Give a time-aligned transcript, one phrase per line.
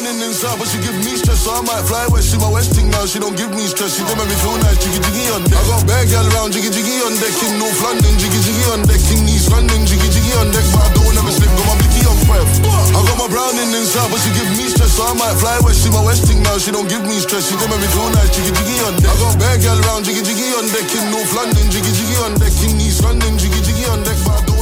[0.00, 2.34] browning inside, but she give me stress, so I might fly west.
[2.34, 3.94] She my west thing now, she don't give me stress.
[3.94, 5.54] She don't make me feel nice, jiggy jiggy on deck.
[5.54, 8.82] I got bad gal around, jiggy jiggy on deck in North London, jiggy jiggy on
[8.90, 10.66] deck in East London, jiggy jiggy on deck.
[10.74, 12.48] But I don't ever slip, got my blicky on five.
[12.90, 15.86] I got my browning inside, but she give me stress, so I might fly west.
[15.86, 17.46] She my west thing now, she don't give me stress.
[17.46, 19.14] She don't make me feel nice, jiggy jiggy on deck.
[19.14, 22.34] I got bad gal around, jiggy jiggy on deck in North London, jiggy jiggy on
[22.34, 24.18] deck in East London, jiggy jiggy on deck.
[24.26, 24.53] But I don't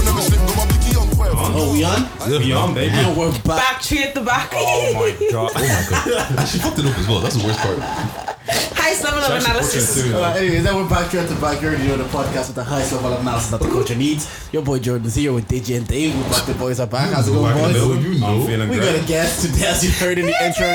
[1.35, 1.57] blicky on five.
[1.57, 2.43] Oh, we on?
[2.43, 2.95] Beyond, baby.
[2.95, 3.45] And we're back.
[3.45, 4.51] Back tree at the back.
[4.55, 5.51] Oh my god.
[5.55, 6.49] Oh my god.
[6.49, 7.21] She fucked it up as well.
[7.21, 8.69] That's the worst part.
[8.83, 10.03] Highest level of analysis.
[10.13, 10.63] portrait too.
[10.63, 12.93] Then we're back here at the back here, you know, the podcast with the highest
[12.93, 14.27] level of analysis that the culture needs.
[14.53, 16.17] Your boy Jordan's here with DJ and Dave.
[16.17, 17.13] We're back, the boys are back.
[17.13, 17.73] How's it going, Back boys?
[17.75, 18.43] middle, You know.
[18.43, 20.67] I'm We got a guest today, as you heard in the intro.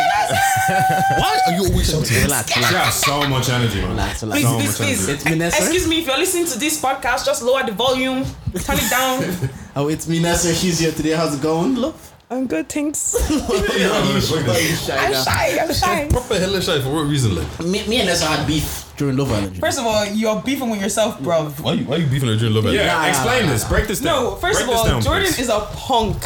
[1.20, 2.24] Why are you always shouting?
[2.24, 3.90] Relax, relax, Yeah, so much energy, man.
[3.92, 4.42] relax, relax.
[4.42, 5.00] Please, So please, much please.
[5.10, 5.14] energy.
[5.14, 5.58] It's Minessa.
[5.58, 8.24] Excuse me, if you're listening to this podcast, just lower the volume,
[8.64, 9.50] turn it down.
[9.76, 10.56] Oh, it's Minessa.
[10.56, 11.12] She's here today.
[11.12, 11.76] How's it going?
[11.76, 11.96] Look.
[12.30, 13.13] I'm good, thanks.
[13.31, 14.89] Look at this.
[14.89, 16.08] I'm shy, I'm shy.
[16.09, 17.59] Proper hella shy for what reason, like?
[17.61, 19.58] Me, me and Nessa had beef during Love Island.
[19.59, 21.45] First of all, you're beefing with yourself, bro.
[21.52, 22.80] Why you, why are you beefing her during Love Island?
[22.80, 23.64] Yeah, Nah, explain nah, this.
[23.64, 24.23] Break this down.
[24.23, 25.39] No, first Break of this all, down, Jordan please.
[25.39, 26.22] is a punk.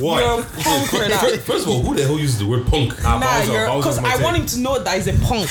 [0.00, 0.20] Why?
[0.20, 1.40] You're a punk for that.
[1.44, 3.02] First of all, who the hell uses the word punk?
[3.02, 4.22] Nah, Nah, Bowser, you're Bowser's because my I take.
[4.24, 5.50] want him to know that he's a punk.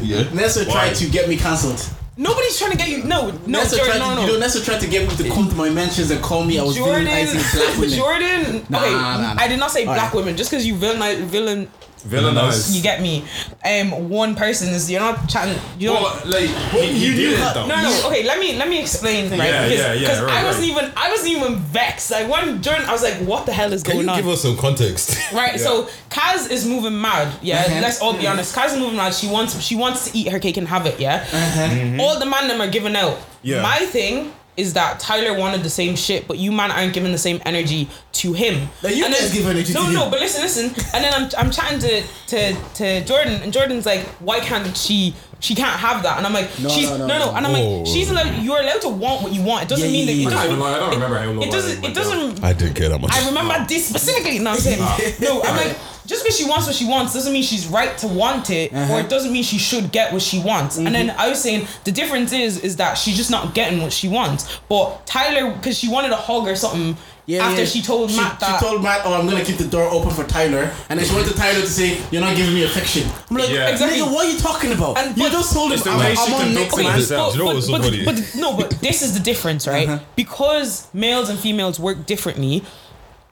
[0.02, 0.28] Yeah.
[0.34, 0.72] Nessa Why?
[0.72, 1.80] tried to get me cancelled.
[2.20, 3.04] Nobody's trying to get you.
[3.04, 4.26] No, no, Nessa Jordan, tried no, no.
[4.26, 6.58] You know, Nessa tried to get me to come to my mentions and call me.
[6.58, 7.90] I was Jordan, black women.
[7.96, 8.66] Jordan.
[8.68, 9.40] Nah, okay, nah, nah.
[9.40, 10.14] I did not say black Alright.
[10.14, 10.36] women.
[10.36, 11.70] Just because you villain, villain,
[12.06, 12.74] Villainize.
[12.74, 13.24] you get me.
[13.64, 15.58] Um, one person is you're not chatting.
[15.78, 16.02] You don't.
[16.02, 17.66] Well, like, he, he did it though.
[17.66, 18.02] No, no.
[18.08, 19.30] Okay, let me let me explain.
[19.30, 19.38] Right?
[19.48, 20.82] Yeah, because, yeah, yeah, 'cause right, I wasn't right.
[20.84, 22.10] even I wasn't even vexed.
[22.10, 24.18] Like one during, I was like, what the hell is Can going you on?
[24.18, 25.16] give us some context?
[25.32, 27.32] Right, so Kaz is moving mad.
[27.42, 27.80] Yeah, Uh-huh.
[27.82, 28.54] let's all be honest.
[28.54, 29.12] Kaz is moving mad.
[29.14, 30.98] She wants she wants to eat her cake and have it.
[31.00, 32.02] Yeah, Uh-huh.
[32.02, 33.18] all the man them are giving out.
[33.42, 33.62] Yeah.
[33.62, 37.18] my thing is that Tyler wanted the same shit, but you man aren't giving the
[37.18, 38.68] same energy to him.
[38.82, 40.10] Now you And guys give energy no, to no, him.
[40.10, 40.64] but listen, listen.
[40.92, 45.14] And then I'm I'm chatting to to to Jordan, and Jordan's like, why can't she?
[45.40, 47.36] She can't have that, and I'm like, No, she's no, no, no, no, no.
[47.36, 47.78] and I'm Whoa.
[47.78, 48.42] like, she's allowed.
[48.42, 49.62] You're allowed to want what you want.
[49.64, 50.38] It doesn't Yeah, mean that yeah, it yeah.
[50.40, 50.74] I don't, doesn't.
[50.74, 51.84] I don't remember how It doesn't.
[51.84, 52.44] It doesn't.
[52.44, 53.12] I didn't care that much.
[53.14, 54.40] I remember this specifically.
[54.40, 54.80] No, I'm saying
[55.20, 55.40] no.
[55.42, 58.50] I'm like just because she wants what she wants doesn't mean she's right to want
[58.50, 58.94] it, Uh-huh.
[58.94, 60.76] or it doesn't mean she should get what she wants.
[60.78, 61.20] And then Mm-hmm.
[61.20, 64.58] I was saying the difference is is that she's just not getting what she wants.
[64.68, 66.96] But Tyler, because she wanted a hug or something.
[67.28, 67.66] Yeah, after yeah.
[67.66, 68.58] she told Matt that.
[68.58, 71.14] she told Matt, "Oh, I'm gonna keep the door open for Tyler," and then she
[71.14, 73.68] went to Tyler to say, "You're not giving me affection." I'm like, Yeah.
[73.68, 74.00] Exactly.
[74.00, 74.96] "Nigga, what are you talking about?
[74.96, 77.32] And- you just told him, I'm, way she I'm on conducts next it man." herself.
[77.34, 78.04] Do you know what's so but, funny?
[78.06, 79.86] but no, but this is the difference, right?
[79.86, 79.98] Uh-huh.
[80.16, 82.64] Because males and females work differently.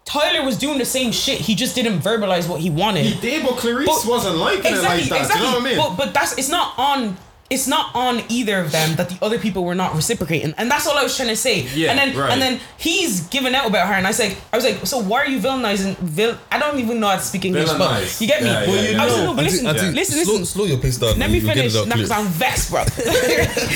[0.05, 1.41] Tyler was doing the same shit.
[1.41, 3.07] He just didn't verbalize what he wanted.
[3.07, 5.21] He did, but Clarisse But- wasn't liking it like that.
[5.23, 5.37] Exactly.
[5.41, 5.77] You know what I mean?
[5.79, 7.17] But but that's it's not on
[7.49, 10.87] it's not on either of them that the other people were not reciprocating, and that's
[10.87, 11.63] all I was trying to say.
[11.75, 12.31] Yeah, and then right.
[12.33, 14.99] and then he's giving out about her, and I was like, I was like, so
[15.01, 15.97] why are you villainizing?
[15.99, 18.49] Vil- I don't even know how to speak English, but you get me.
[18.49, 20.45] Yeah, yeah, Well, you I was like, no, but Auntie- listen, auntie, listen, listen.
[20.47, 21.19] slow your pace down.
[21.19, 22.11] Let me finish it out now because.
[22.11, 22.83] I'm vexed, bro.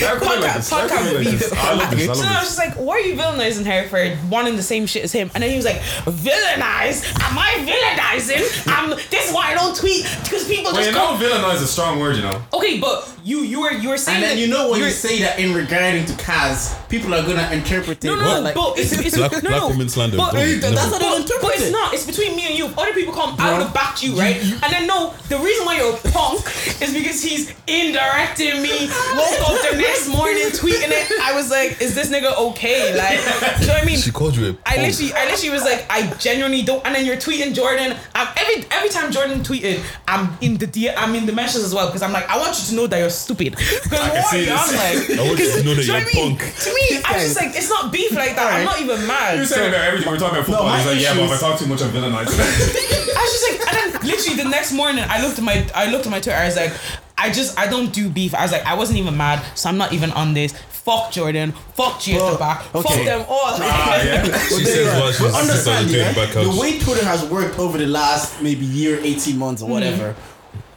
[0.01, 0.71] That could be like podcast, this.
[0.71, 1.53] That could podcast beef.
[1.53, 2.09] I love this.
[2.09, 4.87] I So I was just like, why are you villainizing her for wanting the same
[4.87, 5.31] shit as him?
[5.35, 5.77] And then he was like,
[6.07, 7.05] villainize?
[7.21, 8.67] Am I villainizing?
[8.77, 10.87] Um, this is why I don't tweet because people this.
[10.87, 12.43] just Well, you know, villainize is a strong word, you know.
[12.55, 14.91] Okay, but you you were you were saying And then that you know when you
[14.91, 18.09] say that in regarding to Kaz, people are gonna interpret it.
[18.09, 20.17] No, no, what, like, but it's, it's Black- no, black no, women slander.
[20.17, 21.73] But, but- that's how they but- interpret but it's it.
[21.73, 21.95] not.
[21.95, 22.67] It's between me and you.
[22.67, 24.37] Other people come, I would have backed you, right?
[24.41, 26.41] And then no, the reason why you're a punk
[26.81, 28.89] is because he's indirecting me.
[29.15, 31.21] Woke up the next morning tweeting it.
[31.23, 32.97] I was like, is this nigga okay?
[32.97, 33.19] Like,
[33.61, 33.99] you know what I mean?
[33.99, 34.87] She called you a I punk.
[34.89, 36.85] literally, I literally was like, I genuinely don't.
[36.87, 37.97] And then you're tweeting Jordan.
[38.15, 41.75] I'm, every every time Jordan tweeted, I'm in the D, I'm in the mentions as
[41.75, 43.50] well because I'm like, I want you to know that you're stupid.
[43.51, 45.09] Because can what see are you this.
[45.11, 45.19] like?
[45.19, 46.37] I want you to know that Do you you're know a what I mean?
[46.39, 46.55] punk.
[46.57, 48.53] To me, I'm just like, it's not beef like that.
[48.55, 49.35] I'm not even mad.
[49.35, 50.09] You were saying about everything.
[50.11, 50.67] We're talking about football.
[50.69, 52.31] my He's like, yeah, but if I issues- talk too much, I'm villainized.
[53.17, 55.91] I was just like, and then literally the next morning, I looked at my, I
[55.91, 56.39] looked at my Twitter.
[56.39, 56.73] I was like,
[57.19, 58.35] I just, I don't do beef.
[58.35, 60.53] I was like, I wasn't even mad, so I'm not even on this.
[60.71, 61.53] Fuck Jordan.
[61.75, 62.75] Fuck G at Well, the back.
[62.75, 62.89] okay.
[62.89, 63.53] Fuck them all.
[63.61, 64.23] ah, yeah.
[64.49, 67.77] She says what she's But understand, the yeah, back the way Twitter has worked over
[67.77, 70.19] the last maybe year, 18 months or Mm-hmm.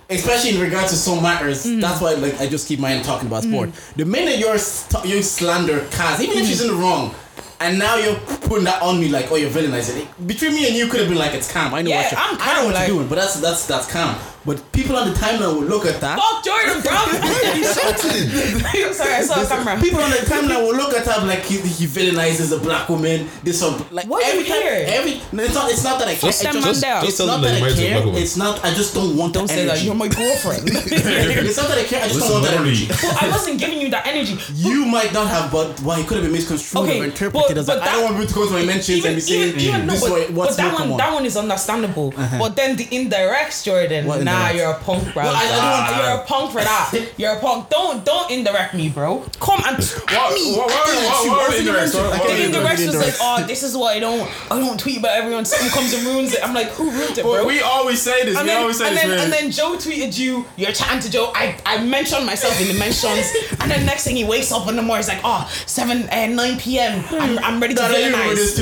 [0.10, 3.28] Especially in regards to some matters, that's why like I just keep my end talking
[3.28, 3.70] about sport.
[3.70, 4.00] Mm-hmm.
[4.00, 7.14] The minute you're st- you slander Kaz, even if she's in the wrong,
[7.60, 8.16] and now you're
[8.50, 10.28] putting that on me like, oh, you're villainizing it.
[10.28, 11.74] Between me and you, could have been like, it's calm.
[11.74, 13.66] I know Yeah, what you're, I'm I know what like- you're doing, but that's that's
[13.68, 14.16] that's calm.
[14.46, 16.20] But people on the timeline will look at that.
[16.20, 16.92] Fuck Jordan, bro.
[18.94, 19.80] Sorry, I saw a camera.
[19.82, 23.28] People on the timeline will look at her like he, he villainizes a black woman.
[23.44, 24.86] This one, like Why do you every time, care?
[25.00, 25.72] every no, it's not.
[25.72, 26.30] It's not that I care.
[26.30, 27.06] Just It's them just, man down.
[27.08, 28.22] it's not that that I you married to a care.
[28.22, 28.64] It's not.
[28.66, 29.72] I just don't want Don't the say that.
[29.72, 29.86] energy.
[29.86, 30.64] You're my girlfriend.
[30.68, 32.04] it's not that I care.
[32.04, 32.88] I just Listen, don't want that energy.
[33.02, 34.38] Well, I wasn't giving you that energy.
[34.56, 37.58] You might not have, but why it could have been misconstrued Okay, or interpreted but-
[37.58, 39.60] as like, but I don't want people to go to my mentions and be saying
[39.60, 40.98] even, no, this but, is what's but that one, common.
[40.98, 42.14] that one is understandable.
[42.16, 42.40] Uh-huh.
[42.40, 44.06] But then the indirect Jordan.
[44.34, 44.56] What nah, indirects?
[44.58, 45.24] you're a punk, bro.
[45.24, 47.14] Well, I- I don't want- you're a punk for that.
[47.18, 47.70] You're a punk.
[47.70, 49.20] Don't don't indirect me, bro.
[49.40, 50.12] Come and What?
[50.12, 50.34] What?
[50.58, 50.68] What?
[50.68, 51.28] What?
[51.28, 51.50] What?
[51.50, 51.60] What?
[51.60, 51.94] Indirect.
[51.94, 52.10] What?
[52.20, 52.28] What?
[52.28, 52.80] the even Indirect.
[52.80, 55.46] indirects was like, oh, this is why I don't I don't tweet about everyone.
[55.46, 56.44] Someone comes and ruins it.
[56.44, 57.38] I'm like, who ruined it, bro?
[57.38, 58.36] But we always say this.
[58.38, 59.04] and We then, always say and this.
[59.04, 61.32] then, and then Joe tweeted you, you're chatting to Joe.
[61.36, 63.32] I, I mentioned myself in the mentions.
[63.60, 66.36] and then next thing he wakes up in the morning, he's like, oh, 7 and
[66.36, 67.04] 9 p.m.
[67.12, 68.62] I'm, I'm ready to No, no, you remember this villainize.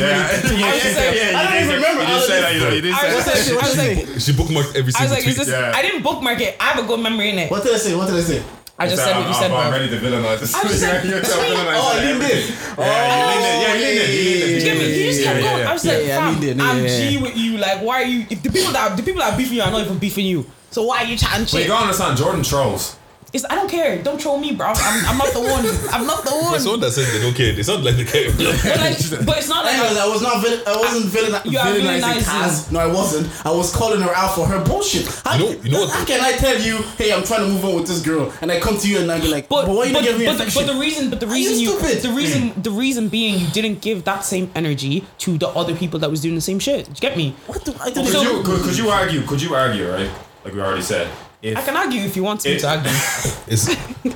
[0.60, 2.54] Yeah, I was just like- I don't even remember You did of say that.
[2.76, 3.56] You did I say was that.
[3.56, 3.78] like, was
[4.14, 5.38] like, She bookmarked every single tweet.
[5.62, 5.74] Is this?
[5.76, 5.80] Yeah.
[5.80, 6.56] I didn't bookmark it.
[6.60, 7.52] I have a good memory in it.
[7.52, 7.96] What did I say?
[7.96, 8.44] What did I say?
[8.80, 9.80] I just said uh, what you I'm- said, I'm bro.
[9.80, 10.56] ready to villainize this.
[10.56, 11.32] I just said, You're tweet.
[11.32, 12.02] villainize Oh, that.
[12.08, 12.50] you did.
[12.80, 13.62] Yeah, you leaned in.
[13.62, 14.10] Yeah, you leaned in.
[14.10, 14.64] You leaned in.
[14.64, 15.62] Give me, he just kept Yeah, going.
[15.62, 15.94] yeah, I was yeah.
[15.94, 17.22] like, Yeah, I fam, mean, yeah, I'm yeah, G yeah.
[17.22, 17.58] with you.
[17.58, 18.26] Like, why are you?
[18.30, 20.46] If the people that the people that are beefing you are not even beefing you,
[20.72, 21.68] so why are you chatting But you shit?
[21.68, 22.98] gotta understand, Jordan trolls.
[23.34, 24.02] It's, I don't care.
[24.04, 24.68] Don't troll me, bro.
[24.76, 25.64] I'm, I'm not the one.
[25.94, 26.54] I'm not the one.
[26.54, 28.30] For someone that says they don't care, they sound like they care.
[28.42, 30.42] But, like, but it's not like Anyways, I was not.
[30.44, 32.44] Vill- I wasn't villain- You are villainizing villainizing.
[32.44, 32.72] Kaz.
[32.72, 33.46] No, I wasn't.
[33.46, 35.08] I was calling her out for her bullshit.
[35.24, 37.64] How, You know- you know How can I tell you, hey, I'm trying to move
[37.64, 39.76] on with this girl, and I come to you and I be like, But, but,
[39.76, 40.66] why you but, not giving me but, the, affection?
[40.68, 42.02] but the reason, but the Are you reason you, stupid?
[42.04, 42.64] the reason, mm.
[42.64, 46.20] the reason being you didn't give that same energy to the other people that was
[46.22, 46.86] doing the same shit.
[46.86, 47.34] Do you get me?
[47.48, 49.22] what do, I don't Could So- you, could, could you argue?
[49.24, 50.12] Could you argue, right?
[50.44, 51.08] Like we already said.
[51.42, 52.92] If, I can argue if you want me It- to argue.
[53.48, 53.68] It's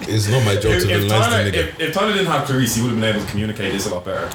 [0.07, 1.53] it's not my job if, to if, villainize Tyler, nigga.
[1.55, 3.93] if, if Tyler didn't have Clarisse, he would have been able to communicate this a
[3.93, 4.29] lot better.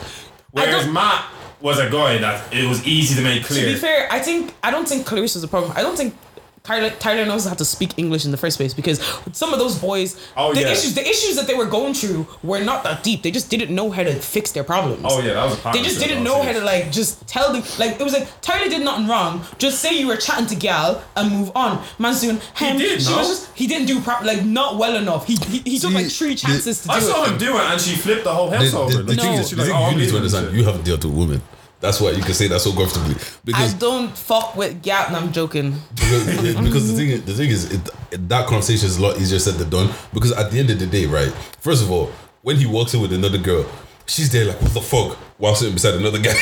[0.50, 1.24] Whereas Matt
[1.60, 3.66] was a guy that it was easy to make clear.
[3.66, 5.72] To be fair, I think I don't think Clarisse was a problem.
[5.76, 6.14] I don't think
[6.62, 9.00] Tyler Tyler knows how to speak English in the first place because
[9.32, 10.68] some of those boys, Oh, the yeah.
[10.72, 13.22] issues the issues that they were going through were not that deep.
[13.22, 15.00] They just didn't know how to fix their problems.
[15.04, 17.62] oh yeah, that was a They just didn't know how to like just tell them
[17.78, 19.42] like it was like Tyler did nothing wrong.
[19.58, 21.82] Just say you were chatting to gal and move on.
[21.98, 22.76] Man's doing him.
[22.76, 23.16] did, she no?
[23.18, 25.26] was just he didn't do prop like not well enough.
[25.26, 27.30] He he, he took See, like three chances to do I saw it.
[27.32, 28.92] him do it, and she flipped the whole house The, over.
[28.92, 29.40] the, the Like, thing No.
[29.40, 31.42] is, she's like, oh, you need to understand, you haven't dealt with women.
[31.80, 33.14] That's why you can say that so comfortably.
[33.14, 35.06] I Because don't fuck with gal.
[35.06, 35.74] And I'm joking.
[35.94, 36.26] because,
[36.62, 37.80] because the thing is, the thing is it,
[38.12, 39.90] it- that conversation is a lot easier said than done.
[40.12, 41.32] Because at the end of the day, right?
[41.60, 42.10] First of all,
[42.42, 43.64] when he walks in with another girl,
[44.06, 45.16] she's there like, what the fuck?
[45.38, 46.34] While sitting beside another guy.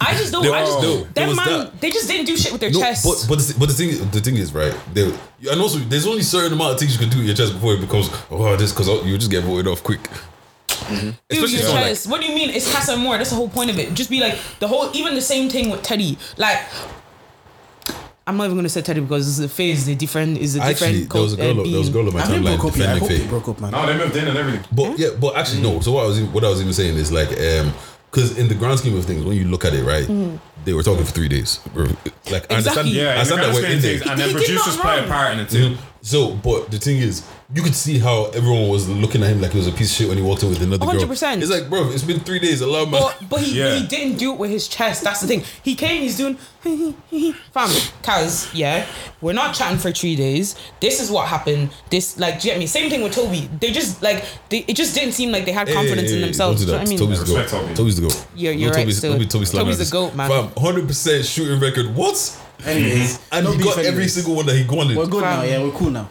[0.00, 0.46] I just don't.
[0.54, 1.46] I just them was man.
[1.48, 1.80] that.
[1.80, 3.04] They just didn't do shit with their No, chest.
[3.04, 5.10] but but the, but the thing the thing is right there,
[5.50, 7.74] and also there's only certain amount of things you can do with your chest before
[7.74, 10.00] it becomes oh this because you just get voted off quick.
[10.88, 12.50] Do Especially your someone like- what do you mean?
[12.50, 13.18] It's Casa Amor.
[13.18, 13.94] That's the whole point of it.
[13.94, 14.90] Just be like the whole.
[14.94, 16.18] Even the same thing with Teddy.
[16.36, 16.60] Like.
[18.28, 20.96] I'm not even gonna say Teddy because it's a phase, the different is a different.
[20.96, 21.60] Actually, there was a girl.
[21.60, 22.76] uh, there was a girl on my I think timeline broke up.
[22.76, 23.26] Yeah, I hope they Faye.
[23.28, 23.70] broke up, man.
[23.70, 24.64] No, they moved in and everything.
[24.72, 25.78] But yeah, but actually no.
[25.80, 27.72] So what I was even, what I was even saying is like um
[28.10, 30.08] because in the grand scheme of things, when you look at it, right,
[30.64, 31.60] they were talking for three days.
[31.76, 32.90] Or, Like I understand, Exactly.
[32.92, 34.08] Yeah, I in understand that grand we're in there.
[34.10, 35.70] and then producers not play a part in it too.
[35.70, 35.78] Mhm.
[36.02, 37.22] So, but the thing is,
[37.54, 39.96] you could see how everyone was looking at him like he was a piece of
[39.96, 40.94] shit when he walked in with another girl.
[40.96, 41.40] 100%.
[41.42, 42.60] It's like, bro, it's been three days.
[42.60, 43.00] Allow man.
[43.00, 43.74] But but he, Yeah.
[43.76, 45.04] he didn't do it with his chest.
[45.04, 45.44] That's the thing.
[45.62, 46.02] He came.
[46.02, 46.36] He's doing.
[46.66, 47.68] Fam,
[48.02, 48.84] Kaz, yeah,
[49.20, 50.56] we're not chatting for three days.
[50.80, 51.70] This is what happened.
[51.90, 52.66] This like, do you get me?
[52.66, 53.48] Same thing with Toby.
[53.60, 56.66] They just like they, it just didn't seem like they had confidence in themselves.
[56.66, 56.98] Don't do Do you that.
[56.98, 57.16] know what I mean?
[57.16, 57.60] Toby's the Respect goat.
[57.62, 57.74] Toby.
[57.74, 58.26] Toby's the goat.
[58.34, 59.12] You're- you're right Toby's, still.
[59.12, 60.10] Toby, uh, Toby's slamming Toby's the us.
[60.10, 60.28] goat, man.
[60.30, 61.94] Fam, hundred percent shooting record.
[61.94, 62.42] What?
[62.64, 64.96] Anyways, And no he beef got every single one that he wanted.
[64.96, 65.42] We're good now.
[65.42, 66.08] Yeah, we're cool now.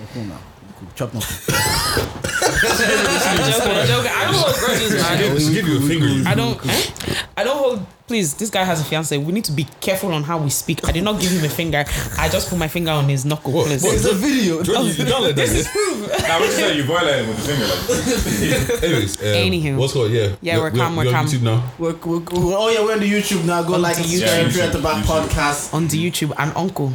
[0.00, 0.38] We're cool now.
[0.82, 0.94] We're cool.
[0.96, 1.54] Chop nothing.
[2.34, 3.72] I'm joking.
[3.72, 4.10] I'm joking.
[4.12, 5.18] I don't hold grudges, man.
[5.36, 6.28] Just give you a finger.
[6.28, 6.66] I don't.
[6.66, 7.14] eh?
[7.36, 7.86] I don't hold.
[8.06, 9.16] Please, this guy has a fiance.
[9.16, 10.86] We need to be careful on how we speak.
[10.86, 11.84] I did not give him a finger.
[12.18, 13.52] I just put my finger on his knuckle.
[13.52, 13.68] What?
[13.68, 13.82] Please.
[13.84, 13.94] What?
[13.94, 14.62] It's a video.
[14.62, 15.48] Jordan, you, you don't let that.
[15.48, 16.08] This is proof.
[16.22, 16.76] Now, what you say?
[16.76, 18.72] You violated with the finger.
[18.74, 19.76] Like, Anyways, um, Anywho.
[19.78, 20.10] what's called?
[20.10, 21.26] Yeah, Yeah, we're calm, we're we're on calm.
[21.26, 21.72] YouTube now.
[21.78, 23.62] We're, we're, we're, oh yeah, we're on the YouTube now.
[23.62, 24.18] Go On like the and YouTube.
[24.18, 24.44] subscribe.
[24.46, 25.28] Yeah, Free at the back YouTube.
[25.28, 25.72] podcast.
[25.74, 26.92] On the YouTube and Uncle.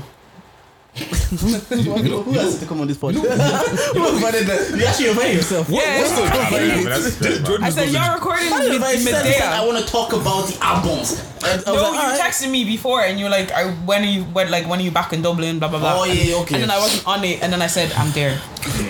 [0.98, 3.94] Who, who else to come on this podcast?
[3.94, 4.72] Who invited that?
[4.78, 5.70] You actually invited yourself.
[5.70, 6.00] Yeah.
[6.00, 7.46] What's the but yeah, but that's good, man.
[7.46, 9.92] Jordan I said y'all recording How did I mid- said, I said I want to
[9.92, 11.20] talk about the albums.
[11.44, 12.22] And I was No, like, you alright.
[12.22, 14.92] texted me before and you're like, I, when are you when like when are you
[14.92, 15.60] back in Dublin?
[15.60, 16.00] Blah blah blah.
[16.02, 16.56] Oh, yeah, okay.
[16.56, 18.40] And then I wasn't on it, and then I said I'm there.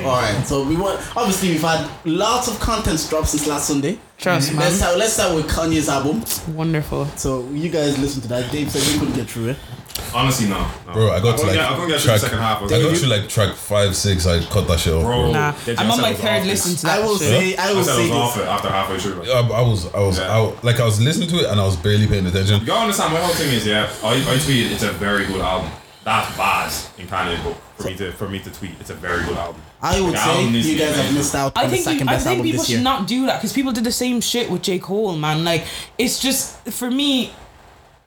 [0.06, 1.00] All right, so we want.
[1.18, 4.00] Obviously, we've had lots of content drops since last Sunday.
[4.18, 4.62] Trust, man.
[4.62, 4.98] Let's start.
[4.98, 6.24] Let's start with Kanye's album.
[6.56, 7.06] Wonderful.
[7.18, 8.52] So you guys listen to that.
[8.52, 9.58] Dave said he couldn't get through it.
[10.14, 10.60] Honestly, no.
[10.88, 10.94] no.
[10.94, 12.22] Bro, I got to like get- I couldn't get through track.
[12.22, 12.62] the second half.
[12.64, 14.26] I got to like track five, six.
[14.26, 15.22] I cut that shit off, Bro.
[15.24, 15.32] bro.
[15.34, 17.28] Nah, Did I'm on say my it third listen to I that will shit.
[17.28, 17.56] say.
[17.58, 18.44] I I will said say it was off this.
[18.44, 19.14] it after halfway through.
[19.16, 19.30] Like.
[19.30, 20.32] I, I was, I was, Yeah.
[20.36, 20.64] out.
[20.64, 22.60] Like I was listening to it and I was barely paying attention.
[22.62, 25.42] You gotta understand, my whole thing is, yeah, I, I tweeted it's a very good
[25.42, 25.70] album.
[26.04, 27.58] That's bad in Kanye's book.
[27.78, 28.72] for me to for me to tweet.
[28.80, 29.62] It's a very good album.
[29.82, 31.76] I would say album needs to you be guys have missed out I on the
[31.76, 32.84] think you, second I think album people this should year.
[32.84, 35.44] not do that because people did the same shit with J Cole, man.
[35.44, 35.66] Like
[35.98, 37.32] it's just for me,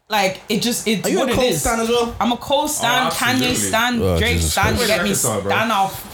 [0.09, 1.61] like it just it's Are you what a it Cole is.
[1.61, 2.17] stan as well?
[2.21, 3.55] I'm a Cole stan, Oh, Kanye absolutely.
[3.55, 4.75] stan, Oh, Drake Jesus stan.
[4.75, 4.87] Christ.
[4.89, 6.07] Get me Record stan off.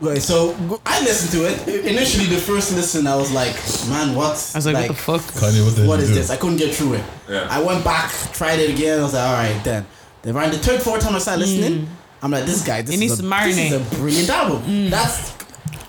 [0.00, 1.86] Right, so I listened to it.
[1.86, 3.54] Initially, the first listen, I was like,
[3.88, 5.20] "Man, what?" I was like, what the fuck?
[5.20, 6.06] Kanye, what the hell What do?
[6.06, 6.28] this?
[6.28, 7.04] I couldn't get through it.
[7.30, 7.46] Yeah.
[7.48, 8.98] I went back, tried it again.
[8.98, 9.86] I was like, all right, then.
[10.22, 11.88] Then around the third, fourth time I started listening, mm.
[12.22, 13.92] I'm like, this guy, this, He is, needs a, to this is marinate.
[13.92, 14.62] a brilliant album.
[14.62, 14.90] Mm.
[14.90, 15.32] That's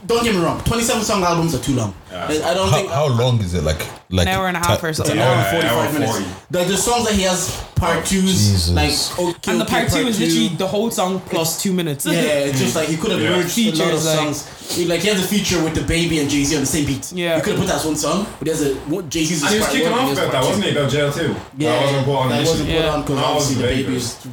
[0.06, 0.60] don't get me wrong.
[0.64, 1.94] 27 song albums are too long.
[2.12, 2.26] Yeah.
[2.28, 3.64] I I don't How, think how long is it?
[3.64, 5.18] Like like An hour and a half or something.
[5.18, 6.12] an hour and 45 hour minutes.
[6.20, 6.26] 40.
[6.52, 8.70] The, the songs that he has part oh, twos, Jesus.
[8.70, 10.24] like okay, And the okay, part two is two.
[10.26, 12.06] literally the whole song plus two minutes.
[12.06, 12.14] Yeah,
[12.48, 13.30] it's just like he could have Yeah.
[13.32, 14.88] merged a lot of Features, like- songs.
[14.88, 17.12] Like he has a feature with DaBaby and Jay Z on the same beat.
[17.12, 17.36] Yeah.
[17.38, 18.76] you could have put that as one song, but there's a
[19.10, 19.42] Jay Z's.
[19.50, 20.72] He was kicking off about that, wasn't he?
[20.72, 21.36] About jail too.
[21.58, 23.68] Yeah, that wasn't put on that wasn't put on because That was obviously the the
[23.68, 24.26] baby baby was,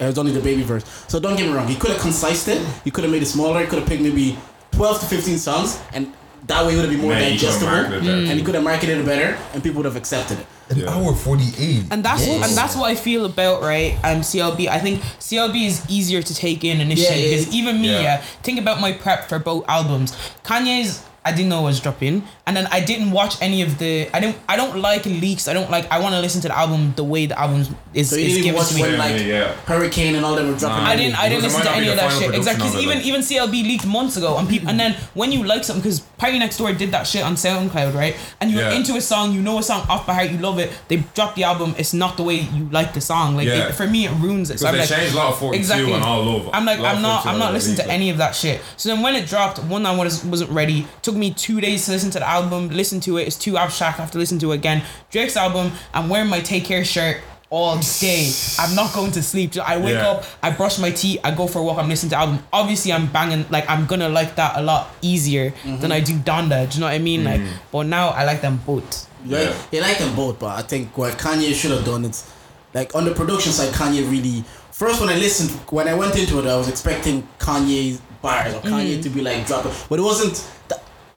[0.00, 0.84] it was only DaBaby verse.
[1.08, 2.60] So don't get me wrong, he could have concised it.
[2.84, 3.60] He could have made it smaller.
[3.60, 4.36] He could have picked maybe
[4.78, 6.12] twelve to fifteen songs, and
[6.46, 7.70] that way it would have been more Man, digestible.
[7.72, 8.08] marketed.
[8.28, 10.46] And he could have marketed it better, and people would have accepted it.
[10.70, 10.92] an Yeah.
[10.94, 11.84] hour forty eight.
[11.90, 12.46] And that's Yes.
[12.46, 13.96] and that's what I feel about right.
[14.04, 14.68] Um, CLB.
[14.68, 17.60] I think CLB is easier to take in initially Yeah, yeah, because yeah.
[17.60, 18.00] even me, Yeah.
[18.08, 18.22] yeah.
[18.42, 20.12] Think about my prep for both albums.
[20.44, 21.00] Kanye's.
[21.24, 24.08] I didn't know it was dropping, and then I didn't watch any of the.
[24.14, 24.36] I didn't.
[24.48, 25.46] I don't like leaks.
[25.48, 25.90] I don't like.
[25.90, 28.32] I want to listen to the album the way the album is, So you is
[28.34, 28.82] didn't even given watch to me.
[28.82, 29.52] when like yeah, yeah.
[29.66, 30.84] Hurricane and all them were dropping.
[30.84, 30.88] Nah.
[30.90, 31.18] I didn't.
[31.18, 32.34] I didn't listen to any of that shit.
[32.34, 32.68] Exactly.
[32.68, 35.82] Because even even CLB leaked months ago, and people, and then when you like something,
[35.82, 38.16] because PartyNextDoor did that shit on SoundCloud, right?
[38.40, 38.72] And you're Yeah.
[38.72, 40.70] into a song, you know a song off by heart, you love it.
[40.88, 41.74] They drop the album.
[41.78, 43.36] It's not the way you like the song.
[43.36, 43.68] Like Yeah.
[43.68, 44.58] it- for me, it ruins it.
[44.60, 45.92] So I'm they like, changed a lot of 42 Exactly.
[45.92, 46.50] and all over.
[46.52, 48.60] I'm like, I'm not, I'm not listening to any of that shit.
[48.76, 50.86] So then when it dropped, one, I was wasn't ready.
[51.02, 53.26] Took me two days to listen to the album, listen to it.
[53.26, 53.98] It's too abstract.
[53.98, 54.82] I have to listen to it again.
[55.10, 55.72] Drake's album.
[55.92, 57.18] I'm wearing my Take Care shirt
[57.50, 58.30] all day.
[58.58, 59.56] I'm not going to sleep.
[59.56, 60.10] I wake Yeah.
[60.10, 61.78] up, I brush my teeth, I go for a walk.
[61.78, 62.38] I'm listening to the album.
[62.52, 63.46] Obviously, I'm banging.
[63.50, 65.78] Like I'm gonna like that a lot easier mm-hmm.
[65.78, 66.70] than I do Donda.
[66.70, 67.24] Do you know what I mean?
[67.24, 67.48] Like, mm.
[67.72, 69.08] but now I like them both.
[69.24, 69.54] Yeah, Yeah.
[69.70, 72.30] he liked them both, but I think what Kanye should have done is
[72.74, 74.44] like on the production side, Kanye really.
[74.70, 78.60] First, when I listened, when I went into it, I was expecting Kanye's bars or
[78.60, 79.02] Kanye mm.
[79.02, 80.46] to be like dropping, but it wasn't.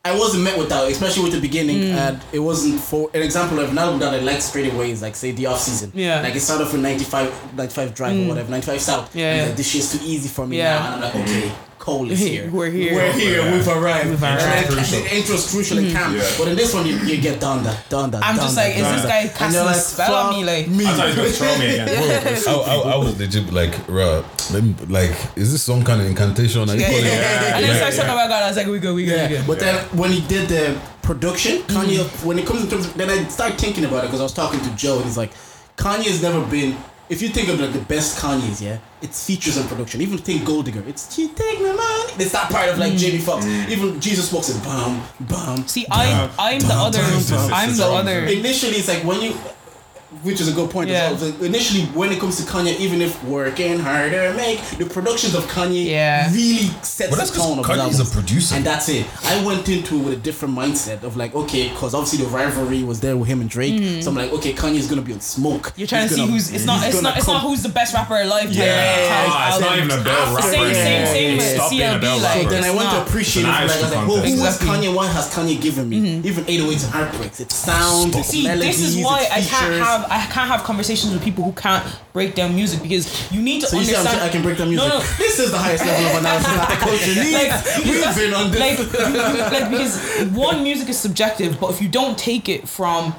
[0.03, 1.98] Th- I wasn't met with that, especially with the beginning, hmm.
[1.98, 5.01] and it wasn't for an example of an album that I liked straight away is
[5.01, 5.91] like say the off season.
[5.93, 6.22] Yeah.
[6.22, 8.27] Like it started off with 95, 95 drive or hmm.
[8.29, 9.15] whatever, 95 south.
[9.15, 9.46] Yeah, yeah.
[9.46, 10.79] Like, this shit's too easy for me Yeah.
[10.79, 12.50] now, and I'm like, okay, Cole is here.
[12.51, 12.93] We're here.
[12.93, 13.41] We're here.
[13.41, 13.53] Yeah.
[13.53, 14.10] We've arrived.
[14.10, 14.41] We've arrived.
[14.41, 15.17] And then Crucial.
[15.17, 15.86] Intro's crucial hmm.
[15.86, 16.15] and camp.
[16.15, 16.31] Yeah.
[16.38, 18.24] But in this one, you, you get done that, done that.
[18.24, 20.43] I'm done just that, like, is done this guy casting you're a spell on me?
[20.46, 20.86] Like, me.
[20.86, 22.43] I thought he was going to throw me again.
[22.48, 24.40] I, I, I was legit like, bruh, let me,
[24.89, 26.70] like, is this some kind of incantation?
[26.70, 27.22] Are you yeah, calling yeah, it?
[27.22, 27.55] yeah.
[27.55, 28.15] And then Yeah, starts talking yeah.
[28.15, 28.43] about God.
[28.43, 29.43] I was like, we go, we go, we go.
[29.48, 32.27] but then when he did the production, Kanye, Mm-hmm.
[32.27, 34.34] when it comes in terms of, then I start thinking about it because I was
[34.34, 35.31] talking to Joe and he's like,
[35.77, 36.77] Kanye's never been,
[37.10, 40.00] if you think of like the best Kanye's, yeah, it's features and production.
[40.01, 42.24] Even think Gold Digger, it's you take my money.
[42.24, 43.46] It's that part of like Jamie Foxx.
[43.46, 45.58] Even Jesus walks in, bam, bam.
[45.60, 45.70] Mm.
[45.70, 48.20] See, I'm, I'm the other, dum, I'm the So other.
[48.25, 49.34] Initially, it's like when you,
[50.24, 51.10] which is a good point Yeah.
[51.13, 51.32] as well.
[51.32, 55.46] So initially, when it comes to Kanye, even if working harder make the productions of
[55.48, 56.30] Kanye Yeah.
[56.32, 58.56] really sets But that's the tone of 'cause his Kanye's a producer.
[58.56, 59.06] and that's it.
[59.25, 62.84] I went into it with a different mindset of like, okay, because obviously the rivalry
[62.84, 64.03] was there with him and Drake.
[64.03, 65.68] So I'm like, okay, Kanye's gonna be on smoke.
[65.70, 65.74] Mm.
[65.77, 66.50] You're trying He's to see gonna- who's.
[66.51, 66.86] It's not.
[66.88, 67.18] It's not.
[67.18, 68.44] It's not who's the best rapper alive.
[68.50, 68.65] type- Yeah.
[69.08, 69.86] type Ah, it's not album.
[69.88, 70.41] even about rapper.
[70.51, 71.56] Same, same, same yeah, with.
[71.56, 71.96] Stop being CLB.
[71.98, 72.51] about Like, rappers.
[72.51, 73.48] Then I it's went to appreciate it.
[73.48, 74.68] Like, an I was like, who, who is Exactly.
[74.68, 74.94] Kanye?
[74.94, 76.22] What has Kanye given me?
[76.25, 77.39] Even 808s and Heartbreaks.
[77.39, 79.82] It's sound, it's See, this is why I can't features.
[80.01, 83.62] Have I can't have conversations with people who can't break down music because you need
[83.62, 84.24] to So you see, I'm understand.
[84.24, 84.88] I can break down music.
[84.88, 85.03] No, no.
[85.17, 87.34] This is the highest level of analysis that the culture needs.
[87.34, 88.93] Like, We've been on this.
[88.93, 93.15] like, like because one music is subjective, but if you don't take it from,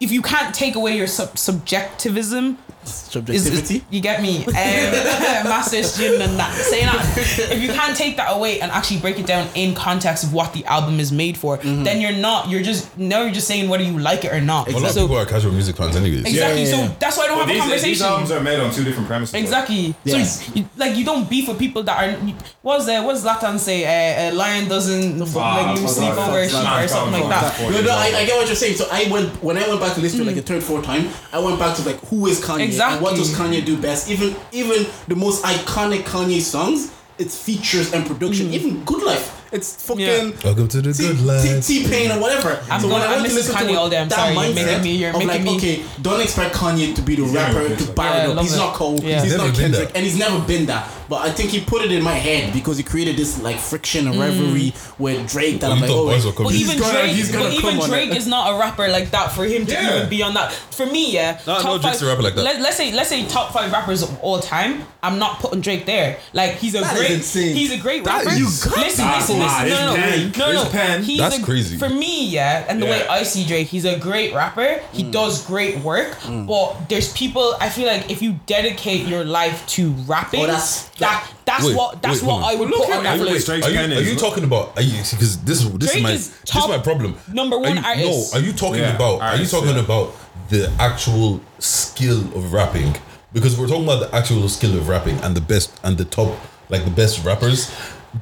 [0.00, 3.76] if you can't take away your sub- subjectivism, is, Subjectivity.
[3.76, 6.52] is- you get me, um, master student and that.
[6.54, 10.24] Saying that, if you can't take that away and actually break it down in context
[10.24, 11.82] of what the album is made for, Mm-hmm.
[11.84, 12.48] then you're not.
[12.48, 14.66] You're just now you're just saying whether you like it or not.
[14.68, 16.20] Well, A lot of So people are casual music fans, anyways.
[16.20, 16.62] exactly.
[16.62, 16.88] Yeah, yeah, yeah.
[16.88, 17.88] So that's why I don't But have a conversation.
[17.90, 19.34] these albums are made on two different premises.
[19.34, 19.94] Exactly.
[20.04, 20.46] Yes.
[20.46, 22.18] So, you, like, you don't beef with people that are.
[22.62, 23.84] What's uh, what's Zlatan say?
[23.84, 27.70] Uh, a lion doesn't like lose sleep over a sheep or something fuck, like that.
[27.70, 28.76] No, no, I, I get what you're saying.
[28.76, 30.84] So I went when I went back to listen to it like a third, fourth
[30.84, 31.08] time.
[31.32, 34.08] I went back to like who is Kanye and what does Kanye do best?
[34.10, 38.46] Even even the most iconic Kanye songs, it's features and production.
[38.48, 38.54] Hmm.
[38.54, 40.04] Even Good Life, it's fucking.
[40.06, 40.30] Yeah.
[40.44, 41.66] Welcome to the good life.
[41.66, 42.60] T Pain or whatever.
[42.70, 44.08] I'm so gonna- I I'm went to listening listen to to Kanye all day, I'm
[44.08, 47.02] that sorry, you're mindset making me- you're of like, me- okay, don't expect Kanye to
[47.02, 47.92] be the rapper yeah, to yeah.
[47.92, 48.42] bar Yeah, it up.
[48.42, 48.56] He's it.
[48.58, 49.00] not Cole.
[49.02, 49.22] Yeah.
[49.22, 50.88] He's Never not been Kendrick, and he's never been that.
[51.10, 54.06] But I think he put it in my head because he created this like friction
[54.06, 56.44] and rivalry with Drake that Oh, I'm you like, oh, wait, coming.
[56.44, 58.16] But He's even gonna- Drake, he's gonna but even Drake it.
[58.16, 59.96] is not a rapper like that for him to Yeah.
[59.96, 60.52] even be on that.
[60.52, 61.38] For me, yeah.
[61.46, 62.42] No, top no, Drake's a rapper like that.
[62.44, 64.84] Let, let's say let's say top five rappers of all time.
[65.02, 66.18] I'm not putting Drake there.
[66.32, 68.28] Like he's a That is great, he's a great rapper.
[68.30, 69.68] is- listen, listen, Nah, listen, nah, listen.
[69.68, 71.02] No, no, no, no, no.
[71.02, 71.76] He's That's a- crazy.
[71.76, 74.80] For me, yeah, and the way I see Drake, he's a great rapper.
[74.92, 75.10] He Mm.
[75.12, 76.16] does great work.
[76.46, 77.56] But there's people.
[77.60, 81.76] I feel like if you dedicate your life to rapping, Oh, that's- that that's Wait,
[81.76, 82.44] what that's wait, what on.
[82.44, 83.46] I would Look put at on that wait, wait, list.
[83.46, 84.76] Drake's Are you, are you talking about?
[84.76, 87.16] Are you because this is this Drake is my is this is my problem.
[87.32, 88.34] number one Are you, artist.
[88.34, 89.20] No, are you talking Yeah, about?
[89.20, 89.80] are you talking yeah.
[89.84, 90.14] about
[90.48, 92.94] the actual skill of rapping?
[93.32, 96.36] Because we're talking about the actual skill of rapping and the best and the top
[96.68, 97.70] like the best rappers.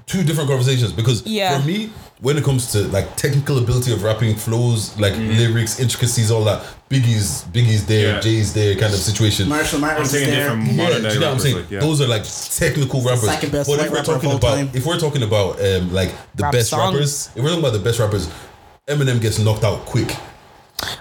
[0.07, 0.92] Two different conversations.
[0.92, 1.61] Because Yeah.
[1.61, 1.90] for me,
[2.21, 6.62] when it comes to like technical ability of rapping, flows, like lyrics, intricacies, all that,
[6.90, 8.21] Biggie's Biggie's there, Yeah.
[8.21, 9.49] Jay's there, kind of situation.
[9.49, 10.37] Marshall Mathers is there.
[10.50, 11.57] different Yeah, modern do day you know what I'm saying?
[11.57, 11.80] Like, yeah.
[11.80, 12.25] Those are like
[12.57, 13.25] technical rappers.
[13.25, 14.71] second best but if we're talking about time.
[14.75, 16.95] if we're talking about um like the Rap best songs.
[16.95, 18.28] rappers, if we're talking about the best rappers,
[18.88, 20.14] Eminem gets knocked out quick.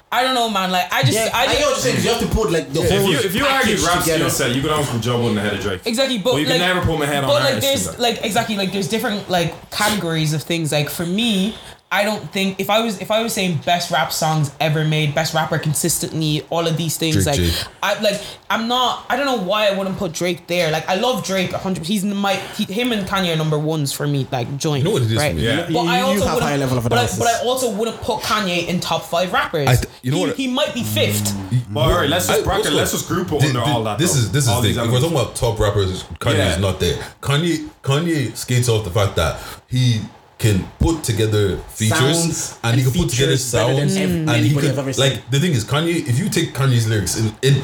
[0.09, 0.71] I don't know, man.
[0.71, 1.95] Like I just, Yeah, I I just, get what you're saying.
[1.97, 3.99] 'cause You have to put like the If whole you, if you argue package rap
[4.03, 4.29] together.
[4.29, 5.81] skill set, you could almost put Joe Budden ahead of Drake.
[5.85, 7.99] Exactly, but Well, you like, can never put my head on But like, artists there's
[7.99, 10.71] like exactly like there's different like categories of things.
[10.71, 11.55] Like for me,
[11.89, 15.15] I don't think if I was if I was saying best rap songs ever made,
[15.15, 17.15] best rapper consistently, all of these things.
[17.23, 17.51] Drake, like Jay.
[17.81, 19.05] I like I'm not.
[19.09, 20.69] I don't know why I wouldn't put Drake there.
[20.69, 21.85] Like I love Drake 100.
[21.85, 24.27] He's my he, him and Kanye are number ones for me.
[24.33, 24.79] Like joint.
[24.79, 25.33] You know what it is right?
[25.33, 25.69] Yeah.
[25.71, 27.19] But I also you have wouldn't- high level of but I, analysis.
[27.19, 29.69] but I also wouldn't put Kanye in top five rappers.
[29.69, 31.33] I th- you know he, what- he might be fifth.
[31.71, 32.73] But all right, let's just I- bracket.
[32.73, 33.97] Let's just group it Thi- under thi- all that.
[33.97, 34.19] This though.
[34.19, 34.85] is this is All the these thing.
[34.87, 36.51] If we're talking about top rappers, Kanye Yeah.
[36.55, 37.01] is not there.
[37.21, 40.01] Kanye Kanye skates off the fact that he
[40.37, 45.29] can put together features Sounds and he can put together sounds and he ever like
[45.31, 46.07] the thing is Kanye.
[46.07, 47.61] If you take Kanye's lyrics in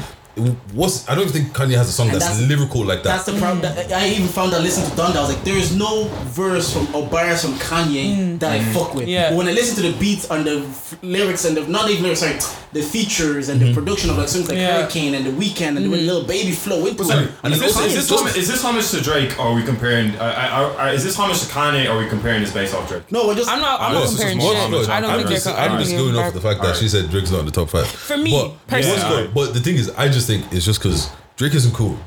[0.72, 3.10] what's I don't think Kanye has a song that's, that's- lyrical like that.
[3.10, 3.62] That's the problem.
[3.62, 5.16] That I even found out listening to Donda.
[5.16, 8.94] I was like, there is no verse from or bars from Kanye that I fuck
[8.94, 9.06] with.
[9.08, 9.30] Yeah.
[9.30, 12.02] But when I listen to the beats and the f- lyrics and the not even
[12.02, 12.38] lyrics, sorry,
[12.72, 14.82] the features and the production of like songs like Yeah.
[14.82, 17.28] Hurricane and the Weeknd and the Lil Baby flow into Sorry.
[17.44, 19.46] And is it's this, Kanye is, this just- homage, is this homage to Drake, or
[19.48, 20.16] are we comparing?
[20.16, 22.88] Uh, uh, uh, is this homage to Kanye, or are we comparing this based off
[22.88, 23.10] Drake?
[23.12, 23.80] no, we're just I'm not.
[23.80, 24.56] I'm not comparing shit.
[24.56, 25.28] I don't think I'm they're.
[25.28, 27.52] just, I I'm just going off the fact that she said Drake's not in the
[27.52, 27.86] top five.
[27.86, 29.30] For me, personally.
[29.32, 31.98] but the thing is, I just think it's just because Drake isn't cool.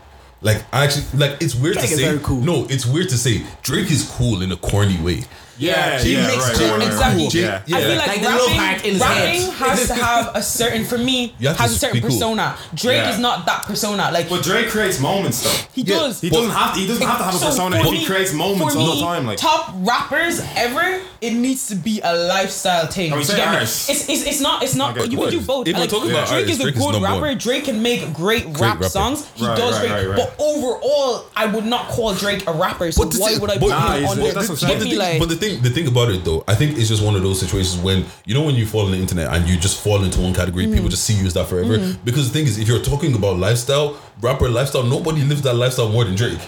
[0.42, 2.20] Like I actually like it's weird Drake to say.
[2.24, 2.42] cool.
[2.42, 5.24] No, it's weird to say Drake is cool in a corny way.
[5.60, 7.24] Yeah, He yeah, makes right, Drake right, right, Exactly.
[7.26, 7.34] right.
[7.34, 7.78] Yeah, Yeah.
[7.78, 10.86] I feel like, Like the rapping, part in his rapping has to have a certain,
[10.86, 12.10] for me, You have to has a certain be cool.
[12.12, 12.56] persona.
[12.76, 13.10] Drake Yeah.
[13.14, 14.10] is not that persona.
[14.12, 15.68] Like But Drake creates moments though.
[15.74, 16.22] he Yeah, does.
[16.22, 16.80] He But- doesn't have to.
[16.80, 17.84] He doesn't have to have a So persona.
[17.84, 19.26] for He creates moments for all me, the time.
[19.28, 23.12] Like top rappers ever, it needs to be a lifestyle thing.
[23.14, 23.58] Are you saying get me?
[23.64, 25.30] It's, it's, it's not it's not Okay, you what?
[25.30, 25.68] can do both.
[25.68, 27.34] If Like, talking about Drake is a good rapper.
[27.36, 29.26] Drake can make great, rap songs.
[29.36, 29.92] He does great.
[29.92, 30.18] right, right.
[30.18, 32.92] But overall, I would not call Drake a rapper.
[32.92, 34.24] So why would I put him on that's there?
[34.34, 34.68] what I'm Get.
[34.68, 36.78] But the, me, thing, like- but the thing, the thing about it though, I think
[36.78, 39.28] it's just one of those situations when you know when you fall on the internet
[39.34, 40.74] and you just fall into one category, Mm-hmm.
[40.76, 41.78] people just see you as that forever.
[42.04, 45.90] Because the thing is, if you're talking about lifestyle, rapper lifestyle, nobody lives that lifestyle
[45.90, 46.40] more than Drake.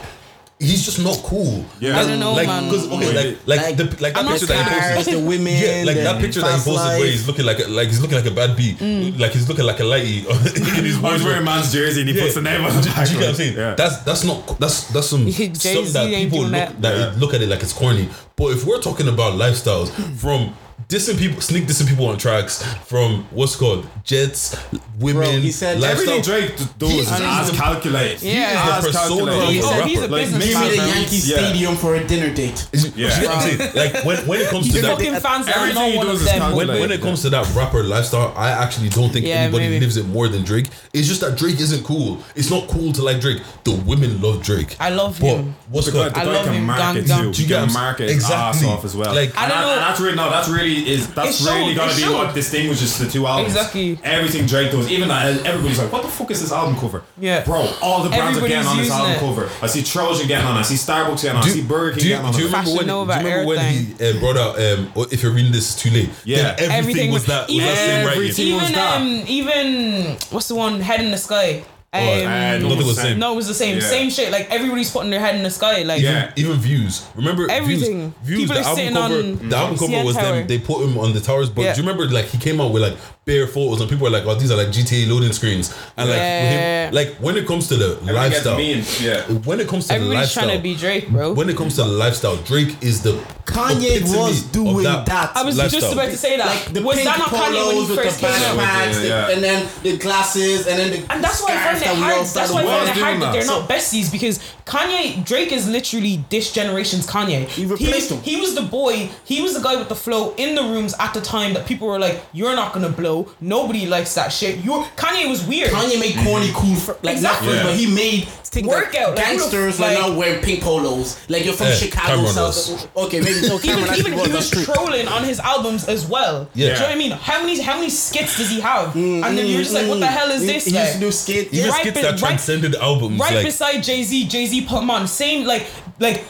[0.61, 1.63] He's just not cool.
[1.79, 1.95] Yeah.
[1.95, 2.69] Like- I don't know, like, man.
[2.69, 5.13] 'cause, okay, like, like, Like- the, like that I'm not picture that he posted.
[5.13, 6.99] the women, Yeah, like that picture that he posted life.
[6.99, 9.17] where he's looking like a, like he's looking like a bad beat, mm.
[9.17, 10.35] like he's looking like a lighty in
[10.83, 11.45] his He's wearing wardrobe.
[11.45, 12.23] man's jersey and he Yeah.
[12.23, 13.55] puts the name on the Do you get what I'm saying?
[13.55, 13.75] Yeah.
[13.75, 16.81] That's that's not that's that's some Jay-Z something that people look that.
[16.81, 17.13] that Yeah.
[17.17, 18.09] look at it like it's corny.
[18.35, 20.53] But if we're talking about lifestyles from
[20.89, 24.57] dissing people, sneak dissing people on tracks, from what's called jets,
[24.99, 26.15] women, Bro, he said lifestyle.
[26.15, 28.21] Everything Drake does is is as calculated.
[28.23, 28.81] Yeah.
[28.81, 29.87] He is the persona of He's a a- rapper.
[29.87, 30.85] he's a Like, maybe Maybe the Yeah.
[30.95, 32.67] Yankee Stadium for a dinner date.
[32.73, 35.91] You know what Like when, when it comes to that, fucking fans that are everything
[35.91, 36.39] he one does is them.
[36.39, 36.71] calculated.
[36.71, 39.79] when, when it comes to that rapper lifestyle, I actually don't think Yeah, anybody maybe.
[39.81, 40.67] lives it more than Drake.
[40.93, 42.23] It's just that Drake isn't cool.
[42.35, 43.41] It's not cool to like Drake.
[43.63, 44.75] The women love Drake.
[44.79, 45.55] I love But him.
[45.69, 46.13] What's The called?
[46.13, 47.07] guy, I the guy love can him, market gang, too.
[47.07, 47.21] gang.
[47.31, 48.67] Do you He get can market his Exactly.
[48.67, 49.13] ass off as well.
[49.13, 49.75] Like- I don't know.
[49.75, 50.29] that's really no.
[50.31, 52.13] That's really is that's It showed, really gonna it be showed.
[52.13, 53.55] what distinguishes the two albums.
[53.55, 53.99] Exactly.
[54.03, 57.43] Everything Drake does, even that, everybody's like, "What the fuck is this album cover?" Yeah.
[57.43, 57.67] bro.
[57.81, 59.19] All the brands are getting on this album it.
[59.19, 59.49] cover.
[59.61, 60.57] I see Trojan getting on.
[60.57, 60.59] it.
[60.59, 61.43] I see Starbucks getting on.
[61.43, 62.33] I see Burger King do you, getting on.
[62.33, 62.51] do you it.
[62.51, 65.31] remember when, Fashion do you remember when he uh, brought out um, oh, if you're
[65.31, 66.37] reading this it's too late Yeah.
[66.37, 68.97] then everything, Everything was that was even, that same writing everything was even that.
[69.01, 71.63] um even what's the one head in the sky.
[71.91, 73.17] Um, and nothing was the same.
[73.19, 73.75] no, it was the same.
[73.77, 73.81] Yeah.
[73.81, 74.31] Same shit.
[74.31, 75.81] Like everybody's putting their head in the sky.
[75.81, 76.31] Like Yeah.
[76.35, 78.13] even views remember Everything.
[78.21, 80.35] views, views People the are album sitting cover on the album cover CN was Tower.
[80.35, 81.73] them they put him on the towers but Yeah.
[81.73, 82.95] do you remember like he came out with like
[83.29, 86.17] bare photos, and people are like, "Oh, these are like GTA loading screens," and like
[86.17, 86.87] Yeah.
[86.87, 89.21] him, like when it comes to the Everything lifestyle, mean, yeah.
[89.49, 91.33] when it comes to the Everybody's lifestyle, trying to be Drake, bro.
[91.33, 93.13] when it comes to the lifestyle, Drake is the
[93.45, 95.31] Kanye was doing that.
[95.35, 95.81] I was lifestyle.
[95.81, 96.45] just about to say that.
[96.45, 98.57] like the was pink that not Kanye when he first came out?
[98.57, 101.77] backpacks, Yeah, the- and then the glasses, and then the And that's why I find
[101.77, 102.27] scarf it that we all hard.
[102.27, 102.85] That's why I wearing.
[102.85, 103.59] find it hard that doing they're that.
[103.61, 107.47] not besties because Kanye Drake is literally this generation's Kanye.
[107.47, 108.21] He replaced him.
[108.21, 109.09] He was the boy.
[109.25, 111.87] He was the guy with the flow in the rooms at the time that people
[111.87, 113.18] were like, "You're not gonna blow.
[113.41, 115.71] Nobody likes that shit." You Kanye was weird.
[115.71, 116.53] Kanye made corny mhm.
[116.53, 117.47] cool, for, like Exactly.
[117.47, 117.63] not Yeah.
[117.63, 121.17] but he made things Workout, like like, gangsters like- were now wearing pink polos.
[121.29, 122.55] Like you're from Chicago, Cam'ron South.
[122.71, 122.87] was.
[123.05, 123.59] Okay, maybe no.
[123.63, 126.49] even Cam'ron actually even he was trolling on his albums as well.
[126.53, 126.67] Yeah.
[126.69, 127.11] Do you know what I mean?
[127.11, 128.93] How many how many skits does he have?
[128.93, 130.65] Mm, and then you're just like, what the mm, hell is He- this?
[130.65, 130.93] He used like?
[130.93, 131.53] to do skate.
[131.53, 134.61] Even Right skits be- that right- transcended albums, right like beside Jay Z, Jay Z
[134.65, 135.07] put him on.
[135.07, 135.67] Same like
[135.99, 136.23] like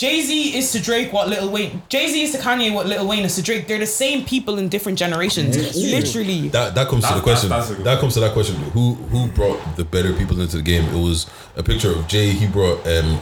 [0.00, 1.82] Jay Z is to Drake what Lil Wayne.
[1.90, 3.68] Jay Z is to Kanye what Lil Wayne is to Drake.
[3.68, 5.54] They're the same people in different generations.
[5.76, 6.48] Literally.
[6.48, 7.50] that that comes to the question.
[7.50, 8.56] that's- that's a good that comes to that question.
[8.72, 10.84] Who who brought the better people into the game?
[10.86, 12.30] It was a picture of Jay.
[12.30, 13.20] He brought um,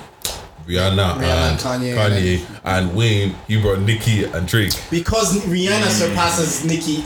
[0.68, 3.34] Rihanna, Rihanna, and Kanye, Kanye, and Wayne.
[3.48, 4.74] He brought Nicki and Drake.
[4.88, 7.04] because Rihanna surpasses Nicki,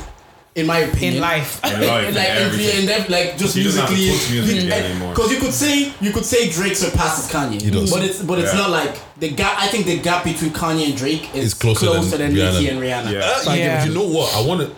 [0.55, 1.65] in my opinion, in life.
[1.65, 2.81] In life, in like in, everything.
[2.81, 5.15] in them, like just He doesn't have to musically, touch music again anymore.
[5.15, 7.91] because you could say you could say Drake surpasses Kanye, He does.
[7.91, 8.61] but it's but it's Yeah.
[8.61, 9.57] not like the gap.
[9.59, 12.69] I think the gap between Kanye and Drake is It's closer closer, than than, Nicki
[12.69, 13.13] and Rihanna.
[13.13, 13.39] Yeah.
[13.41, 13.85] So I give- Yeah.
[13.87, 14.35] you know what?
[14.37, 14.71] I want to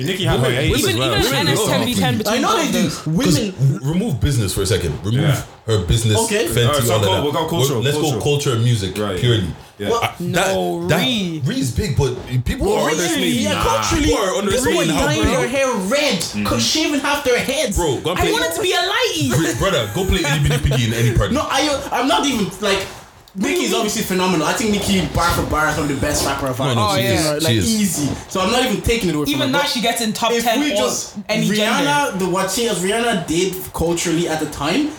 [0.00, 0.70] See, Nicki had Women- her age.
[0.72, 1.94] women- even well, even women NS love 10 Nicki.
[1.94, 2.88] v 10 between I know they of do.
[2.88, 3.14] them.
[3.16, 4.98] Women, remove business for a second.
[5.04, 5.42] Remove Yeah.
[5.66, 6.16] her business.
[6.24, 6.46] Okay.
[6.46, 7.22] Fenty, Alright, so all of go- that.
[7.22, 8.18] we'll go cultural, Let's cultural.
[8.20, 9.18] go culture and music Right.
[9.18, 9.44] purely.
[9.78, 9.88] Yeah.
[9.90, 11.40] Well, I- No, Ree.
[11.44, 12.12] Ree's big, but
[12.44, 12.92] people are Really?
[12.98, 13.42] underestimating.
[13.44, 13.62] Yeah, Nah.
[13.64, 15.30] culturally, People are people were underestimating how dyeing bro.
[15.32, 16.44] their hair red, mm-hmm.
[16.44, 17.76] cause shaving half their heads.
[17.76, 18.32] Bro, go and I play.
[18.32, 19.28] want it to be a lighty.
[19.30, 21.34] Br- brother, go play itty bitty piggy in any party.
[21.34, 22.86] No, I I'm not even like.
[23.36, 24.46] Nicki's obviously phenomenal.
[24.46, 26.74] I think Nicki bar for bar is one of the best rapper of all No,
[26.74, 26.98] no, Oh, time.
[26.98, 27.26] she is.
[27.44, 27.80] Like She is.
[27.80, 28.14] easy.
[28.28, 29.52] So I'm not even taking it away from Even her.
[29.52, 31.62] now, but she gets in top if 10 we all- just any gender.
[31.88, 34.90] Rihanna, the what she as Rihanna did culturally at the time,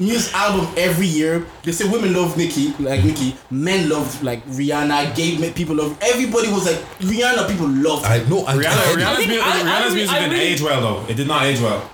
[0.00, 1.46] news album every year.
[1.62, 3.36] They say women love Nicki, like Nicki.
[3.50, 5.14] Men love like Rihanna.
[5.14, 5.96] Gay men- people love.
[6.02, 7.48] Everybody was like Rihanna.
[7.48, 8.04] People loved.
[8.04, 8.14] her.
[8.14, 8.44] I know.
[8.46, 10.60] I, Rihanna, I, Rihanna's, think mu- I- I Rihanna's re- music I didn't really- age
[10.60, 11.04] well though.
[11.08, 11.88] It did not age well.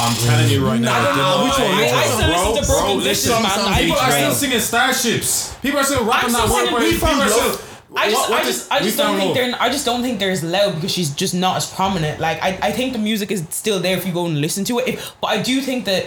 [0.00, 0.94] I'm telling you right now.
[0.94, 1.66] it did Nah, which one?
[1.66, 2.14] age Which I, I well.
[2.16, 3.50] still listen to Bro, Broken listen, Dishes, man.
[3.58, 5.54] some I People are still singing starships.
[5.56, 6.66] People are still rapping I'm that word.
[6.68, 7.60] singing We people Found are still.
[7.96, 9.34] I just, what- what I did just, I just don't think Love?
[9.34, 9.56] they're.
[9.62, 12.20] I just don't think they're as loud because she's just not as prominent.
[12.20, 14.78] Like I, I think the music is still there if you go and listen to
[14.78, 14.88] it.
[14.88, 16.06] If, but I do think that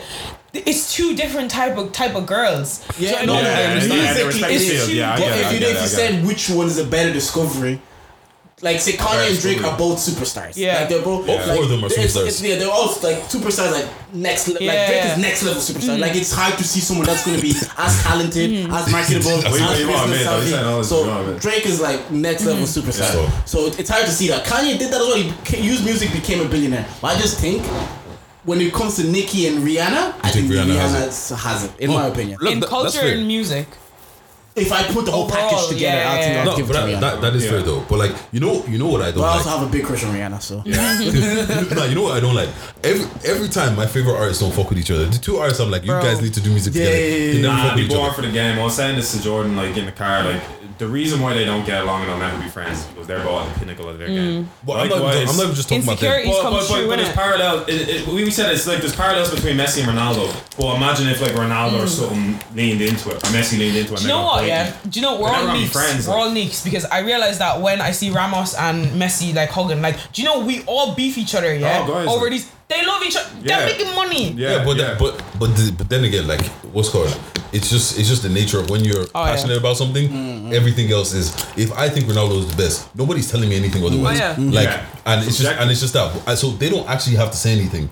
[0.53, 2.85] it's two different type of type of girls.
[2.99, 4.95] Yeah, So, no, I know yeah, that yeah, music yeah, the is respective field, two
[4.95, 6.49] yeah, I But get it, if I you, get if it, you I said which
[6.49, 7.81] one is a better discovery,
[8.61, 10.55] like say Kanye and Drake are both superstars.
[10.55, 10.79] Yeah.
[10.81, 11.27] like they're both.
[11.27, 12.27] All like, of them are superstars.
[12.27, 14.47] it's- yeah, they're all like superstars, like next.
[14.47, 14.87] le- Like Yeah.
[14.87, 15.97] Drake is next level superstar.
[15.97, 15.99] Mm.
[15.99, 18.73] Like it's hard to see someone that's going to be as talented, mm.
[18.73, 20.33] as marketable, as What you- what you want, business man?
[20.35, 20.63] What you saying?
[20.63, 20.65] savvy.
[20.65, 21.49] Oh, you want, So.
[21.49, 22.81] Drake is like next level mm.
[22.81, 23.11] superstar.
[23.11, 25.17] So- So it's hard to see that Kanye did that as well.
[25.17, 26.85] He used music, became a billionaire.
[27.01, 27.63] But I just think.
[28.43, 31.71] When it comes to Nicki and Rihanna, I think think Rihanna Rihanna, has has, it.
[31.77, 32.39] in oh, my opinion.
[32.41, 33.67] Look, in that- culture and music.
[34.53, 36.65] If I put the whole Overall, package together, yeah, I think yeah, I'd No, give
[36.65, 36.99] it but to that, Rihanna.
[37.01, 37.85] that, that is fair though.
[37.87, 39.45] But like, you know, you know what I don't but I like.
[39.45, 40.57] also have a big crush on Rihanna, so
[41.75, 42.49] no, you know what I don't like.
[42.83, 45.05] Every every time my favorite artists don't fuck with each other.
[45.05, 46.01] The two artists I'm like, you Bro.
[46.01, 46.99] guys need to do music Yeah, together.
[46.99, 48.15] yeah, yeah, They never Nah, fuck be with each born other.
[48.15, 48.59] for the game.
[48.59, 50.41] I was saying this to Jordan, like in the car, like
[50.81, 53.23] the reason why they don't get along and they'll never be friends is because they're
[53.23, 54.45] both at the pinnacle of their game.
[54.45, 54.47] Mm.
[54.65, 56.11] But I'm not, Likewise- I'm not just talking about them.
[56.11, 57.13] Insecurity- Well, but, but, true, but there's innit?
[57.13, 57.57] parallel.
[57.67, 60.25] It, it, we said it's like there's parallels between Messi and Ronaldo.
[60.57, 61.87] Well, imagine if like Ronaldo or mm.
[61.87, 63.97] something leaned into it, or Messi leaned into it.
[63.97, 64.47] Do you know what?
[64.47, 64.75] Yeah.
[64.89, 65.71] Do you know we're all never neeks.
[65.71, 66.23] friends, we're like.
[66.23, 69.97] all neeks because I realized that when I see Ramos and Messi like hugging, like,
[70.13, 71.53] do you know we all beef each other?
[71.53, 71.85] Yeah.
[71.85, 73.29] Oh, guys, Over like- these, they love each other.
[73.43, 73.47] Yeah.
[73.59, 74.31] They're making money.
[74.31, 74.83] Yeah, Yeah, but yeah.
[74.85, 76.43] Then, but but the, but then again, like
[76.75, 77.11] what's called,
[77.51, 79.31] it's just it's just the nature of when you're Oh, yeah.
[79.31, 80.53] passionate about something.
[80.53, 81.27] Everything else is.
[81.57, 84.19] If I think Ronaldo is the best, nobody's telling me anything otherwise.
[84.21, 84.51] Oh, yeah.
[84.59, 84.85] Like, Yeah.
[85.05, 86.07] and it's just and it's just that.
[86.27, 87.89] Uh, So they don't actually have to say anything.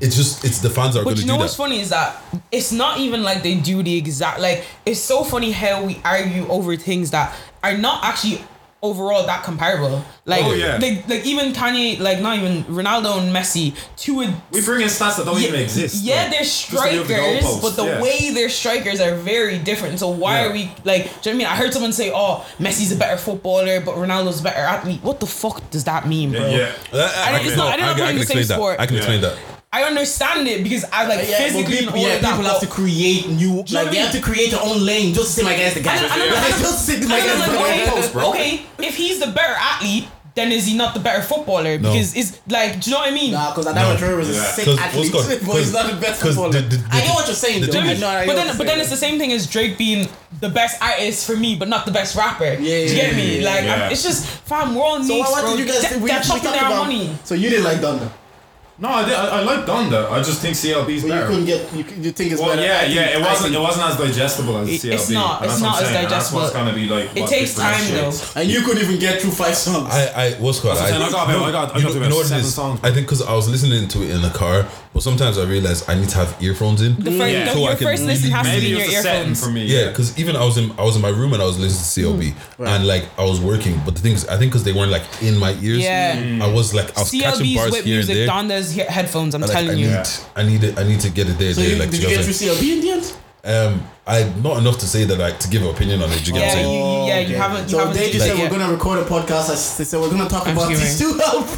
[0.00, 1.44] It's just it's the fans are But going to you do know that.
[1.44, 5.24] what's funny is that it's not even like they do the exact like it's so
[5.24, 8.38] funny how we argue over things that are not actually
[8.82, 10.04] overall that comparable.
[10.24, 10.76] Like Oh, yeah.
[10.80, 14.88] like, like even Kanye, like not even Ronaldo and Messi, two would we bring in
[14.88, 16.02] stats that don't even exist.
[16.02, 18.02] Yeah, like, they're just to move the strikers, but the yeah.
[18.02, 19.98] way their strikers are very different.
[20.00, 20.48] So why Yeah.
[20.48, 21.04] are we like?
[21.04, 21.46] Do you know what I mean?
[21.46, 25.20] I heard someone say, "Oh, Messi's a better footballer, but Ronaldo's a better athlete." What
[25.20, 26.40] the fuck does that mean, bro?
[26.48, 26.98] Yeah, yeah.
[27.00, 28.54] Uh, I, I didn't- it's not- I didn't I, play I can explain that.
[28.54, 28.80] sport.
[28.80, 29.36] I can explain that.
[29.74, 31.78] I understand it because I like uh, yeah, physically.
[31.78, 33.56] People, yeah, people have to create new.
[33.56, 34.00] Like they mean?
[34.02, 35.96] have to create their own lane just to seem my guys the guy.
[35.96, 37.90] I I just like the.
[37.90, 38.30] Post, bro.
[38.30, 41.78] Okay, if he's the better athlete, then is he not the better footballer?
[41.78, 42.20] Because no.
[42.20, 43.32] it's like, do you know what I mean?
[43.32, 43.96] Nah, because Adama no.
[43.96, 44.42] Traore was yeah.
[44.42, 45.12] a sick athlete,
[45.46, 46.52] but he's not the best footballer.
[46.52, 47.72] The, the, the, I get what you're saying, though.
[47.72, 50.06] But then, but then it's the same thing as Drake being
[50.40, 52.44] the best artist for me, but not the best rapper.
[52.44, 53.44] Yeah, yeah do you get me?
[53.44, 53.90] Like, yeah.
[53.90, 55.96] it's just, fam, we're all so needs, So did you guys?
[55.96, 57.16] We, they're talking their about, money.
[57.24, 58.12] So you didn't like Donda?
[58.82, 60.10] No, I, did, I, I like Donda.
[60.10, 61.20] I just think CLB's well, better.
[61.20, 61.72] You couldn't get.
[61.72, 62.62] You, you think it's well, better?
[62.62, 63.16] Yeah, think, yeah.
[63.16, 63.54] It wasn't.
[63.54, 64.94] It wasn't as digestible as it, CLB.
[64.94, 65.44] It's not.
[65.44, 66.02] It's not as saying.
[66.02, 66.40] digestible.
[66.40, 67.16] That's what's gonna be like.
[67.16, 68.10] It takes time though.
[68.34, 69.88] And you couldn't even get through five songs.
[69.88, 70.78] I I what's called.
[70.78, 71.28] I, I, I got.
[71.28, 71.76] I got.
[71.76, 71.94] I got.
[71.94, 72.80] Know seven songs.
[72.82, 75.88] I think because I was listening to it in the car but sometimes I realize
[75.88, 76.96] I need to have earphones in.
[76.96, 77.52] The first, yeah.
[77.52, 79.42] so your first listen has to be your earphones.
[79.42, 81.46] For me, yeah, because even I was in I was in my room and I
[81.46, 82.68] was listening to CLB mm.
[82.68, 85.04] and like I was working, but the thing is, I think because they weren't like
[85.22, 86.40] in my ears, yeah.
[86.42, 88.26] I was like I was CLB's catching bars whip here music, and there.
[88.26, 89.34] Donda's headphones.
[89.34, 90.02] I'm and, like, telling I need, you,
[90.36, 90.78] I need it.
[90.78, 91.54] I need to get it there.
[91.54, 93.16] So there you, like, did you get through CLB in the end?
[93.44, 96.22] Um, I not enough to say that like to give an opinion on it.
[96.22, 96.70] Do you get yeah, what I'm saying?
[96.70, 97.34] You, yeah, you okay.
[97.34, 97.62] haven't.
[97.64, 99.50] You so haven't they just said we're gonna record a podcast.
[99.50, 101.50] I said we're gonna talk I'm about these two albums.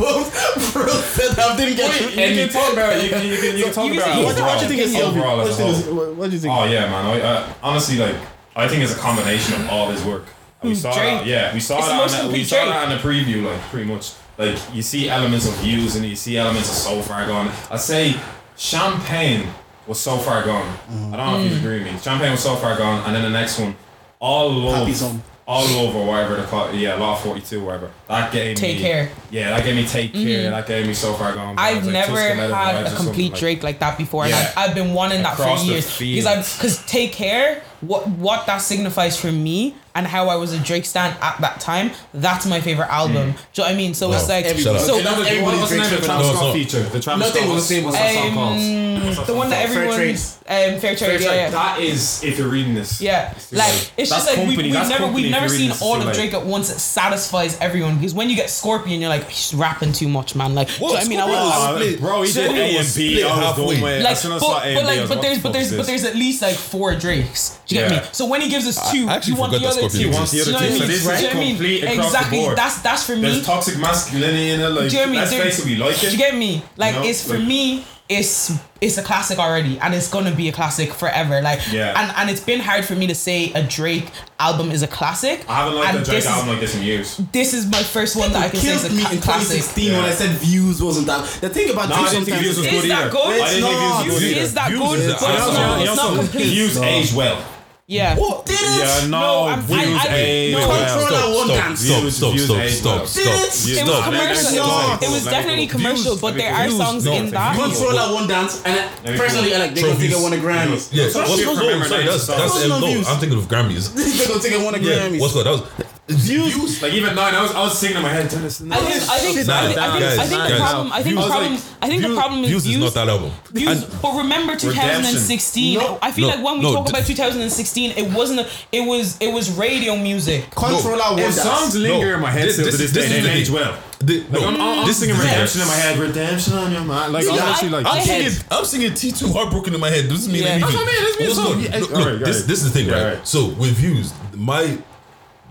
[0.73, 1.91] Bro, said I didn't get.
[1.91, 3.05] Wait, you, you can talk about it.
[3.05, 4.25] You can, you can, you can talk about it.
[4.25, 5.37] What, do you think is overall?
[5.37, 6.55] What, is, what do you think?
[6.55, 7.05] Oh yeah, man.
[7.05, 8.17] I, I, honestly, like
[8.57, 10.25] I think it's a combination of all his work.
[10.63, 11.21] We hmm, saw Drake.
[11.21, 11.27] that.
[11.27, 12.25] Yeah, we saw it's that.
[12.25, 14.15] On we saw that in the preview, like pretty much.
[14.39, 17.53] Like you see elements of views and you see elements of so far gone.
[17.71, 18.15] I say
[18.57, 19.47] champagne
[19.87, 20.67] was so far gone.
[20.67, 21.15] Mm-hmm.
[21.15, 21.61] I don't know if you mm.
[21.61, 21.99] agree with me.
[21.99, 23.77] Champagne was so far gone, and then the next one,
[24.19, 27.91] all over, all over, whatever the call, yeah, Law Forty Two, whatever.
[28.09, 29.11] That gave take me take care.
[29.31, 30.27] Yeah, that gave me take mm-hmm.
[30.27, 30.51] care.
[30.51, 31.57] That gave me so far gone.
[31.59, 34.39] I've never had a complete Drake like, like that before, yeah.
[34.39, 37.63] and I've, I've, been wanting Across that for years because I because take care.
[37.81, 41.61] What what that signifies for me and how I was a Drake stan at that
[41.61, 43.33] time, that's my favorite album.
[43.33, 43.37] Mm.
[43.53, 43.95] Do you know what I mean?
[43.95, 44.17] So no.
[44.17, 44.79] it's like Everybody.
[44.81, 44.99] so.
[44.99, 46.83] In other was the name of the Travis Scott feature?
[46.83, 47.35] The Travis Scott.
[47.35, 50.17] Nothing was the same as um, The one that everyone.
[50.47, 50.99] Um, fair trade.
[50.99, 51.37] Fair trade.
[51.37, 51.51] Yeah.
[51.51, 53.01] That is if you're reading this.
[53.01, 56.35] Yeah, like it's just like company, we, have never we've never seen all of Drake
[56.35, 56.69] like, at once.
[56.69, 60.55] It satisfies everyone because when you get Scorpion, you're like he's rapping too much, man.
[60.55, 63.23] Like what, I mean, I was, bro, he did A and B.
[63.23, 66.43] I was going like, but, but like, but there's but there's but there's at least
[66.43, 67.59] like four Drakes.
[67.67, 68.09] Do you get me?
[68.13, 69.89] So when he gives us two, you want the other two.
[69.89, 70.77] Do You want the other two.
[70.77, 72.55] So this is complete Exactly.
[72.55, 73.23] That's that's for me.
[73.23, 74.69] There's toxic masculinity in it.
[74.69, 76.11] Like that's basically like it.
[76.11, 76.63] Do you get me?
[76.77, 80.93] Like it's for me it's it's a classic already and it's gonna be a classic
[80.93, 81.41] forever.
[81.41, 81.99] Like yeah.
[81.99, 85.49] and, and it's been hard for me to say a Drake album is a classic.
[85.49, 87.17] I haven't liked a Drake album like this in years.
[87.33, 89.57] This is my first one that I can say is a me ca- in classic.
[89.57, 89.97] 2016 yeah.
[89.97, 92.67] when I said views wasn't that the thing about no, I didn't think views was
[92.67, 92.95] good is either.
[92.95, 93.41] that good?
[93.41, 94.23] It's not views.
[94.23, 95.01] Is that good?
[95.01, 96.45] It's not complete.
[96.45, 97.43] Views age well.
[97.87, 98.17] Yeah.
[98.17, 98.47] What?
[98.47, 98.63] Did it?
[98.63, 99.55] Yeah, no.
[99.55, 100.55] no views I, I, aid.
[100.55, 100.61] No.
[100.65, 103.69] Control stop, stop, stop, stop, stop, stop, stop, stop, stop.
[103.69, 104.67] It was commercial.
[104.67, 107.57] No, it was definitely commercial, views, but there are songs in that.
[107.57, 110.89] Control I won dance, and personally, I like they don't think I won a Grammy.
[110.93, 111.15] Yes.
[111.15, 111.83] What's going?
[111.85, 113.03] Sorry, that's that's low.
[113.07, 113.93] I'm thinking of Grammys.
[114.25, 115.21] They don't think I won a Grammy.
[115.21, 115.45] What's going?
[115.45, 117.35] That was views, views like even nine.
[117.35, 118.29] I was I was singing in my head.
[118.29, 118.61] Tennis.
[118.61, 121.27] I think I think, nah, I, think, guys, I, think, the problem I think the
[121.27, 123.33] problem like, I think the problem is views, views is not that album.
[123.53, 125.79] Views, but remember 2016.
[125.79, 129.19] No, I feel no, like when we talk about 2016, it wasn't a, it was
[129.21, 130.51] it was radio music.
[130.51, 133.33] Controlla no, was songs linger in my head this, still this, to this, this day
[133.33, 133.79] age well.
[134.01, 137.13] The, like, no, I'm, I'm, this singing redemption in my head, redemption on your mind.
[137.15, 140.05] Like, yeah, I'm actually like, I, I'm, singing, I'm singing T2 heartbroken in my head.
[140.05, 140.43] This is me.
[140.43, 140.59] Yeah.
[140.59, 141.19] That's what I mean.
[141.19, 142.19] This is me.
[142.19, 143.27] This, this is the thing, right?
[143.27, 144.79] So with views, my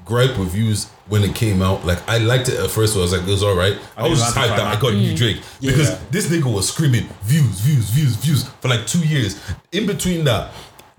[0.06, 1.86] gripe reviews when it came out.
[1.86, 2.94] Like I liked it at first.
[2.94, 3.78] So I was like, it was all right.
[3.98, 5.02] I, I was just hyped that I got mm.
[5.02, 6.00] new Drake because yeah.
[6.12, 9.40] this nigga was screaming views, views, views, views for like two years.
[9.72, 10.52] In between that,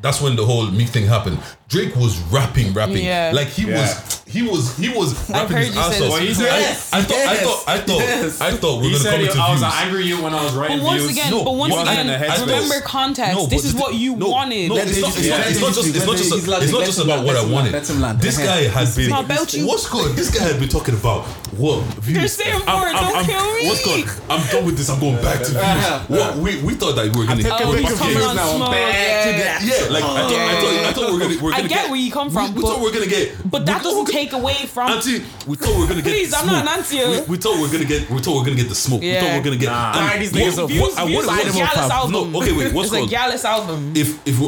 [0.05, 1.39] that's when the whole me thing happened.
[1.69, 3.07] Drake was rapping, rapping.
[3.07, 3.33] Yeah.
[3.33, 3.81] Like he yeah.
[3.81, 6.13] was he was he was rapping his ass off.
[6.13, 8.03] I, yes, I, thought, yes, I, thought I thought.
[8.03, 9.63] I thought I thought we were gonna come into I views.
[9.63, 11.13] was angry you when I was writing but once views.
[11.17, 13.35] Again, no, but once again, remember context.
[13.35, 14.69] No, this is what you no, wanted.
[14.69, 17.25] No, it's not, it's, not, it's not just it's not just it's not just about
[17.25, 17.73] what I wanted.
[18.21, 20.17] This guy has been what's good.
[20.17, 21.25] This guy had been talking about
[21.57, 22.19] Whoa, views.
[22.19, 22.97] They're saying for I'm, it.
[22.97, 23.69] I'm, Don't I'm, kill me.
[23.69, 24.05] What's going?
[24.29, 24.91] I'm done with this.
[24.91, 26.07] I'm going back to uh-huh.
[26.07, 26.19] views.
[26.19, 28.71] What we we thought that we were gonna get oh, back to views now.
[28.71, 29.87] Back yeah.
[29.91, 31.43] like I thought, I thought, we were gonna.
[31.43, 32.55] We're gonna I get, where you come from.
[32.55, 33.39] We, thought we were gonna get.
[33.49, 34.91] But that doesn't take away from.
[34.91, 36.11] Auntie, we thought we were gonna get.
[36.11, 37.31] Please, I'm not an auntie.
[37.31, 38.11] We thought we were gonna get.
[38.11, 39.01] We thought we were gonna get the smoke.
[39.01, 39.71] We thought we were gonna get.
[39.71, 40.71] Nah, these niggas up.
[40.99, 42.33] I album.
[42.33, 42.73] No, okay, wait.
[42.73, 43.05] What's called?
[43.05, 43.93] It's a Gallus album.
[43.95, 44.41] If if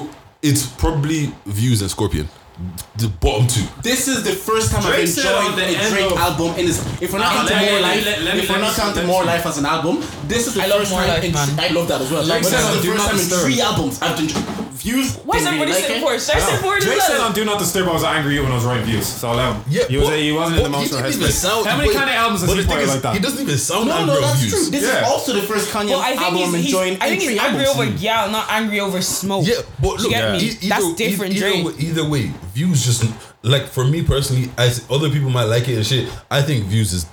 [0.43, 2.29] it's probably views and Scorpion
[2.97, 3.67] the bottom two.
[3.83, 6.57] This is the first time Drake I've enjoyed the Drake album.
[6.57, 6.69] And
[7.03, 9.59] if we're not counting more life, let, let, if we're not counting more life as
[9.59, 11.09] an album, this is the I first time.
[11.09, 12.25] Life, in, I love that as well.
[12.25, 13.41] Drake but this is the first time disturb.
[13.41, 14.45] in three albums I've enjoyed.
[14.77, 15.17] Views.
[15.25, 16.19] Why is everybody like sitting for?
[16.19, 16.79] Start for.
[16.81, 17.89] Drake said on Do Not Disturb.
[17.89, 19.07] I was angry when I was writing views.
[19.07, 21.65] So i um, yeah, he was, he wasn't in the emotional headspace.
[21.65, 23.15] How many Kanye albums has he played like that?
[23.15, 24.71] He doesn't even sound angry over views.
[24.71, 26.97] This is also the first Kanye album enjoying.
[27.01, 29.47] I think he's angry over yeah, not angry over smoke.
[29.47, 31.37] Yeah, but look, that's different.
[31.37, 31.67] Drake.
[31.79, 33.05] Either way, views just
[33.43, 36.09] like for me personally, as other people might like it and shit.
[36.31, 37.07] I think views is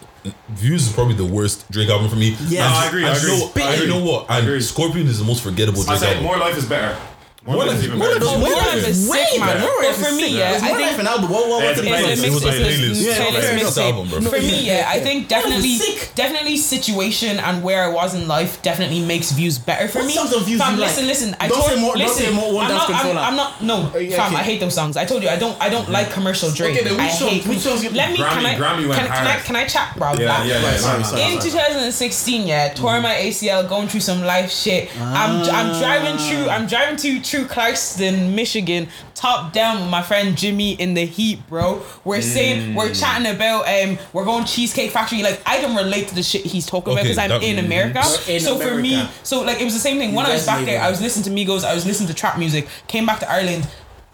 [0.51, 2.29] Views is probably the worst Drake album for me.
[2.47, 2.69] Yeah.
[2.69, 3.31] No, I agree, I agree.
[3.33, 4.31] You know, and you know what?
[4.31, 4.61] I agree.
[4.61, 6.23] Scorpion is the most forgettable I Drake say album.
[6.23, 6.97] more life is better.
[7.45, 8.23] More, More life is Life- even More better.
[8.23, 8.87] Life is More way Life better.
[8.87, 9.67] is Way better.
[9.83, 11.29] But for me, yeah, I think like an album.
[11.29, 11.83] What, what Yeah, was it?
[11.83, 12.23] a playlist.
[12.23, 12.79] a It was it's a a playlist.
[12.79, 14.21] playlist Yeah, fair album, bro.
[14.21, 15.77] For me, yeah, I think definitely,
[16.15, 20.13] definitely situation and where I was in life definitely makes views better for me.
[20.13, 21.35] songs of Views Fam, listen, listen.
[21.41, 23.27] I Don't told, say more- don't listen, say more One I'm Dance not, I'm, Controlla.
[23.27, 23.61] I'm not.
[23.61, 24.35] No, oh, yeah, fam.
[24.37, 24.95] I hate those songs.
[24.95, 25.59] I told you, I don't.
[25.61, 25.91] I don't mm-hmm.
[25.91, 26.79] like commercial Drake.
[26.79, 27.45] Okay, I hate.
[27.45, 28.19] which songs Let me.
[28.19, 28.55] Grammy- can I?
[28.55, 29.35] Can, can I?
[29.39, 30.13] Can I chat, bro?
[30.13, 30.77] Yeah, yeah, yeah.
[30.77, 31.35] sorry, no, no, sorry, no.
[31.35, 33.03] in 2016, yeah, tore mm-hmm.
[33.03, 34.89] my ACL, going through some life shit.
[35.01, 40.37] I'm I'm driving through I'm driving to through Clarkston, Michigan, top down with my friend
[40.37, 41.81] Jimmy in the heat, bro.
[42.03, 45.23] We're saying we're chatting about um we're going Cheesecake Factory.
[45.23, 48.03] Like I can relate to the shit he's talking about because I'm in America.
[48.27, 50.13] In so for me, so like it was the same thing.
[50.13, 52.37] When I was back there, I was listening to Migos, I was listening to trap
[52.37, 52.67] music.
[52.87, 53.67] Came back to Ireland.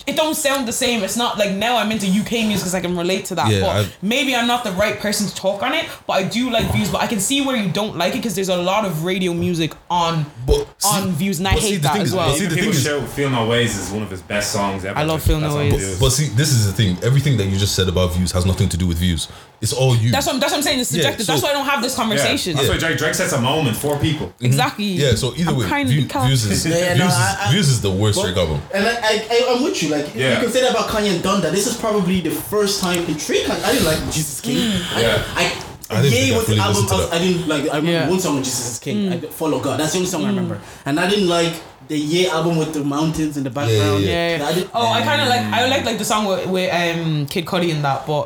[0.10, 1.04] It don't sound the same.
[1.04, 3.52] It's not like now I'm into UK music because I can relate to that.
[3.52, 5.86] Yeah, but I- maybe I'm not the right person to talk on it.
[6.08, 6.89] But I do like views.
[6.89, 9.34] But I can see where you don't like it because there's a lot of radio
[9.34, 12.15] music on But see- on views, and I but see, hate that thing as is-
[12.15, 12.34] well.
[12.34, 14.84] see, the people thing is- show "Feel No Ways" is one of his best songs
[14.86, 14.98] ever.
[14.98, 15.76] I love Feel No Ways.
[15.76, 16.00] Views.
[16.00, 16.98] But see, this is the thing.
[17.04, 19.28] Everything that you just said about views has nothing to do with views.
[19.62, 20.10] It's all you.
[20.12, 20.80] That's what I'm, that's what I'm saying.
[20.80, 21.26] It's Yeah, subjective.
[21.26, 22.04] so- that's why I don't have this Yeah.
[22.04, 22.56] conversation.
[22.56, 24.28] That's why Drake, Drake sets a moment for people.
[24.28, 24.45] Mm-hmm.
[24.45, 24.86] Exactly.
[24.86, 25.15] yeah.
[25.15, 27.38] So either I'm way, kinda view, cal- views is Yeah, yeah, views, no, is, I-
[27.48, 28.62] I- views is the worst But- Drake album.
[28.74, 29.89] And I, I, I, I'm with you.
[29.89, 30.36] Like, Yeah.
[30.36, 31.52] you can say that about Kanye and Donda.
[31.52, 33.48] This is probably the first time in Drake.
[33.50, 34.58] Like, I didn't like Jesus King.
[34.58, 34.95] Mm.
[34.98, 35.24] I, Yeah.
[35.36, 36.74] I, I didn't Ye think I was the fully album.
[36.84, 37.15] listened to I, was- that.
[37.15, 37.62] I didn't like.
[37.63, 38.10] I remember Yeah.
[38.10, 39.12] one song with Jesus is King.
[39.12, 39.30] I mm.
[39.34, 39.80] Follow God.
[39.80, 40.30] That's the only song I mm.
[40.30, 40.62] remember.
[40.86, 41.54] And I didn't like
[41.89, 44.04] the Ye album with the mountains in the background.
[44.04, 44.38] yeah.
[44.38, 44.45] Yeah.
[44.47, 45.41] I did- oh, I kind of like.
[45.41, 48.25] I like like the song with, with um Kid Cudi in that, but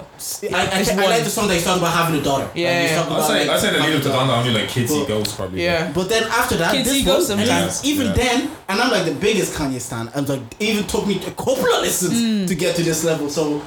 [0.54, 1.06] I, I, it's I, one.
[1.06, 2.50] like the song that he's talking about having a daughter.
[2.54, 2.98] Yeah, Like, he's yeah.
[2.98, 4.32] talking I about, say, like, I say the having lead a up to daughter.
[4.32, 5.64] Donda only like Kids See But- Ghosts probably.
[5.64, 5.92] yeah.
[5.94, 7.86] But then after that, Kids this See Ghosts one, and sometimes.
[7.86, 8.14] even Yeah.
[8.14, 10.12] then, and I'm like the biggest Kanye stan.
[10.14, 12.46] I'm like, it even took me a couple of listens Hmm.
[12.46, 13.30] to get to this level.
[13.30, 13.62] So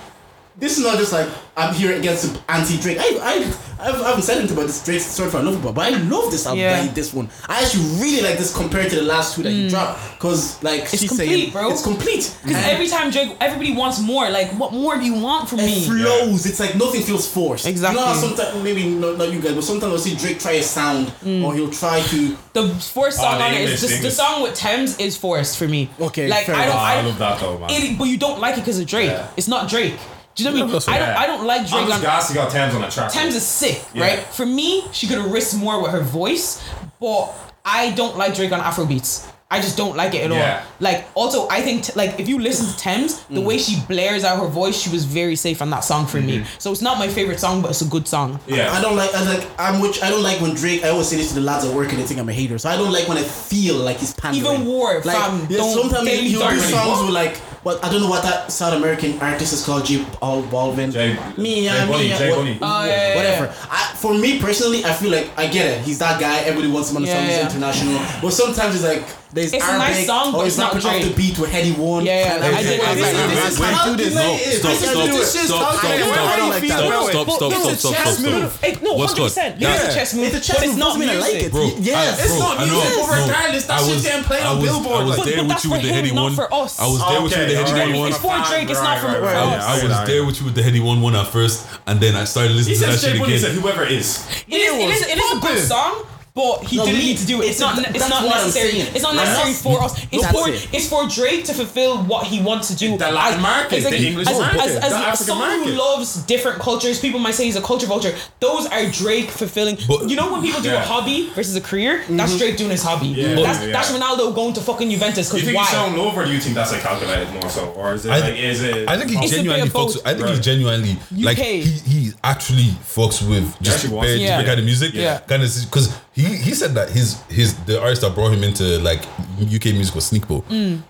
[0.59, 2.99] this is not just like I'm here against anti Drake.
[3.01, 3.35] I I
[3.79, 6.47] I've, I haven't said anything about this Drake's Story for Love, but I love this
[6.47, 6.61] album.
[6.61, 6.81] Yeah.
[6.81, 9.65] Like, this one, I actually really like this compared to the last two that he
[9.65, 9.69] hmm.
[9.69, 10.19] dropped.
[10.19, 10.83] Cause like.
[10.83, 11.71] It's she's complete, saying, bro.
[11.71, 12.35] it's complete.
[12.43, 14.31] Because And every time Drake, everybody wants more.
[14.31, 15.85] Like, what more do you want from it me?
[15.85, 16.47] flows.
[16.47, 17.67] It's like nothing feels forced.
[17.67, 18.01] Exactly.
[18.01, 20.63] You know sometimes maybe not, not you guys, but sometimes I'll see Drake try a
[20.63, 21.45] sound Hmm.
[21.45, 22.37] or he'll try to.
[22.55, 24.15] The forced song Oh, on it English, is the, the the English.
[24.15, 25.91] song with Tems is forced for me.
[26.01, 26.81] Okay, like fair I don't, enough.
[26.81, 27.71] Oh, I I love that though, man.
[27.71, 29.11] it, but you don't like it because of Drake.
[29.11, 29.29] Yeah.
[29.37, 29.97] It's not Drake.
[30.37, 30.73] Do you know what I mean?
[30.75, 31.19] that's I don't, Yeah.
[31.19, 32.03] I don't like I'm Drake just on.
[32.03, 33.11] gassed he got Tems on a track.
[33.13, 34.03] Tems is sick, Yeah.
[34.05, 34.19] right?
[34.27, 36.63] For me, she could have risked more with her voice,
[37.01, 37.33] but
[37.65, 39.27] I don't like Drake on Afro beats.
[39.49, 40.57] I just don't like it at Yeah.
[40.61, 40.67] all.
[40.81, 44.25] Like, also, I think t- like if you listen to Tems, the way she blares
[44.25, 46.39] out her voice, she was very safe on that song for me.
[46.39, 46.59] Mm-hmm.
[46.59, 48.41] So it's not my favorite song, but it's a good song.
[48.49, 48.73] Yeah.
[48.73, 49.15] I don't like.
[49.15, 49.47] I like.
[49.57, 50.03] I'm which.
[50.03, 50.83] I don't like when Drake.
[50.85, 52.59] I always say this to the lads at work, and they think I'm a hater.
[52.59, 54.45] So I don't like when I feel like he's pandering.
[54.45, 57.01] Even War, like, fam, yeah, don't- sometimes they he'll don't do really songs walk.
[57.07, 57.41] with like.
[57.63, 59.85] Well, I don't know what that South American artist is called.
[59.87, 60.05] J.
[60.23, 60.93] Al Balvin.
[60.93, 63.17] J- Mia, J Bunny, Mia, J what- Oh, yeah, yeah, yeah.
[63.17, 63.55] Whatever.
[63.71, 65.81] I, for me personally, I feel like I get it.
[65.83, 66.39] He's that guy.
[66.41, 67.27] Everybody wants him on the Yeah, song.
[67.27, 68.01] He's international.
[68.23, 69.05] But sometimes it's like
[69.37, 71.05] there's It's a nice song, but it's not rapping off Drake.
[71.05, 72.05] the beat with Headie One.
[72.05, 73.61] Yeah, yeah, And I'm I like, do- I this do- is- I this do- is
[73.61, 74.15] wait, how do this.
[74.15, 77.95] No, stop, stop, stop, stop, stop, stop, I don't feel stop, stop, stop, stop, stop,
[77.95, 78.51] stop, move.
[78.53, 78.65] stop.
[78.65, 79.59] It- no, What's 100%.
[79.61, 79.63] good?
[79.63, 79.91] It is Yeah.
[79.91, 81.43] a chess move, It's a chess but it's not doesn't mean I like music.
[81.47, 81.53] it.
[81.53, 82.25] Bro, Yes.
[82.25, 84.97] It's not music, but regardless, that I shit's getting played on was, Billboard.
[84.97, 86.35] I was there with that's you with the Headie not one.
[86.35, 86.81] for us.
[86.81, 88.09] I was there with you with the Okay, Headie one one.
[88.09, 90.63] It's for Drake, it's not for Right, right, I, was there with you with the
[90.63, 93.39] Headie one one at first, and then I started listening to that shit J Bunny
[93.39, 93.63] said again.
[93.63, 94.25] whoever is.
[94.49, 96.03] It is, it is, it is a good song,
[96.37, 97.47] but he No, didn't me- need to do it.
[97.47, 97.79] It's, it's not.
[97.79, 98.81] a- It's not what I'm necessary.
[98.95, 99.93] It's not necessary not- for us.
[100.13, 100.69] It's That's for it.
[100.77, 102.99] it's for Drake to fulfill what he wants to do.
[102.99, 105.27] The Latin As- market, as like- the English as, market, as, as the a African
[105.27, 108.15] someone who loves different cultures, people might say he's a culture vulture.
[108.41, 109.79] Those are Drake fulfilling.
[109.89, 112.39] But- you know when people do a hobby versus a career, that's mm-hmm.
[112.39, 113.09] Drake doing his hobby.
[113.09, 113.35] Yeah.
[113.37, 113.73] That's Yeah.
[113.73, 115.87] that's Ronaldo going to fucking Juventus Do you because think he's why?
[115.87, 118.19] showing love, or do you think that's like calculated more so, or is it I,
[118.21, 118.89] like is it?
[118.89, 119.97] I think he It's a bit genuinely fucks.
[120.05, 124.23] I think he genuinely like he he actually fucks with just actually wants bare to.
[124.23, 124.29] Yeah.
[124.29, 124.91] different kind of music.
[124.93, 125.19] Yeah.
[125.21, 128.65] kind of because he he said that his his the artist that brought him into
[128.81, 129.03] like
[129.39, 130.43] UK music was Sneakbo,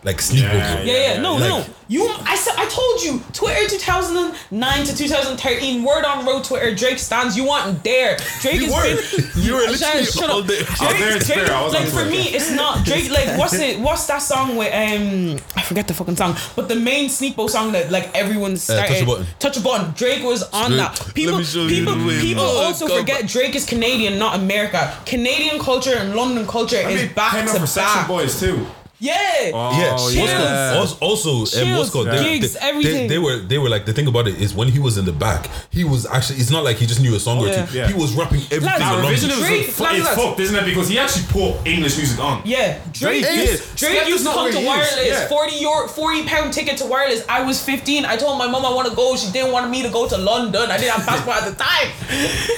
[0.05, 0.55] like Sneakbo.
[0.55, 0.83] Yeah.
[0.83, 1.65] Yeah, yeah, Yeah, no, no, no.
[1.89, 6.99] You, I said, I told you, Twitter 2009 to 2013, word on road Twitter, Drake
[6.99, 7.37] stands.
[7.37, 8.17] You want there?
[8.41, 8.83] Drake You is were.
[8.83, 10.47] been, You were Shut- literally shut all up.
[10.49, 10.59] day.
[10.81, 13.09] I was there in spirit, I like for me, it's not Drake.
[13.11, 13.79] Like what's it?
[13.87, 14.73] What's that song with?
[14.75, 18.89] Um, I forget the fucking song, but the main Sneakbo song that like everyone started.
[18.89, 19.27] Touch a Button.
[19.39, 19.93] Touch a button.
[19.95, 21.07] Drake was on Drake, that.
[21.07, 24.35] let People, me show you people, the people Oh, also forget Drake is Canadian, not
[24.37, 24.93] America.
[25.17, 28.09] Canadian culture and London culture I is mean, back came to for Section back.
[28.09, 28.67] Boys too.
[28.99, 29.15] Yeah.
[29.53, 30.73] Oh, Yeah, what's yeah.
[30.73, 32.93] called, also, also um, what's Chills, called they, Giggs, they, everything.
[32.95, 35.05] They, they were they were like the thing about it is when he was in
[35.05, 37.67] the back, he was actually it's not like he just knew a song or Yeah.
[37.67, 37.77] two.
[37.79, 37.89] Yeah.
[37.89, 39.13] He was rapping everything Lads, along.
[39.13, 40.21] revisionism Drake- is lads, it's lads.
[40.23, 40.65] fucked, isn't it?
[40.65, 42.41] Because he actually put English music on.
[42.47, 43.77] Yeah, Drake, Drake used, did.
[43.77, 45.07] Drake used to not come to wireless.
[45.07, 45.29] Yeah.
[45.29, 47.23] Forty euro, forty pound ticket to wireless.
[47.29, 48.07] I was fifteen.
[48.07, 49.15] I told my mom I want to go.
[49.17, 50.71] She didn't want me to go to London.
[50.71, 51.89] I didn't have passport at the time.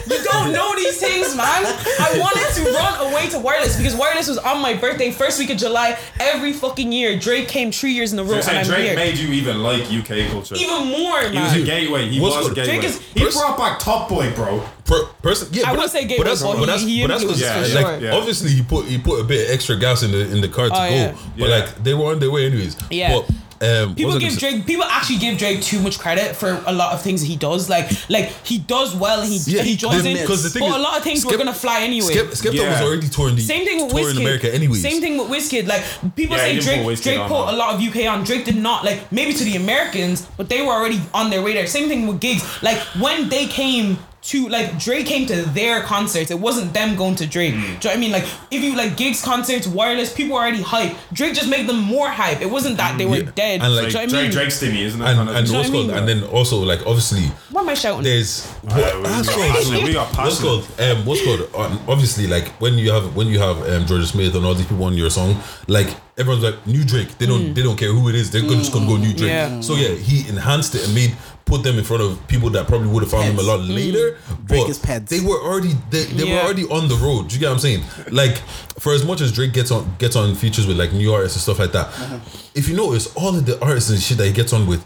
[0.06, 1.66] You don't know these things, man.
[1.66, 5.50] I wanted to run away to wireless because wireless was on my birthday, first week
[5.50, 7.18] of July, every fucking year.
[7.18, 8.96] Drake came three years in a row, So and saying I'm Drake here.
[8.96, 10.54] made you even like UK culture.
[10.56, 12.08] Even more, he was a gateway.
[12.08, 12.54] He What's was a good?
[12.66, 12.74] gateway.
[12.80, 14.62] Drake is- he Pers- brought back Top Boy, bro.
[14.84, 17.00] Per, person, yeah, I but wouldn't say gay, but that's but but he- that's he
[17.02, 18.08] but that's influenced because for like sure.
[18.08, 18.14] Yeah.
[18.16, 20.68] obviously he put he put a bit of extra gas in the in the car
[20.68, 21.14] to Oh, go, yeah.
[21.38, 21.56] but Yeah.
[21.56, 22.76] like they were on their way anyways.
[22.90, 23.12] Yeah.
[23.12, 23.28] But,
[23.60, 24.50] um, People what was I give say?
[24.52, 24.66] Drake.
[24.66, 27.68] People actually give Drake too much credit for a lot of things that he does.
[27.68, 29.20] Like, like he does well.
[29.20, 30.16] and He Yeah, he joins in.
[30.16, 32.12] because the thing but is, a lot of things were Skep- gonna fly anyway.
[32.12, 32.70] Skep, Skepta Yeah.
[32.72, 34.20] was already touring the Same thing with touring Wizkid.
[34.20, 34.80] America anyways.
[34.82, 35.66] Same thing with Wizkid.
[35.66, 35.82] Like
[36.14, 38.24] people Yeah, say Drake, put Drake put a lot of UK on.
[38.24, 38.84] Drake did not.
[38.84, 41.66] Like maybe to the Americans, but they were already on their way there.
[41.66, 42.42] Same thing with Giggs.
[42.62, 43.98] Like when they came
[44.28, 46.30] to like Drake came to their concerts.
[46.30, 47.54] It wasn't them going to Drake.
[47.54, 47.60] Mm.
[47.60, 48.12] Do you know what I mean?
[48.12, 50.96] Like if you like gigs, concerts, wireless, people were already hype.
[51.12, 52.40] Drake just made them more hype.
[52.42, 53.30] It wasn't that they were Yeah.
[53.34, 53.62] dead.
[53.62, 54.30] And, like, Do you know Drake, what I mean?
[54.30, 55.04] Drake, Drake isn't it?
[55.08, 55.96] and Kind of- and what's what I called mean?
[55.96, 57.22] and then also like obviously
[57.52, 58.02] What am I shouting?
[58.04, 61.80] there's what, we that's got called- passionate, we got what's called um what's called um,
[61.88, 64.84] obviously like when you have when you have um Jorja Smith and all these people
[64.84, 68.14] on your song like everyone's like new Drake they don't they don't care who it
[68.14, 69.60] is they're gonna just gonna go new Drake Yeah.
[69.60, 71.16] so yeah he enhanced it and made
[71.48, 74.18] put them in front of people that probably would have found them a lot later
[74.44, 75.08] Drake but is peds.
[75.08, 77.58] they were already they, they were already on the road do you get what I'm
[77.58, 78.36] saying like
[78.78, 81.42] for as much as Drake gets on gets on features with like new artists and
[81.42, 82.18] stuff like that Uh-huh.
[82.54, 84.84] if you notice all of the artists and shit that he gets on with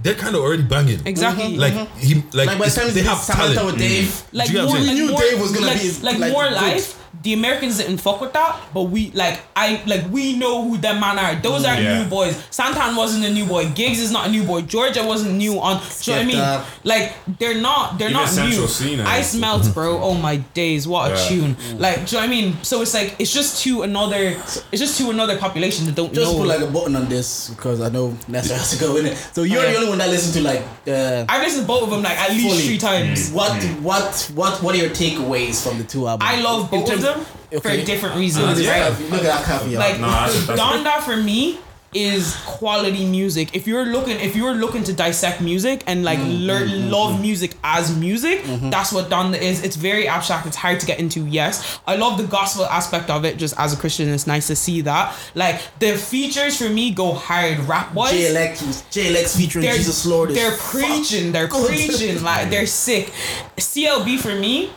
[0.00, 1.44] they're kind of already banging Exactly.
[1.44, 1.60] Mm-hmm.
[1.60, 1.98] like mm-hmm.
[1.98, 4.52] he like, Like by the time they they have Samantha talent with Dave, like Do
[4.52, 5.06] you get what more, I'm like saying?
[5.06, 6.52] knew more, Dave was gonna like, be, like, like, more good.
[6.52, 6.97] life.
[7.22, 11.00] The Americans didn't fuck with that, but we like I like we know who them
[11.00, 11.34] man are.
[11.34, 12.02] Those are Yeah.
[12.02, 12.34] new boys.
[12.50, 13.68] Santan wasn't a new boy.
[13.70, 14.62] Giggs is not a new boy.
[14.62, 15.80] Jorja wasn't new on.
[15.82, 16.64] So I mean, Skepta.
[16.84, 18.68] like they're not they're Even not Central new.
[18.68, 20.00] Scene, Ice melts, bro.
[20.00, 21.56] Oh my days, what a tune!
[21.76, 22.56] Like, do you know what I mean?
[22.62, 24.36] So it's like it's just to another,
[24.72, 26.38] it's just to another population that don't just know.
[26.38, 29.16] put like a button on this because I know Nessa has to go in it.
[29.32, 29.72] So you're Okay.
[29.72, 32.16] the only one that listened to like uh, I've listened to both of them like
[32.18, 32.66] at least Fully.
[32.66, 33.30] three times.
[33.32, 33.52] what
[33.82, 36.30] what what what are your takeaways from the two albums?
[36.30, 37.80] I love both of terms- them Okay.
[37.80, 38.56] for different reasons.
[38.58, 38.88] this Yeah.
[38.90, 39.78] caveat- Look at that caveat.
[39.78, 41.58] like No, that's- that's- Donda for me
[41.94, 43.48] is quality music.
[43.54, 47.52] If you're looking, if you're looking to dissect music and like Mm, learn love music
[47.64, 48.68] as music, Mm-hmm.
[48.68, 49.62] that's what Donda is.
[49.62, 50.44] It's very abstract.
[50.46, 51.20] It's hard to get into.
[51.26, 53.38] Yes, I love the gospel aspect of it.
[53.38, 55.14] Just as a Christian, it's nice to see that.
[55.34, 58.12] Like the features for me go hard rap wise.
[58.12, 60.30] JLX, JLX featuring They're, Jesus Lord.
[60.32, 61.32] is they're preaching.
[61.32, 62.22] They're preaching.
[62.22, 63.12] Like they're sick.
[63.58, 64.72] CLB for me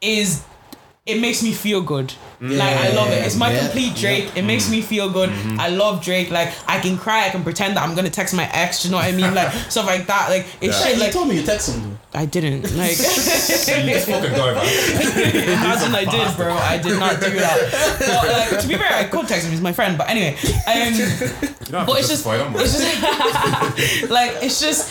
[0.00, 0.40] is
[1.06, 2.12] it makes me feel good.
[2.40, 3.24] like I love it.
[3.26, 4.36] It's my Yeah, complete Drake.
[4.36, 5.30] It makes me feel good.
[5.58, 6.30] I love Drake.
[6.30, 7.26] Like I can cry.
[7.26, 8.84] I can pretend that I'm gonna text my ex.
[8.84, 9.34] You know what I mean?
[9.34, 10.30] Like stuff like that.
[10.30, 10.96] Like it's Hey, shit.
[10.98, 11.98] you Like told me you text him.
[12.14, 12.62] I didn't.
[12.76, 14.64] Like This fucking guy, man.
[15.58, 16.52] imagine I did, bro.
[16.54, 17.96] I did not do that.
[17.98, 19.52] But like to be fair, I could text him.
[19.52, 19.98] He's my friend.
[19.98, 20.36] But anyway,
[20.66, 21.06] um, You
[21.70, 24.90] don't have but to it's just, them, it's just like it's just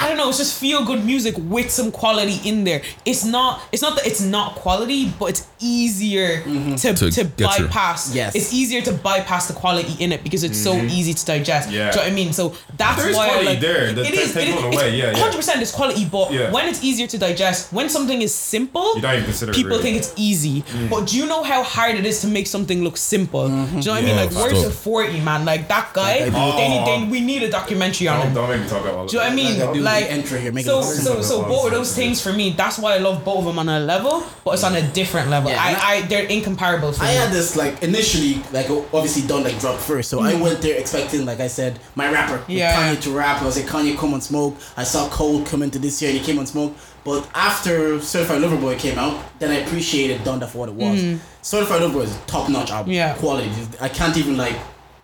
[0.00, 0.28] I don't know.
[0.28, 2.82] It's just feel good music with some quality in there.
[3.04, 3.60] It's not.
[3.72, 6.74] It's not that it's not quality, but it's easier mm-hmm.
[6.76, 7.66] to, To to, get through.
[7.66, 8.14] bypass.
[8.14, 8.34] Yes.
[8.34, 10.88] it's easier to bypass the quality in it because it's so mm-hmm.
[10.88, 11.70] easy to digest.
[11.70, 11.90] Yeah.
[11.90, 12.32] Do you know what I mean?
[12.32, 13.92] So that's There is why quality like, there.
[13.92, 14.32] The- it take- is.
[14.34, 14.96] take it one is- away.
[14.96, 15.18] Yeah, yeah.
[15.18, 16.52] Hundred percent is quality, but Yeah.
[16.52, 19.70] when it's easier to digest, when something is simple, You don't even consider it people
[19.70, 19.82] really.
[19.82, 20.62] think it's easy.
[20.62, 20.90] Mm.
[20.90, 23.48] But do you know how hard it is to make something look simple?
[23.48, 24.16] Do you know what I mean?
[24.16, 24.34] Mm-hmm.
[24.36, 24.72] Like words stop.
[24.72, 25.44] of forty, man.
[25.44, 26.20] Like that guy.
[26.24, 26.56] Like I do.
[26.56, 26.70] they,
[27.04, 28.34] they, we need a documentary on Don't, him.
[28.34, 29.82] don't make me talk about Do you know what I mean?
[29.88, 32.20] Like I do Like, the entry here, make so, so, so both of those things
[32.22, 32.50] for me.
[32.50, 35.28] That's why I love both of them on a level, but it's on a different
[35.30, 35.50] level.
[35.50, 37.14] Yeah, I, I, they're incomparable for I me.
[37.14, 41.24] had this like initially like obviously done like dropped first, so I went there expecting
[41.26, 42.44] like I said my rapper Mm.
[42.48, 42.74] Yeah.
[42.94, 43.42] Kanye to rap.
[43.42, 44.56] I was like Kanye come on smoke.
[44.76, 46.74] I saw Cole come into this year and he came on smoke.
[47.04, 51.20] But after Certified Lover Boy came out, then I appreciated Donda for what it was.
[51.42, 52.92] Certified Lover Boy is top notch album.
[52.92, 52.96] Mm.
[52.96, 53.14] Yeah.
[53.14, 53.50] quality.
[53.80, 54.56] I can't even like.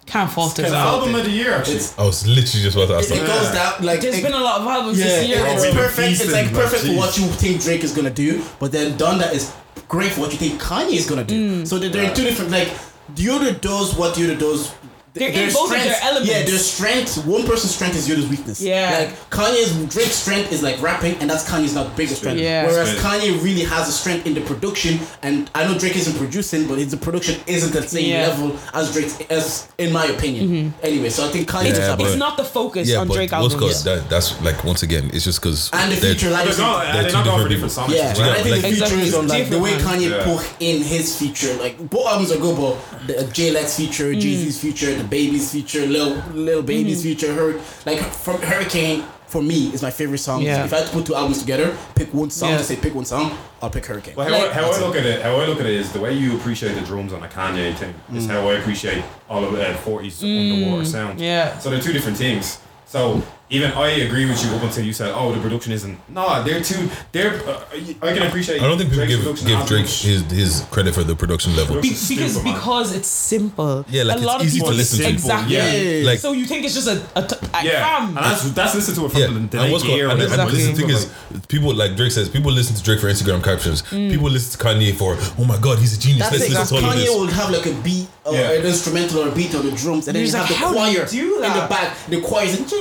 [0.07, 0.63] Can't fault it.
[0.63, 1.77] It's the album of the year, actually.
[1.77, 4.23] It's, I was literally just about to ask it, it goes down like There's it-
[4.23, 5.39] been a lot of albums yeah, this year.
[5.47, 6.21] it's We've been perfect.
[6.21, 9.33] It's like perfect like, for what you think Drake is gonna do, but then Donda
[9.33, 9.53] is
[9.89, 11.63] great for what you think Kanye is gonna do.
[11.63, 11.67] Mm.
[11.67, 12.51] So they're, they're two different.
[12.51, 12.71] Like
[13.15, 14.73] the other does what the other does.
[15.15, 16.29] They're in both of their elements.
[16.29, 17.25] Yeah, their strength.
[17.27, 18.61] One person's strength is the other's weakness.
[18.61, 19.07] Yeah.
[19.09, 22.41] like Kanye's Drake's strength is like rapping, and that's Kanye's not biggest strength.
[22.41, 22.67] Yeah.
[22.67, 26.67] Whereas Kanye really has a strength in the production, and I know Drake isn't producing,
[26.67, 28.29] but his the production isn't at the same Yeah.
[28.29, 30.49] level as Drake's, as in my opinion.
[30.49, 30.87] Mm-hmm.
[30.87, 33.15] Anyway, so I think Kanye It's, Yeah, have it's not the focus Yeah, on but
[33.15, 33.83] Drake what's albums.
[33.85, 36.85] called that, that's like once again, it's just because and the feature like They're not,
[36.85, 37.95] They're they're two not going for different different songs.
[37.95, 38.31] Yeah, as and.
[38.31, 40.11] I think like- the feature Exactly, is on like the way Kanye.
[40.11, 40.25] Yeah.
[40.25, 41.55] put in his feature.
[41.55, 45.04] Like both albums are good, but the J-Lex feature, Jay Z's feature, mm.
[45.05, 47.09] The the babies feature, little Lil Baby's Mm-hmm.
[47.09, 47.35] feature.
[47.35, 50.43] Her like from Hurricane for me is my favorite song.
[50.43, 50.65] Yeah.
[50.65, 52.51] If I had to put two albums together, pick one song.
[52.51, 52.57] Yeah.
[52.59, 53.37] Just say pick one song.
[53.61, 54.15] I'll pick Hurricane.
[54.17, 55.93] Well, how, Like- I, how I look at it, how I look at it is
[55.93, 59.45] the way you appreciate the drums on a Kanye thing is how I appreciate all
[59.45, 61.21] of uh, 40s underwater sound.
[61.21, 61.59] yeah.
[61.59, 62.59] So they're two different things.
[62.87, 63.23] So
[63.55, 66.61] even I agree with you up until you said, "Oh, the production isn't." No, they're
[66.63, 66.89] too.
[67.13, 67.35] They're.
[67.49, 67.65] Uh,
[68.03, 68.61] I can appreciate.
[68.63, 71.81] I don't think people Drake's give give Drake his his credit for the production level.
[71.81, 73.85] Be- It's because stupid, because it's simple.
[73.89, 75.09] Yeah, like a it's lot of easy to people listen to.
[75.11, 75.57] Exactly.
[75.57, 76.07] Yeah.
[76.11, 78.75] Like- so you think it's just a, a t- like, Yeah, fam, and that's that's
[78.75, 80.09] listened to it from Yeah, the, and the what's late called, year.
[80.11, 80.57] and, and Exactly.
[80.59, 83.83] listen, the thing is, people like Drake says, people listen to Drake for Instagram captions.
[83.83, 84.11] Mm.
[84.11, 86.29] People listen to Kanye for, oh my god, he's a genius.
[86.31, 86.59] That's Let's it.
[86.59, 87.15] listen to all of Kanye this.
[87.17, 88.51] will have like a beat or Yeah.
[88.53, 90.65] an instrumental or a beat on the drums, and then You're you have like, the
[90.65, 91.71] how do you choir do in the that?
[91.71, 91.97] back.
[92.09, 92.75] The choir's in Jesus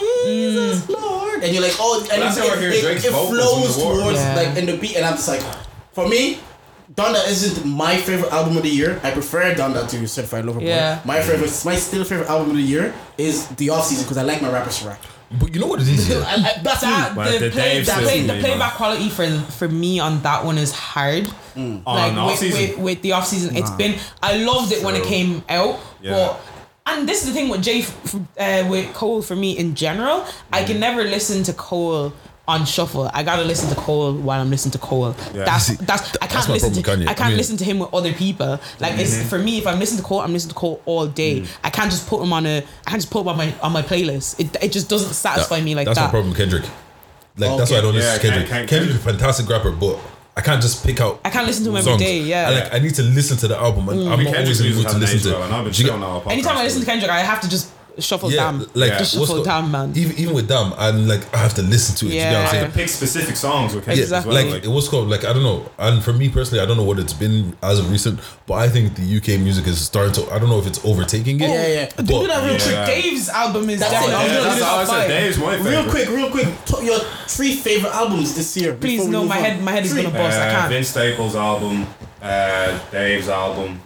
[0.72, 0.90] Mm.
[0.90, 4.18] Lord, and you're like, oh, and that's it, how I hear it, it flows towards
[4.20, 4.36] Yeah.
[4.36, 5.42] like in the beat, and I'm just like,
[5.92, 6.40] for me.
[6.94, 9.00] Donda isn't my favorite album of the year.
[9.04, 10.68] I prefer Donda to Certified Lover Boy.
[10.68, 11.00] Yeah.
[11.06, 14.22] My favorite, my still favorite album of the year is The Off Season because I
[14.22, 15.02] like my rappers to rap.
[15.40, 16.08] But you know what it is?
[16.08, 16.18] Yeah?
[16.28, 18.72] I, I, that's that, the, the play, Dave the, play, the playback man.
[18.72, 21.24] quality for for me on that one is hard.
[21.56, 21.82] Mm.
[21.88, 23.98] on like off with, with, with the off season, it's been.
[24.22, 26.12] I loved it when it came out, Yeah.
[26.12, 26.40] but.
[26.86, 27.86] And this is the thing with Jay,
[28.38, 30.26] uh, with Cole for me in general.
[30.52, 30.68] I Mm.
[30.68, 32.12] can never listen to Cole
[32.46, 33.10] on shuffle.
[33.14, 35.16] I gotta listen to Cole while I'm listening to Cole.
[35.34, 35.46] Yeah.
[35.46, 37.12] That's that's I can't my listen to problem with Kanye.
[37.12, 38.60] I can't I mean- listen to him with other people.
[38.82, 39.30] Like Mm-hmm.
[39.30, 39.60] for me.
[39.60, 41.40] If I'm listening to Cole, I'm listening to Cole all day.
[41.42, 41.48] Mm.
[41.64, 42.58] I can't just put him on a.
[42.86, 44.38] I can't just put him on my on my playlist.
[44.42, 46.06] It, it just doesn't satisfy me like that's that.
[46.06, 46.64] my problem with Kendrick.
[47.38, 48.50] Like Oh, that's why I don't yeah, listen to Ken- Kendrick.
[48.50, 49.98] Ken- Kendrick's a fantastic rapper, but
[50.36, 51.20] I can't just pick out.
[51.24, 52.02] I can't listen to him every songs.
[52.02, 52.50] day, yeah.
[52.50, 54.12] I, like I need to listen to the album, and mm.
[54.12, 55.38] I'm not always in the mood to listen to.
[55.38, 57.42] well, and I've been Do you get- our Anytime I listen to Kendrick, I have
[57.42, 57.70] to just
[58.00, 58.60] shuffle yeah, damn.
[58.74, 58.98] like Yeah.
[59.00, 59.92] just shuffle go- damn, man.
[59.96, 62.14] Even even with Damn, I'm like I have to listen to it.
[62.14, 62.26] Yeah.
[62.28, 62.64] You know what I I'm saying?
[62.66, 64.36] can pick specific songs with Kendrick Yeah, Exactly.
[64.38, 64.54] as well.
[64.56, 66.84] like it was called like I don't know, and for me personally, I don't know
[66.84, 70.32] what it's been as of recent, but I think the UK music is starting to.
[70.34, 71.50] I don't know if it's overtaking it.
[71.50, 71.90] Yeah, yeah.
[71.96, 72.86] But, Do that real Yeah.
[72.86, 73.04] quick.
[73.04, 73.96] Dave's album is That's it.
[73.96, 75.08] definitely I was yeah, gonna that's do all I said.
[75.08, 75.56] Dave's my.
[75.70, 76.48] Real quick, real quick.
[76.66, 78.74] Top your three favorite albums this year.
[78.74, 79.44] Please, no, my on.
[79.44, 80.04] head- my head is Three.
[80.04, 80.38] gonna bust.
[80.38, 80.70] I Uh, can't.
[80.72, 81.88] Vince Staples album,
[82.22, 83.80] uh, Dave's album.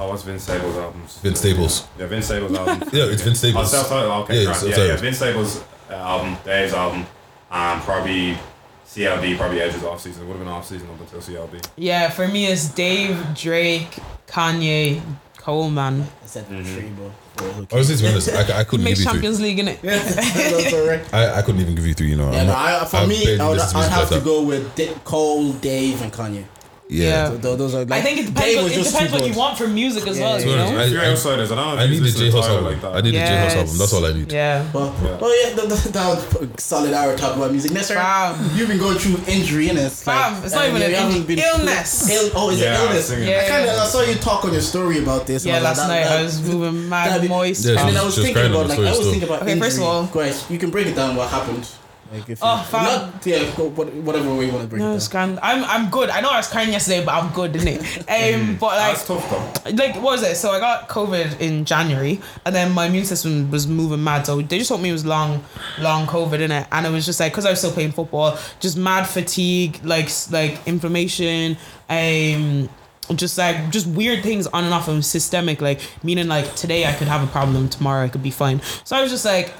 [0.00, 1.18] Oh, what's Vince Staples albums?
[1.18, 1.88] Vince Staples.
[1.98, 2.88] Yeah, Vince Staples album.
[2.92, 3.70] Yeah, it's Vince Oh, Staples.
[3.72, 4.12] self-titled.
[4.24, 4.74] Okay, Yeah, yeah, it's yeah, yeah.
[4.76, 5.00] self-titled.
[5.00, 7.06] Vince Staples uh, album, Dave's album,
[7.50, 8.38] and probably
[8.86, 10.22] CLB, probably Edge's off season.
[10.22, 11.66] It would have been off season up until CLB.
[11.76, 15.02] Yeah, for me it's Dave, Drake, Kanye,
[15.38, 16.06] Cole, man.
[16.22, 16.62] I said Mm-hmm.
[16.74, 17.12] three, bro.
[17.72, 18.28] I was just honest.
[18.30, 19.12] I, I couldn't Makes give you three.
[19.12, 19.80] Champions League in it.
[19.82, 21.02] That's alright.
[21.14, 22.08] I, I couldn't even give you three.
[22.10, 22.32] You know.
[22.32, 24.74] Yeah, I'm no, I, for I me, I would, I'd have like to go with
[24.74, 26.44] Di- Cole, Dave, and Kanye.
[26.88, 27.28] Yeah.
[27.30, 27.92] Th- those are like.
[27.92, 28.56] I think it depends.
[28.56, 30.40] What, it depends what you want from music as Yeah, well.
[30.40, 30.56] yeah, You yeah.
[30.72, 30.78] know.
[30.78, 31.04] I- If you're I-
[31.78, 31.82] I.
[31.82, 32.64] I need you the J to Hus album.
[32.64, 32.92] like that.
[32.94, 33.78] I need the J Hus album.
[33.78, 34.32] That's all I need.
[34.32, 34.64] Yeah.
[34.72, 35.16] Well, Yeah.
[35.20, 37.72] but yeah, that, that, that was solid hour talk about music.
[37.72, 38.50] Next Fam.
[38.56, 41.16] you've been going through injury, and it's Fam, like, it's not even you an haven't
[41.30, 41.44] injury.
[41.44, 42.10] Illness.
[42.10, 43.08] Ill, oh, is Yeah, it illness?
[43.08, 43.28] singing.
[43.28, 43.42] Yeah.
[43.44, 45.44] I kind of I saw you talk on your story about this.
[45.44, 47.66] and Yeah, I was last like, night I was moving mad that'd moist.
[47.66, 50.04] And then I was thinking about like I was thinking about Okay, first of all-
[50.06, 51.16] guys, you can break it down.
[51.16, 51.68] What happened?
[52.10, 52.84] Like if Oh, fam.
[52.84, 54.82] not yeah, go, whatever way you want to bring.
[54.82, 55.38] No, it it's grand.
[55.42, 56.08] I'm I'm good.
[56.08, 57.84] I know I was crying yesterday, but I'm good, didn't it?
[58.08, 59.28] Um, but like That's tough
[59.64, 59.70] though.
[59.72, 60.36] like what was it?
[60.36, 64.24] So I got COVID in January, and then my immune system was moving mad.
[64.24, 65.44] So they just told me it was long,
[65.80, 68.38] long COVID in it, and it was just like because I was still playing football,
[68.58, 71.56] just mad fatigue, like like inflammation,
[71.90, 72.68] um.
[73.14, 74.86] Just like just weird things on and off.
[74.86, 78.30] Was systemic, like meaning like today I could have a problem, tomorrow I could be
[78.30, 78.60] fine.
[78.84, 79.50] So I was just like,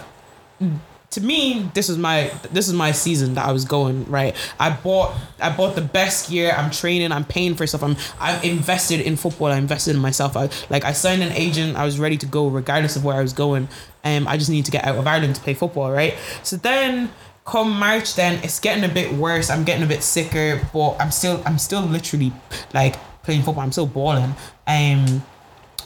[1.10, 4.36] to me, this is my this is my season that I was going right.
[4.60, 6.52] I bought I bought the best gear.
[6.56, 7.12] I'm training.
[7.12, 7.82] I'm paying for stuff.
[7.82, 9.48] I'm I'm invested in football.
[9.48, 10.36] I invested in myself.
[10.36, 11.76] I like I signed an agent.
[11.76, 13.68] I was ready to go regardless of where I was going.
[14.04, 16.14] Um, I just need to get out of Ireland to play football, right?
[16.42, 17.10] So then
[17.46, 19.48] come March, then it's getting a bit worse.
[19.48, 22.32] I'm getting a bit sicker, but I'm still I'm still literally
[22.74, 23.64] like playing football.
[23.64, 24.34] I'm still balling.
[24.66, 25.22] Um.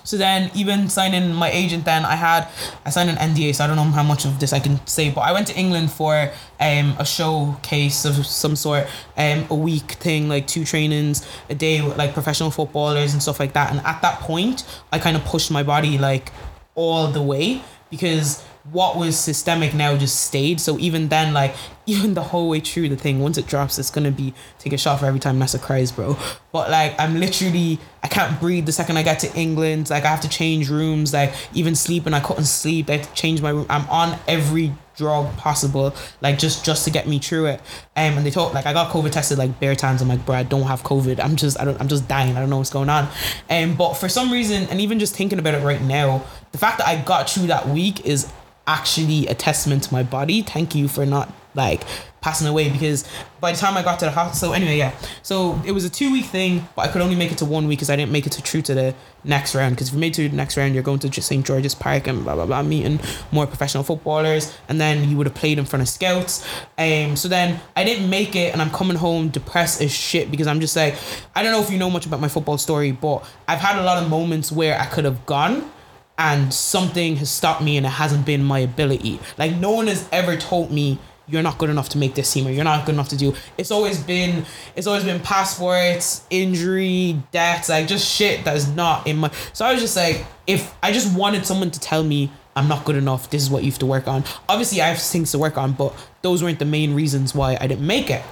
[0.05, 2.49] So then, even signing my agent, then I had
[2.85, 5.11] I signed an NDA, so I don't know how much of this I can say.
[5.11, 6.31] But I went to England for
[6.61, 8.87] um a showcase of some sort,
[9.17, 13.39] um a week thing, like two trainings a day with like professional footballers and stuff
[13.41, 13.71] like that.
[13.71, 16.33] And at that point, I kind of pushed my body like
[16.75, 20.61] all the way because what was systemic now just stayed.
[20.61, 21.55] So even then, like
[21.87, 24.79] even the whole way through the thing, once it drops, it's gonna be take a
[24.79, 26.17] shot for every time Nessa cries, bro.
[26.53, 29.91] But like I'm literally I can't breathe the second I get to England.
[29.91, 31.13] Like I have to change rooms.
[31.13, 32.89] Like even sleeping, I couldn't sleep.
[32.89, 33.67] I have to change my room.
[33.69, 37.61] I'm on every drug possible, like just just to get me through it.
[37.97, 40.03] Um, and they talk like I got COVID tested like bare times.
[40.03, 41.19] I'm like, bro, I don't have COVID.
[41.19, 42.37] I'm just I don't I'm just dying.
[42.37, 43.09] I don't know what's going on.
[43.51, 46.79] Um, but for some reason, and even just thinking about it right now, the fact
[46.79, 48.31] that I got through that week is
[48.67, 50.43] actually a testament to my body.
[50.43, 51.83] Thank you for not like
[52.23, 53.07] passing away because
[53.41, 54.95] by the time I got to the hospital, so anyway, yeah.
[55.23, 57.67] So it was a two week thing, but I could only make it to one
[57.67, 58.95] week because I didn't make it to true to the
[59.25, 59.75] next round.
[59.75, 62.23] Because if you made to the next round, you're going to St George's Park and
[62.23, 63.01] blah blah blah, meeting
[63.33, 66.47] more professional footballers, and then you would have played in front of scouts.
[66.79, 70.47] Um, so then I didn't make it, and I'm coming home depressed as shit because
[70.47, 70.95] I'm just like,
[71.35, 73.83] I don't know if you know much about my football story, but I've had a
[73.83, 75.71] lot of moments where I could have gone
[76.19, 79.21] and something has stopped me and it hasn't been my ability.
[79.39, 82.47] Like no one has ever told me you're not good enough to make this team
[82.47, 83.35] or you're not good enough to do.
[83.57, 84.45] It's always been
[84.77, 89.73] it's always been passports, injury, deaths, like just shit that's not in my so I
[89.73, 93.31] was just like if I just wanted someone to tell me I'm not good enough,
[93.31, 94.25] this is what you have to work on.
[94.49, 97.67] Obviously I have things to work on, but those weren't the main reasons why I
[97.67, 98.23] didn't make it.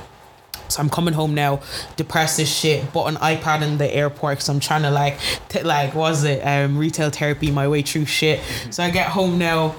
[0.73, 1.61] So I'm coming home now,
[1.97, 2.93] depressed as shit.
[2.93, 5.19] Bought an iPad in the airport because I'm trying to like,
[5.49, 6.41] t- like, what was it?
[6.43, 8.41] Um, retail therapy my way through shit.
[8.71, 9.75] So I get home now.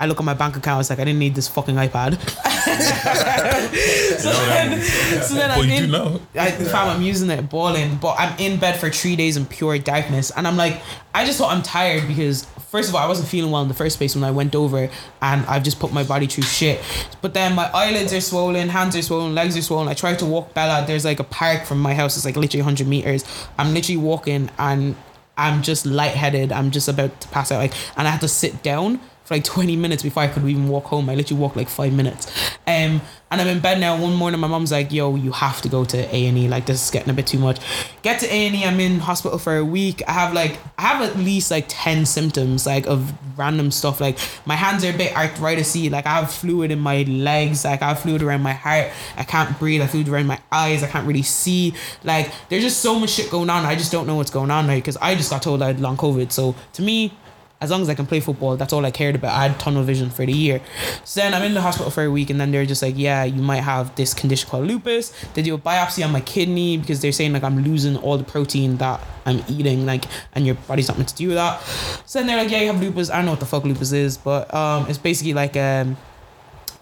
[0.00, 0.80] I look at my bank account.
[0.80, 2.18] It's like I didn't need this fucking iPad.
[4.18, 4.80] so then,
[5.22, 6.20] so then But I'm you do in, now.
[6.34, 9.78] I fam, I'm using it balling, but I'm in bed for three days in pure
[9.78, 10.80] darkness, and I'm like,
[11.14, 13.74] I just thought I'm tired because first of all, I wasn't feeling well in the
[13.74, 14.88] first place when I went over,
[15.20, 16.80] and I've just put my body through shit.
[17.20, 19.88] But then my eyelids are swollen, hands are swollen, legs are swollen.
[19.88, 20.84] I tried to walk Bella.
[20.86, 22.16] There's like a park from my house.
[22.16, 23.24] It's like literally 100 meters.
[23.58, 24.96] I'm literally walking, and
[25.36, 26.50] I'm just lightheaded.
[26.50, 29.44] I'm just about to pass out, like, and I had to sit down for like
[29.44, 31.08] 20 minutes before I could even walk home.
[31.08, 32.30] I literally walked like five minutes.
[32.66, 33.00] Um,
[33.32, 33.98] and I'm in bed now.
[33.98, 36.48] One morning, my mom's like, "Yo, you have to go to A and E.
[36.48, 37.60] Like this is getting a bit too much."
[38.02, 38.64] Get to A and E.
[38.64, 40.02] I'm in hospital for a week.
[40.06, 44.02] I have like I have at least like 10 symptoms like of random stuff.
[44.02, 45.88] Like my hands are a bit arthritis-y.
[45.90, 47.64] Like I have fluid in my legs.
[47.64, 48.90] Like I have fluid around my heart.
[49.16, 49.80] I can't breathe.
[49.80, 50.82] I have fluid around my eyes.
[50.82, 51.72] I can't really see.
[52.04, 53.64] Like there's just so much shit going on.
[53.64, 55.80] I just don't know what's going on now because I just got told I had
[55.80, 56.32] long COVID.
[56.32, 57.14] So to me,
[57.62, 59.32] as long as I can play football, that's all I cared about.
[59.32, 60.60] I had tunnel vision for the year.
[61.04, 63.22] So then I'm in the hospital for a week, and then they're just like, yeah,
[63.22, 65.14] you might have this condition called lupus.
[65.34, 68.24] They do a biopsy on my kidney because they're saying like I'm losing all the
[68.24, 70.04] protein that I'm eating, like,
[70.34, 71.62] and your body's not meant to do with that.
[72.04, 73.10] So then they're like, yeah, you have lupus.
[73.10, 75.96] I don't know what the fuck lupus is, but um, it's basically like um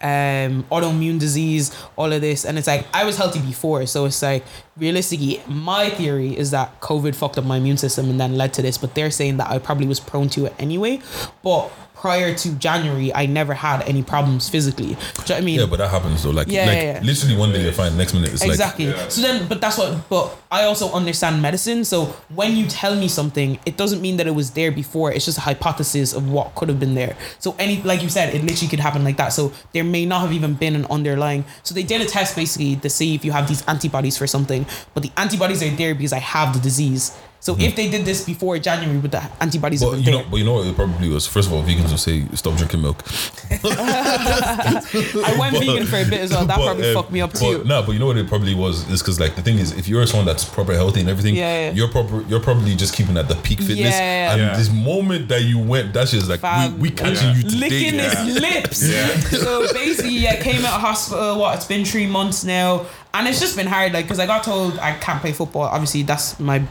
[0.03, 2.44] um autoimmune disease all of this.
[2.44, 3.86] And it's like i was healthy before.
[3.86, 4.44] So it's like
[4.76, 8.62] realistically my theory is that covid fucked up my immune system and then led to
[8.62, 8.78] this.
[8.78, 11.01] But they're saying that i probably was prone to it anyway.
[11.42, 11.70] But
[12.01, 15.61] prior to january i never had any problems physically do you know what i mean
[15.61, 16.30] Yeah, but that happens though.
[16.30, 17.01] Like, Yeah, like yeah, yeah.
[17.11, 18.86] literally one day you're fine, next minute it's like exactly.
[19.14, 20.09] So then, but that's what.
[20.09, 21.84] But I also understand medicine.
[21.84, 22.07] So
[22.40, 25.12] when you tell me something, it doesn't mean that it was there before.
[25.12, 27.16] It's just a hypothesis of what could have been there.
[27.38, 29.28] So any, like you said, it literally could happen like that.
[29.38, 31.44] So there may not have even been an underlying.
[31.62, 34.64] So they did a test basically to see if you have these antibodies for something,
[34.94, 37.12] but the antibodies are there because I have the disease.
[37.43, 40.45] So if they did this before January, with the antibodies But you know, but you
[40.45, 41.26] know what it probably was.
[41.26, 43.03] First of all, vegans will say stop drinking milk.
[43.51, 46.45] I went vegan for a bit as well.
[46.45, 47.64] That But, probably um, fucked me up but, too.
[47.64, 49.88] No, but you know what it probably was is because like the thing is, if
[49.88, 51.72] you're someone that's proper healthy and everything, Yeah, yeah.
[51.72, 53.78] you're proper, you're probably just keeping at the peak fitness.
[53.99, 54.32] Yeah.
[54.32, 54.57] And Yeah.
[54.57, 57.57] this moment that you went, that's just like Fam, we, we catching you today.
[57.59, 58.24] licking Yeah.
[58.24, 59.41] his lips.
[59.41, 61.38] So basically, I came out of hospital.
[61.38, 61.57] What?
[61.57, 63.93] It's been three months now, and it's just been hard.
[63.93, 65.62] Like, because I got told I can't play football.
[65.62, 66.62] Obviously, that's my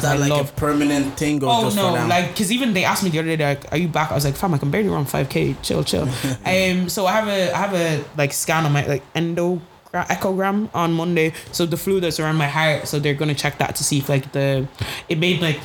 [0.00, 0.50] that's Is that my like love.
[0.50, 1.92] a permanent thing or Oh just no!
[1.92, 4.24] Like, because even they asked me the other day, like, "Are you back?" I was
[4.24, 5.54] like, "Fam, I can barely run five k.
[5.62, 6.08] Chill, chill."
[6.44, 9.60] um, so I have a I have a like scan on my like endo
[9.92, 11.32] echogram on Monday.
[11.52, 12.88] So the fluid that's around my heart.
[12.88, 14.66] So they're gonna check that to see if like the
[15.08, 15.60] it made like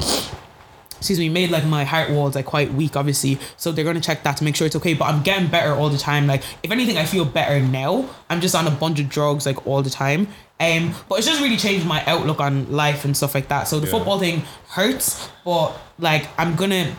[0.98, 3.39] excuse me, made like my heart walls like quite weak, obviously.
[3.58, 4.93] So they're gonna check that to make sure it's okay.
[4.93, 6.28] But I'm getting better all the time.
[6.28, 8.10] Like if anything, I feel better now.
[8.30, 10.28] I'm just on a bunch of drugs like all the time.
[10.60, 13.68] Um, but it's just really changed my outlook on life and stuff like that.
[13.68, 13.91] So the Yeah.
[13.91, 16.95] football thing hurts, but like I'm gonna.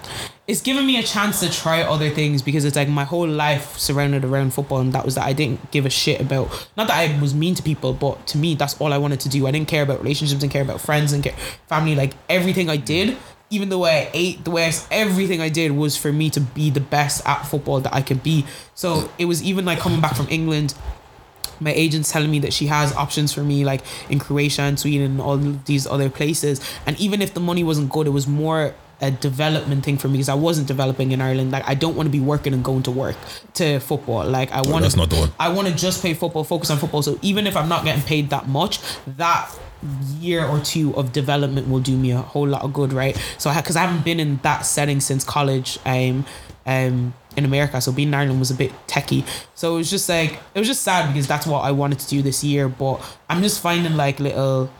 [0.46, 3.76] It's given me a chance to try other things because it's like my whole life
[3.76, 6.48] surrounded around football, and that was that I didn't give a shit about.
[6.74, 9.28] Not that I was mean to people, but to me, that's all I wanted to
[9.28, 9.46] do.
[9.46, 11.34] I didn't care about relationships, didn't care about friends, and care
[11.66, 11.94] family.
[11.94, 13.18] Like everything I did
[13.50, 16.40] even the way I ate, the way I, everything I did was for me to
[16.40, 18.44] be the best at football that I could be.
[18.74, 20.74] So it was even like coming back from England.
[21.60, 25.12] My agent's telling me that she has options for me, like in Croatia and Sweden
[25.12, 26.60] and all these other places.
[26.86, 30.14] And even if the money wasn't good, it was more a development thing for me
[30.14, 31.52] because I wasn't developing in Ireland.
[31.52, 33.16] Like I don't want to be working and going to work
[33.54, 34.24] to football.
[34.24, 35.30] Like I want not.
[35.38, 37.02] I want to just play football, focus on football.
[37.02, 39.50] So even if I'm not getting paid that much, that
[40.18, 43.16] year or two of development will do me a whole lot of good, right?
[43.38, 46.24] So because I, haven't been in that setting since college, um,
[46.66, 47.80] um, in America.
[47.80, 49.24] So being in Ireland was a bit techie.
[49.54, 52.08] So it was just like it was just sad because that's what I wanted to
[52.08, 52.68] do this year.
[52.68, 54.70] But I'm just finding like little.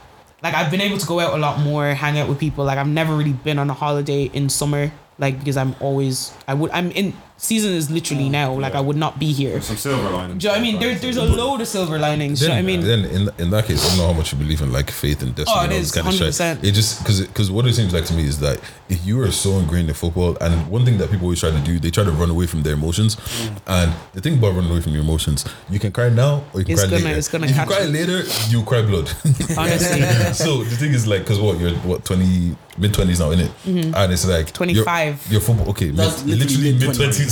[0.43, 2.65] Like I've been able to go out a lot more, hang out with people.
[2.65, 6.55] Like I've never really been on a holiday in summer, like because I'm always I
[6.55, 8.53] would I'm in season is literally now.
[8.53, 9.61] Like I would not be here.
[9.63, 10.39] Some silver lining.
[10.39, 10.79] Do you know I mean?
[10.79, 12.41] There, there's a load of silver linings.
[12.41, 12.81] Do you know what I mean?
[12.83, 15.23] then in in that case, I don't know how much you believe in like faith
[15.23, 15.57] and destiny.
[15.59, 16.65] Oh, it is, this kind of shit.
[16.65, 19.31] It just because because what it seems like to me is that if you are
[19.31, 22.05] so ingrained in football, and one thing that people always try to do, they try
[22.05, 23.17] to run away from their emotions.
[23.17, 23.59] Mm.
[23.67, 26.67] And the thing about running away from your emotions, you can cry now or you
[26.67, 27.19] can It's cry gonna- later.
[27.19, 27.91] it's gonna if you cry you.
[27.91, 29.11] later, you cry blood.
[29.57, 30.03] Honestly.
[30.35, 33.51] so the thing is like, because what you're what twenty mid twenties now, in it,
[33.67, 35.27] and it's like you're- 25.
[35.31, 37.28] Your football, okay, mid, That's literally mid twenties.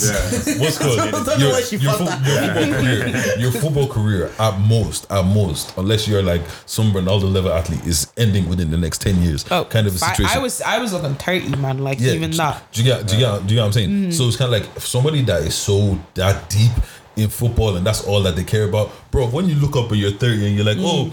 [0.59, 2.21] What's called I don't know your, where she your, fo- that.
[2.27, 7.33] your football career, your football career at most, at most, unless you're like some Ronaldo
[7.33, 9.45] level athlete, is ending within the next ten years.
[9.51, 10.39] Oh, kind of a situation.
[10.39, 11.79] I was I was looking thirty, man.
[11.79, 12.73] Like even do, that.
[12.73, 13.07] Do you get?
[13.07, 13.47] Do you get?
[13.47, 13.91] Do you get what I'm saying?
[13.91, 14.11] Mm-hmm.
[14.11, 16.73] So it's kind of like somebody that is so that deep
[17.17, 19.27] in football and that's all that they care about, bro.
[19.27, 21.13] When you look up and you're 30 and you're like, oh,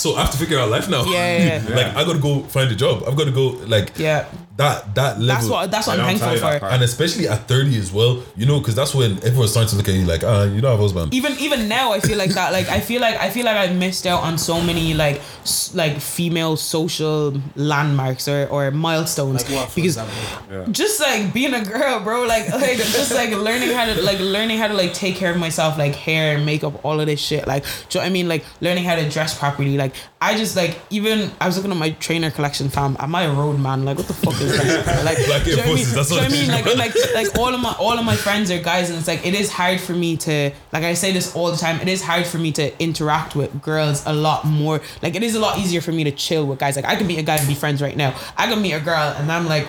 [0.00, 1.04] so I have to figure out life now.
[1.04, 1.74] Yeah, yeah, yeah.
[1.78, 3.04] like I got to go find a job.
[3.06, 4.24] I've got to go like Yeah.
[4.56, 5.26] that that level.
[5.26, 6.74] That's what that's what I'm don't tell thankful for.
[6.74, 9.88] and especially at 30 as well, you know, because that's when everyone's starting to look
[9.88, 11.14] at you like, ah, you don't have a husband.
[11.14, 13.72] even even now I feel like that like I feel like I feel like I
[13.72, 19.56] missed out on so many like s- like female social landmarks or, or milestones Like
[19.68, 20.72] what, because example?
[20.72, 24.58] just like being a girl bro like like just like learning how to like learning
[24.58, 27.62] how to like take care of myself like hair makeup all of this shit like
[27.64, 29.89] do you know what I mean like learning how to dress properly like
[30.20, 32.96] I just like even I was looking at my trainer collection fam.
[33.00, 33.84] Am I a road man?
[33.84, 35.04] Like what the fuck is that?
[35.04, 35.86] Like Like do you know what I mean?
[35.94, 36.76] That's Do you know what what I mean?
[36.78, 39.26] like like like all of my all of my friends are guys and it's like
[39.26, 42.02] it is hard for me to like I say this all the time it is
[42.02, 44.80] hard for me to interact with girls a lot more.
[45.02, 46.76] Like it is a lot easier for me to chill with guys.
[46.76, 48.14] Like I can meet a guy and be friends right now.
[48.36, 49.66] I can meet a girl and I'm like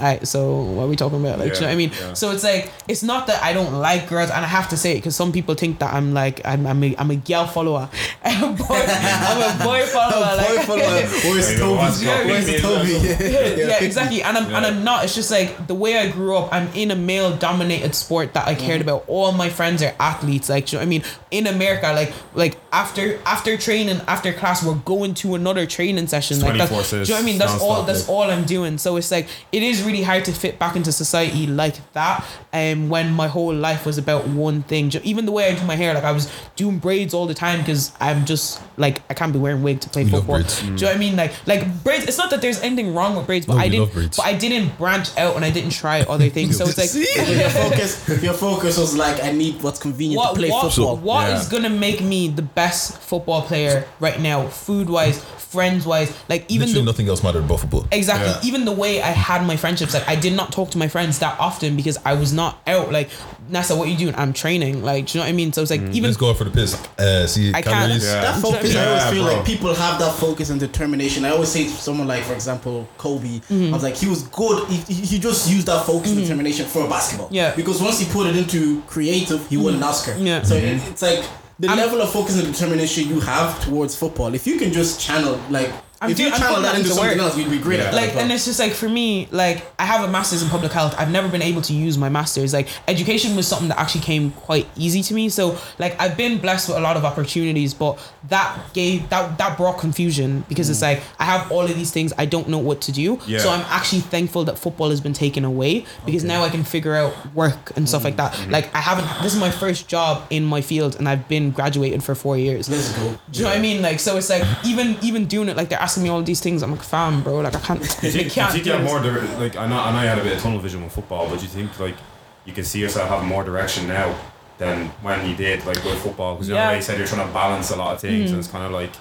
[0.00, 1.38] Alright, so what are we talking about?
[1.38, 1.90] Like, do you know what I mean?
[1.90, 2.14] Yeah.
[2.14, 4.92] So it's like it's not that I don't like girls, and I have to say
[4.92, 7.90] it because some people think that I'm like I'm I'm a, I'm a girl follower,
[8.24, 10.36] I'm a boy, I'm a boy follower.
[10.36, 12.04] Boy, like, follow- Where's There Toby?
[12.04, 12.62] Yeah, Where's?
[12.62, 12.92] Toby?
[12.92, 14.22] yeah, Yeah, exactly.
[14.22, 15.04] And I'm and I'm not.
[15.04, 16.52] It's just like the way I grew up.
[16.52, 19.04] I'm in a male dominated sport that I cared about.
[19.06, 20.48] All my friends are athletes.
[20.48, 24.64] Like, you know what I mean, in America, like like after after training, after class,
[24.64, 26.40] we're going to another training session.
[26.40, 26.68] Like that.
[26.70, 27.38] Do you know what I mean?
[27.38, 27.82] That's all.
[27.82, 28.78] That's all I'm doing.
[28.78, 32.24] So it's like it is really hard to fit back into society like that.
[32.52, 35.64] And um, when my whole life was about one thing, even the way I do
[35.64, 39.14] my hair, like I was doing braids all the time because I'm just like I
[39.14, 40.36] can't be wearing wig to play You love football.
[40.38, 40.60] braids.
[40.60, 41.14] Do you know what I mean?
[41.16, 42.06] Like like braids.
[42.06, 43.92] It's not that there's anything wrong with braids, but No, I didn't.
[43.92, 44.16] braids.
[44.16, 46.56] But I didn't branch out and I didn't try other things.
[46.58, 46.90] so it's like.
[46.92, 50.72] If your focus, your focus was like, I need what's convenient What, to play what,
[50.72, 50.96] football.
[50.96, 51.38] what Yeah.
[51.40, 56.46] is gonna make me the best football player right now, food wise, friends wise, like
[56.48, 57.86] even Literally though nothing else mattered about football.
[57.92, 58.26] Exactly.
[58.28, 58.40] Yeah.
[58.48, 61.20] Even the way I had my friendships, like I did not talk to my friends
[61.20, 62.92] that often because I was not out.
[62.92, 63.10] Like,
[63.48, 64.14] Nessa, what you doing?
[64.16, 64.82] I'm training.
[64.82, 65.52] Like, do you know what I mean?
[65.52, 66.74] So it's like even Let's go for the piss.
[66.98, 68.04] Uh, see I can't- calories.
[68.04, 68.20] Yeah.
[68.20, 69.32] That focus, I always feel bro.
[69.34, 71.24] like people have that focus and determination.
[71.24, 73.68] I always say to someone like, for example, Kobe, Mm-hmm.
[73.72, 74.68] I was like, he was good.
[74.68, 77.28] He, he he just used that focus and determination for basketball.
[77.30, 77.54] Yeah.
[77.54, 80.14] Because once he put it into creative, he won an Oscar.
[80.18, 80.42] Yeah.
[80.42, 81.24] So it- it's like
[81.58, 84.34] the I'm- level of focus and determination you have towards football.
[84.34, 85.70] If you can just channel like.
[86.00, 87.18] I'm if you channel that into something work.
[87.18, 87.86] else, you'd be great Yeah.
[87.86, 90.72] at like and it's just like for me like i have a master's in public
[90.72, 90.94] health.
[90.98, 92.52] I've never been able to use my master's.
[92.52, 95.28] Like education was something that actually came quite easy to me.
[95.28, 97.98] So like i've been blessed with a lot of opportunities but
[98.28, 100.94] that gave that that brought confusion because it's mm.
[100.94, 102.12] like i have all of these things.
[102.18, 103.18] I don't know what to do.
[103.26, 103.38] Yeah.
[103.38, 106.94] so i'm actually thankful that football has been taken away because now i can figure
[106.94, 108.18] out work and stuff like mm.
[108.18, 108.32] that.
[108.32, 108.50] Mm-hmm.
[108.52, 112.02] Like i haven't this is my first job in my field and i've been graduated
[112.02, 112.68] for four years.
[112.68, 113.18] Let's go.
[113.30, 113.82] do you know what I mean?
[113.82, 116.62] Like, so it's like even even doing it, like they're asking me all these things.
[116.62, 117.80] I'm like, fam, bro, like I can't.
[117.80, 119.00] Do you think, you can't think you have more
[119.40, 121.36] like I know I know you had a bit of tunnel vision with football, but
[121.38, 121.96] do you think like
[122.44, 124.14] you can see yourself having more direction now
[124.58, 126.34] than when you did like with football?
[126.34, 126.68] Because you know Yeah.
[126.68, 128.72] like you said you're trying to balance a lot of things, and it's kind of
[128.72, 128.92] like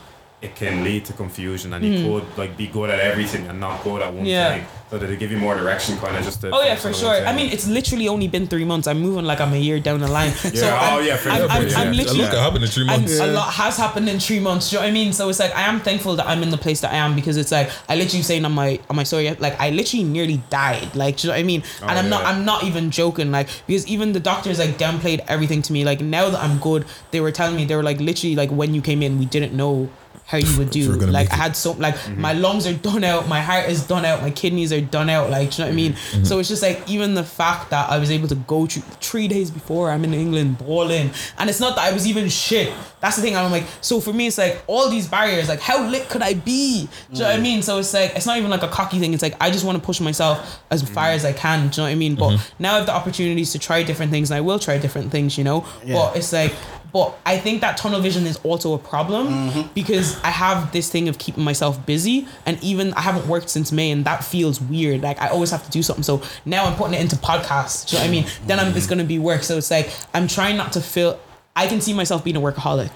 [0.41, 2.07] it can lead to confusion, and you hmm.
[2.07, 4.55] could like be good at everything and not good at one Yeah.
[4.55, 4.65] thing.
[4.89, 6.41] So that it give you more direction, kind of just.
[6.41, 7.13] To Oh yeah, for sure.
[7.13, 8.87] one I mean, it's literally only been three months.
[8.87, 10.31] I'm moving like I'm a year down the line.
[10.31, 11.79] so Yeah, I'm, oh, yeah, for I'm, sure, I'm, yeah.
[11.79, 12.21] I'm A literally.
[12.21, 13.19] lot can happen in three I'm, months.
[13.19, 14.69] a lot has happened in three months.
[14.69, 15.13] Do you know what I mean?
[15.13, 17.37] So it's like I am thankful that I'm in the place that I am because
[17.37, 20.95] it's like I literally saying on my on my story like I literally nearly died.
[20.95, 21.63] Like do you know what I mean?
[21.83, 22.25] Oh, and I'm not.
[22.25, 23.29] I'm not even joking.
[23.29, 25.83] Like because even the doctors like downplayed everything to me.
[25.83, 28.73] Like now that I'm good, they were telling me they were like literally like when
[28.73, 29.89] you came in, we didn't know
[30.29, 30.77] how you would do.
[30.77, 32.21] you were gonna Like I had so like mm-hmm.
[32.21, 35.31] my lungs are done out, my heart is done out, my kidneys are done out.
[35.31, 35.93] Like, do you know what I mean?
[35.93, 36.17] Mm-hmm.
[36.17, 36.23] mm-hmm.
[36.25, 39.27] So it's just like even the fact that I was able to go through three
[39.27, 41.09] days before I'm in England balling,
[41.39, 42.71] and it's not that I was even shit.
[42.99, 43.35] That's the thing.
[43.35, 45.49] I'm like, so for me, it's like all these barriers.
[45.49, 46.81] Like, how lit could I be?
[46.81, 47.41] Do you know what I mm.
[47.41, 47.61] mean?
[47.63, 49.15] So it's like it's not even like a cocky thing.
[49.15, 50.93] It's like I just want to push myself as mm-hmm.
[50.93, 51.59] far as I can.
[51.59, 52.13] Do you know what I mean?
[52.13, 55.11] But now I have the opportunities to try different things, and I will try different
[55.11, 55.39] things.
[55.39, 56.53] You know, but it's like.
[56.91, 59.73] But I think that tunnel vision is also a problem mm-hmm.
[59.73, 63.71] because I have this thing of keeping myself busy, and even I haven't worked since
[63.71, 65.01] May, and that feels weird.
[65.01, 66.03] Like I always have to do something.
[66.03, 67.87] So now I'm putting it into podcasts.
[67.87, 68.25] Do you know what I mean?
[68.47, 68.89] Then I'm, it's mm-hmm.
[68.89, 69.43] gonna be work.
[69.43, 71.19] So it's like I'm trying not to feel.
[71.55, 72.91] I can see myself being a workaholic.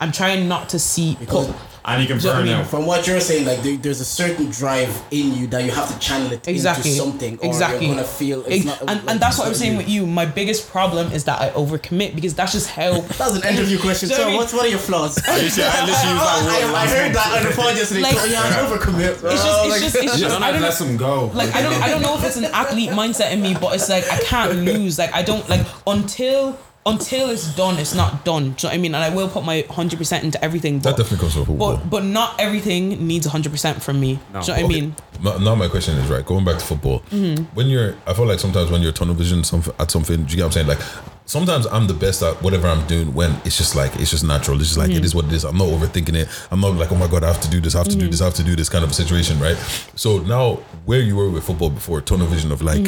[0.00, 1.16] I'm trying not to see.
[1.18, 1.52] Because-
[1.84, 2.66] And you can Do you know what burn I out.
[2.66, 5.88] From what you're saying, like there, there's a certain drive in you that you have
[5.90, 8.40] to channel it exactly into something, or exactly you're gonna feel.
[8.44, 9.78] It's Ex- not, and, like, and that's what I it's was saying you.
[9.78, 10.06] with you.
[10.06, 13.00] My biggest problem is that I overcommit because that's just how.
[13.20, 14.10] That's an interview question.
[14.10, 14.36] Do So, I mean?
[14.36, 15.16] what's one of your flaws?
[15.26, 18.02] I literally, I literally used that word I, I heard that on the phone yesterday.
[18.02, 19.08] Like- yeah, I'm overcommit.
[19.08, 20.34] It's just, it's just, it's just.
[20.34, 21.30] don't I have don't to let them go.
[21.32, 23.88] Like I don't, I don't know if it's an athlete mindset in me, but it's
[23.88, 24.98] like I can't lose.
[24.98, 26.58] Like I don't like until
[26.88, 28.42] until it's done, it's not done.
[28.42, 28.94] Do you know what I mean?
[28.94, 30.80] And I will put my hundred percent into everything.
[30.80, 31.76] That But, definitely comes from football.
[31.76, 34.18] but but not everything needs hundred percent from me.
[34.32, 34.40] No.
[34.42, 34.96] Do you know what I mean?
[35.22, 36.24] Now, now my question is right.
[36.24, 37.44] Going back to football, mm-hmm.
[37.54, 39.40] when you're, I feel like sometimes when you're tunnel vision
[39.78, 40.66] at something, do you get what I'm saying?
[40.68, 40.80] Like
[41.26, 44.58] sometimes I'm the best at whatever I'm doing when it's just like it's just natural.
[44.60, 45.18] It's just like it is mm-hmm.
[45.18, 45.44] what it is.
[45.44, 46.28] I'm not overthinking it.
[46.50, 48.02] I'm not like oh my god, I have to do this, I have to do
[48.02, 48.10] mm-hmm.
[48.10, 49.56] this, I have to do this kind of a situation, right?
[49.94, 50.54] So now
[50.86, 52.86] where you were with football before, tunnel vision of like.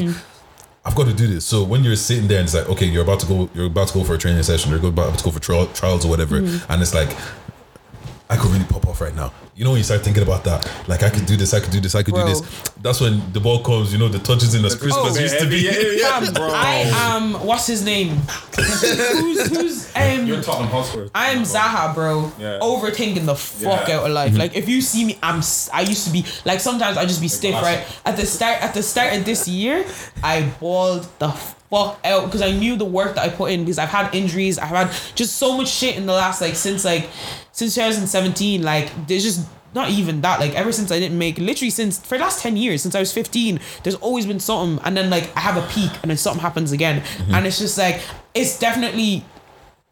[0.85, 1.45] I've got to do this.
[1.45, 3.89] So when you're sitting there and it's like, okay, you're about to go, you're about
[3.89, 6.41] to go for a training session, you're about to go for trial, trials or whatever,
[6.41, 6.73] mm-hmm.
[6.73, 7.11] and it's like,
[8.31, 9.33] I could really pop off right now.
[9.57, 11.73] You know when you start thinking about that, like I could do this, I could
[11.73, 12.27] do this, I could Bro.
[12.29, 12.73] do this.
[12.81, 13.93] That's when the ball comes.
[13.93, 15.67] You know the touches in as crisp Oh, used to be.
[15.67, 17.35] Fam, I am.
[17.45, 18.17] What's his name?
[18.57, 20.27] who's who's um?
[20.27, 21.09] You're Tottenham Hotspur.
[21.15, 22.33] I'm Zaha, bro.
[22.39, 22.61] Yeah.
[22.63, 23.97] Overthinking the fuck Yeah.
[23.99, 24.37] out of life.
[24.39, 25.43] Like if you see me, I'm.
[25.73, 27.65] I used to be like sometimes I just be stiff, glass.
[27.65, 28.01] right?
[28.07, 29.85] At the start, at the start of this year,
[30.23, 31.29] I balled the
[31.71, 34.59] fuck out because I knew the work that I put in because I've had injuries.
[34.59, 37.09] I've had just so much shit in the last like since like
[37.53, 38.63] since 2017.
[38.63, 39.49] Like there's just.
[39.73, 42.57] Not even that, like ever since I didn't make, literally since for the last ten
[42.57, 45.65] years, since I was fifteen, there's always been something, and then like I have a
[45.69, 47.33] peak, and then something happens again, mm-hmm.
[47.33, 48.03] and it's just like
[48.35, 49.25] it's definitely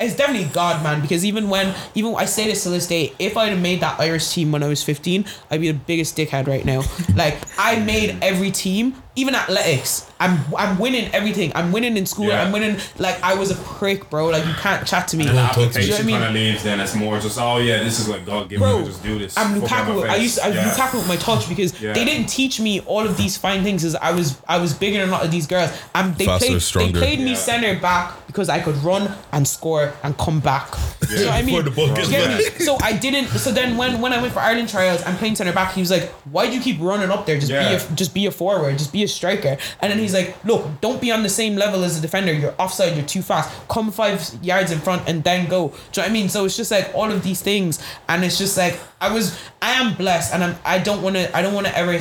[0.01, 1.01] it's definitely God, man.
[1.01, 3.99] Because even when, even I say this to this day, if I'd have made that
[3.99, 6.83] Irish team when I was fifteen, I'd be the biggest dickhead right now.
[7.17, 10.11] like I made every team, even athletics.
[10.21, 11.53] I'm I'm winning everything.
[11.55, 12.27] I'm winning in school.
[12.29, 12.43] Yeah.
[12.43, 12.77] I'm winning.
[12.99, 14.29] Like I was a prick, bro.
[14.29, 15.27] Like you can't chat to me.
[15.27, 15.67] And the Don't talk to me.
[15.67, 16.15] application Do you I mean?
[16.17, 18.81] kind of leaves, then it's more just, oh yeah, this is what God gave Bro,
[18.81, 19.37] me just do this.
[19.39, 20.09] I'm Fuck out Lukaku.
[20.09, 20.71] I used to, I was Yeah.
[20.71, 21.93] Lukaku with my touch because Yeah.
[21.93, 23.85] they didn't teach me all of these fine things.
[23.85, 25.71] As I was I was bigger than a lot of these girls.
[25.95, 26.93] Um, they Faster, played stronger.
[26.93, 30.71] they played me center back because I could run and score and come back.
[31.01, 31.47] Do you know what I mean?
[31.47, 32.65] Before the ball you get me?
[32.65, 33.29] So I didn't.
[33.29, 35.73] So then when when I went for Ireland trials, I'm playing center back.
[35.75, 37.39] He was like, "Why do you keep running up there?
[37.39, 37.69] Just Yeah.
[37.71, 38.77] be a just be a forward.
[38.79, 41.85] Just be a striker." And then he's like, "Look, don't be on the same level
[41.85, 42.33] as a defender.
[42.33, 42.97] You're offside.
[42.97, 43.51] You're too fast.
[43.69, 46.29] Come five yards in front and then go." Do you know what I mean?
[46.29, 49.39] So it's just like all of these things, and it's just like I was.
[49.61, 50.57] I am blessed, and I'm.
[50.65, 51.37] I don't want to.
[51.37, 51.99] I don't want to ever.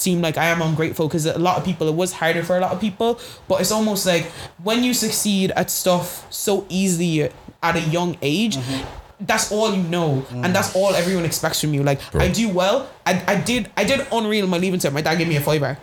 [0.00, 2.60] seem like I am ungrateful because a lot of people it was harder for a
[2.60, 4.24] lot of people but it's almost like
[4.62, 7.28] when you succeed at stuff so easily
[7.62, 9.26] at a young age mm-hmm.
[9.26, 10.44] that's all you know mm.
[10.44, 13.84] and that's all everyone expects from you like I do well I, I did I
[13.84, 15.76] did unreal in my leaving cert my dad gave me a fiver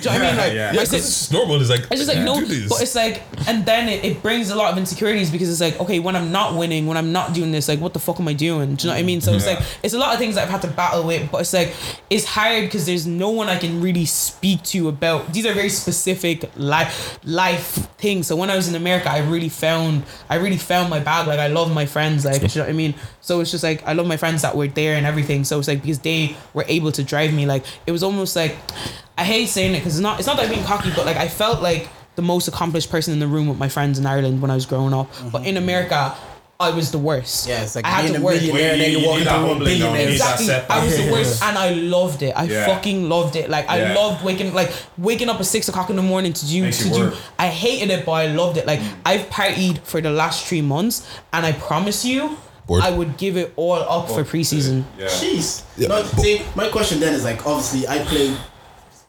[0.00, 0.72] do you know what I mean like Yeah, my yeah.
[0.72, 1.60] Yeah, because it's normal.
[1.60, 2.68] It's like I just like yeah, no, do this.
[2.68, 5.80] but it's like, and then it, it brings a lot of insecurities because it's like,
[5.80, 8.28] okay, when I'm not winning, when I'm not doing this, like, what the fuck am
[8.28, 8.76] I doing?
[8.76, 9.20] Do you know what I mean?
[9.20, 11.40] So it's like, it's a lot of things that I've had to battle with, but
[11.40, 11.74] it's like,
[12.10, 15.32] it's hard because there's no one I can really speak to about.
[15.32, 18.26] These are very specific life life things.
[18.26, 21.26] So when I was in America, I really found, I really found my bag.
[21.26, 22.94] Like I love my friends, like you know what I mean.
[23.20, 25.44] So it's just like I love my friends that were there and everything.
[25.44, 28.56] So it's like because they were able to drive me, like it was almost like.
[29.18, 31.16] I hate saying it because it's not it's not that I'm being cocky, but like
[31.16, 34.40] I felt like the most accomplished person in the room with my friends in Ireland
[34.40, 35.08] when I was growing up.
[35.32, 35.46] But mm-hmm.
[35.48, 36.16] in America,
[36.60, 37.46] I was the worst.
[37.48, 38.34] Yeah, it's like I had to a work.
[38.34, 40.06] millionaire and then You- you you walk need into that a humbling, billionaire.
[40.06, 40.50] need Exactly.
[40.68, 42.32] I was the worst, and I loved it.
[42.36, 42.66] I Yeah.
[42.66, 43.48] fucking loved it.
[43.50, 43.94] Like I Yeah.
[43.94, 46.88] loved waking like waking up at six o'clock in the morning to do Makes to
[46.90, 47.00] do.
[47.00, 47.14] work.
[47.38, 48.66] I hated it, but I loved it.
[48.66, 48.88] Like mm.
[49.06, 51.02] I've partied for the last three months,
[51.32, 52.82] and I promise you, Bored.
[52.82, 54.84] I would give it all up for preseason.
[54.98, 55.06] Yeah.
[55.06, 55.62] Jeez.
[55.76, 58.36] Yeah, no, see, my question then is like, obviously, I played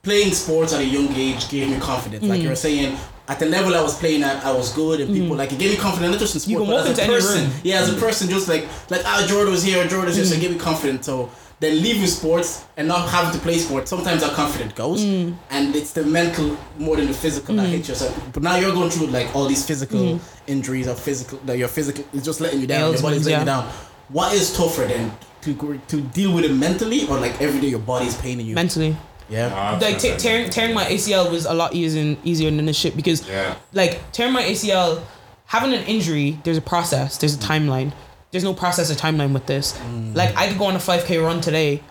[0.03, 2.23] playing sports at a young age gave me confidence.
[2.23, 2.29] Mm.
[2.29, 2.97] Like you were saying,
[3.27, 5.71] at the level I was playing at, I was good, and people like it gave
[5.71, 7.45] me confidence not just in You sport, but as a person.
[7.45, 7.59] Mm.
[7.63, 10.35] Yeah, as a person, just like like ah, Jordan was here, Jordan was here, so
[10.35, 11.05] it gave me confidence.
[11.05, 11.29] So
[11.59, 15.35] then leaving sports and not having to play sports, sometimes that confidence goes, Mm.
[15.51, 17.95] and it's the mental more than the physical that hits you.
[17.95, 21.67] So, but now you're going through like all these physical injuries or physical that your
[21.67, 22.93] physical is just letting you down.
[22.93, 23.39] Your body's letting yeah.
[23.39, 23.63] you down.
[24.07, 25.11] What is tougher then?
[25.43, 28.55] To, to deal with it mentally or like every day your body's paining you?
[28.55, 28.97] Mentally.
[29.29, 29.49] Yeah.
[29.49, 32.77] Nah, like that's te- tearing tearing my ACL was a lot easier easier than this
[32.77, 33.55] shit because Yeah.
[33.73, 35.01] like tearing my ACL,
[35.45, 37.91] having an injury, there's a process, there's a timeline.
[38.31, 39.73] There's no process or timeline with this.
[40.13, 41.81] Like I could go on a five k run today,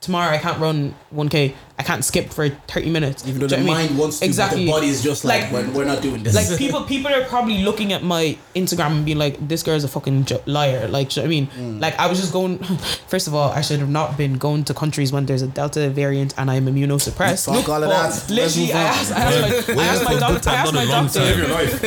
[0.00, 1.54] tomorrow I can't run 1k.
[1.78, 3.26] I can't skip for 30 minutes.
[3.26, 4.00] Even though Do the you know what I mind mean?
[4.00, 4.60] wants to, exactly.
[4.60, 6.34] but the body is just like, Like- we're, we're not doing this.
[6.34, 9.88] like people people are probably looking at my Instagram and being like, this girl's a
[9.88, 10.88] fucking jo- liar.
[10.88, 11.46] Like, you know what I mean?
[11.48, 11.80] Mm.
[11.82, 12.58] Like, I was just going.
[13.08, 15.90] First of all, I should have not been going to countries when there's a Delta
[15.90, 17.46] variant and I'm immunosuppressed.
[17.46, 18.30] Fuck all of But that.
[18.30, 20.50] Let's Literally, move I asked, I asked my, I asked my doctor.
[20.50, 21.18] I asked my doctor.
[21.18, 21.28] time.
[21.28, 21.84] Live your life.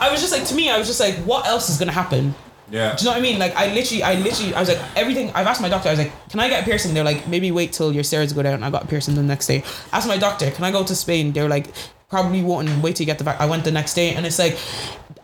[0.00, 1.92] I, I was just like, to me, I was just like, what else is gonna
[1.92, 2.34] happen?
[2.70, 2.94] Yeah.
[2.94, 3.38] Do you know what I mean?
[3.38, 5.30] Like I literally, I literally, I was like, everything.
[5.30, 5.88] I've asked my doctor.
[5.88, 6.94] I was like, can I get a piercing?
[6.94, 8.62] They're like, maybe wait till your steroids go down.
[8.62, 9.64] I got a piercing the next day.
[9.92, 11.32] Asked my doctor, can I go to Spain?
[11.32, 11.72] They're like,
[12.08, 12.68] probably won't.
[12.82, 13.40] Wait till you get the back.
[13.40, 14.58] I went the next day, and it's like,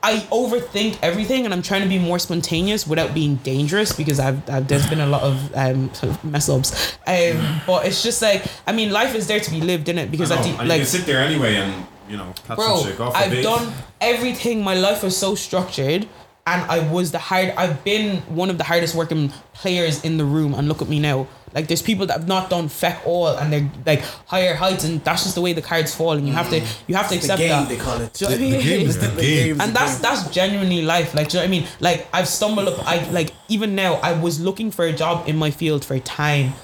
[0.02, 4.48] I overthink everything, and I'm trying to be more spontaneous without being dangerous because I've,
[4.50, 5.90] I've there's been a lot of um
[6.22, 6.98] mess ups.
[7.06, 10.10] Um, but it's just like, I mean, life is there to be lived in it
[10.10, 12.98] because I think like you can sit there anyway and you know bro, some shit.
[12.98, 14.62] God I've done everything.
[14.62, 16.06] My life was so structured,
[16.46, 17.50] and I was the hard.
[17.56, 21.00] I've been one of the hardest working players in the room, and look at me
[21.00, 21.26] now.
[21.54, 25.02] Like there's people that have not done feck all, and they're like higher heights, and
[25.04, 26.82] that's just the way the cards fall, and you have to mm.
[26.88, 27.68] you have to It's the accept game, that.
[27.68, 28.12] they call it.
[28.12, 29.60] Do you know what I The- the game is the game.
[29.60, 31.14] and that's that's genuinely life.
[31.14, 31.68] Like, do you know what I mean?
[31.80, 32.86] Like, I've stumbled up.
[32.86, 33.94] I like even now.
[33.94, 36.54] I was looking for a job in my field for time.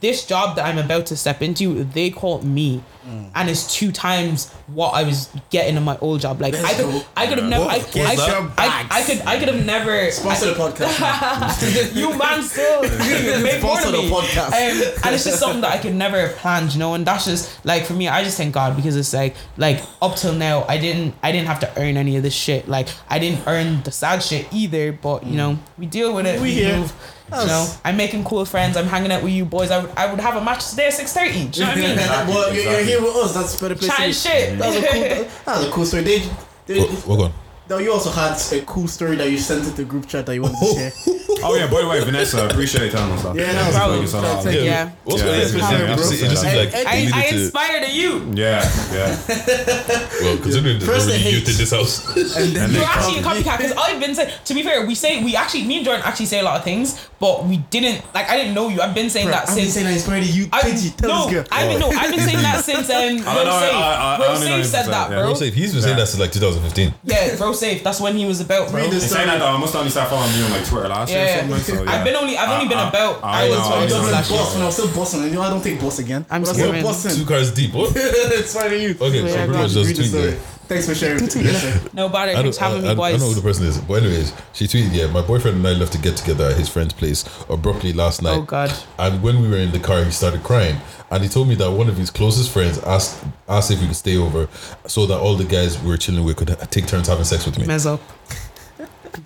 [0.00, 3.30] This job that I'm about to step into, they called me, Mm.
[3.34, 6.42] and it's two times what I was getting in my old job.
[6.42, 7.02] Like, I could, go.
[7.16, 7.76] I could have never, I?
[7.96, 8.86] I, I?
[8.90, 10.10] I, could, I could have never.
[10.10, 11.94] Sponsor the podcast.
[11.96, 12.82] you man still
[13.38, 14.48] you make more Sponsor the podcast.
[14.48, 16.92] Um, and it's just something that I could never have planned, you know.
[16.92, 20.16] And that's just like for me, I just thank God because it's like like up
[20.16, 22.68] till now, I didn't I didn't have to earn any of this shit.
[22.68, 24.92] Like I didn't earn the sad shit either.
[24.92, 26.42] But you know, we deal with it.
[26.42, 26.76] We here.
[26.76, 26.92] move.
[27.30, 28.76] You know, I'm making cool friends.
[28.76, 29.70] I'm hanging out with you boys.
[29.70, 31.46] I would I would have a match today at six thirty.
[31.48, 31.96] Do you know what I mean?
[32.28, 33.34] well, you're, you're here with us.
[33.34, 33.90] That's a better place.
[33.90, 34.58] to Chatting shit.
[34.58, 35.28] That was a cool.
[35.44, 36.02] That was a cool story.
[36.04, 36.18] They,
[36.66, 37.32] they, What, what
[37.70, 37.78] on?
[37.78, 40.34] now you also had a cool story that you sent to the group chat that
[40.34, 40.92] you wanted to share.
[41.40, 43.36] Oh yeah, by the way, Vanessa, I appreciate you telling us that.
[43.36, 44.00] Yeah, that was Thank cool.
[44.00, 44.42] you so much.
[44.42, 44.62] Thank you.
[44.62, 44.90] Yeah.
[45.06, 45.80] Yeah, yeah, it's yeah, fine.
[45.82, 47.42] it just, it just seems like I, we I needed to.
[47.44, 48.32] inspired you.
[48.34, 48.58] Yeah,
[48.90, 49.14] yeah.
[50.18, 51.54] Well, considering there's First already they youth hate.
[51.54, 52.02] in this house.
[52.36, 54.32] And then And You're they actually a probably- copycat because I've been saying.
[54.46, 56.64] To be fair, we say we actually me and Jordan actually say a lot of
[56.64, 58.28] things, but we didn't like.
[58.28, 58.80] I didn't know you.
[58.80, 59.74] I've been saying that since I've been since.
[59.74, 60.48] saying I inspired you.
[60.52, 61.44] I, Pidgey, tell no, this girl.
[61.52, 63.74] I've been no, I've been saying that since um, I don't know, Bro I- Safe.
[63.74, 65.34] I- I Bro only know Safe you said said that, that, bro.
[65.38, 65.50] Bro.
[65.54, 66.94] He's been saying that since like 2015.
[67.04, 67.82] Yeah, Bro Safe.
[67.84, 68.82] That's when he was about, bro.
[68.82, 71.20] Read saying that though, I must only start following you on like Twitter last year
[71.20, 71.58] or Yeah, something.
[71.76, 71.90] So, yeah.
[71.92, 73.24] I've been only, I've only been I- I- about.
[73.24, 73.82] I I was know, I I know.
[73.84, 75.22] was twenty last Last boss when I was still bossing.
[75.24, 76.24] You know, I don't take boss again.
[76.30, 76.82] I'm but I'm scared, still man.
[76.84, 77.16] bossing.
[77.16, 77.72] Two cars deep.
[77.74, 77.92] What?
[77.96, 78.96] it's fine you.
[79.00, 80.30] Okay, so pretty much just Read tweet story.
[80.30, 80.38] there.
[80.68, 81.22] Thanks for sharing.
[81.22, 81.90] Yes, sir.
[81.94, 82.32] No bother.
[82.32, 83.80] I Thanks for having I, me, I, I know who the person is.
[83.80, 86.68] But anyways, she tweeted, yeah, my boyfriend and I left to get together at his
[86.68, 88.38] friend's place abruptly last oh, night.
[88.38, 88.72] Oh God.
[88.98, 90.76] And when we were in the car, he started crying.
[91.10, 93.96] And he told me that one of his closest friends asked asked if we could
[93.96, 94.46] stay over
[94.86, 97.58] so that all the guys we were chilling with could take turns having sex with
[97.58, 97.66] me.
[97.66, 98.02] Mess up.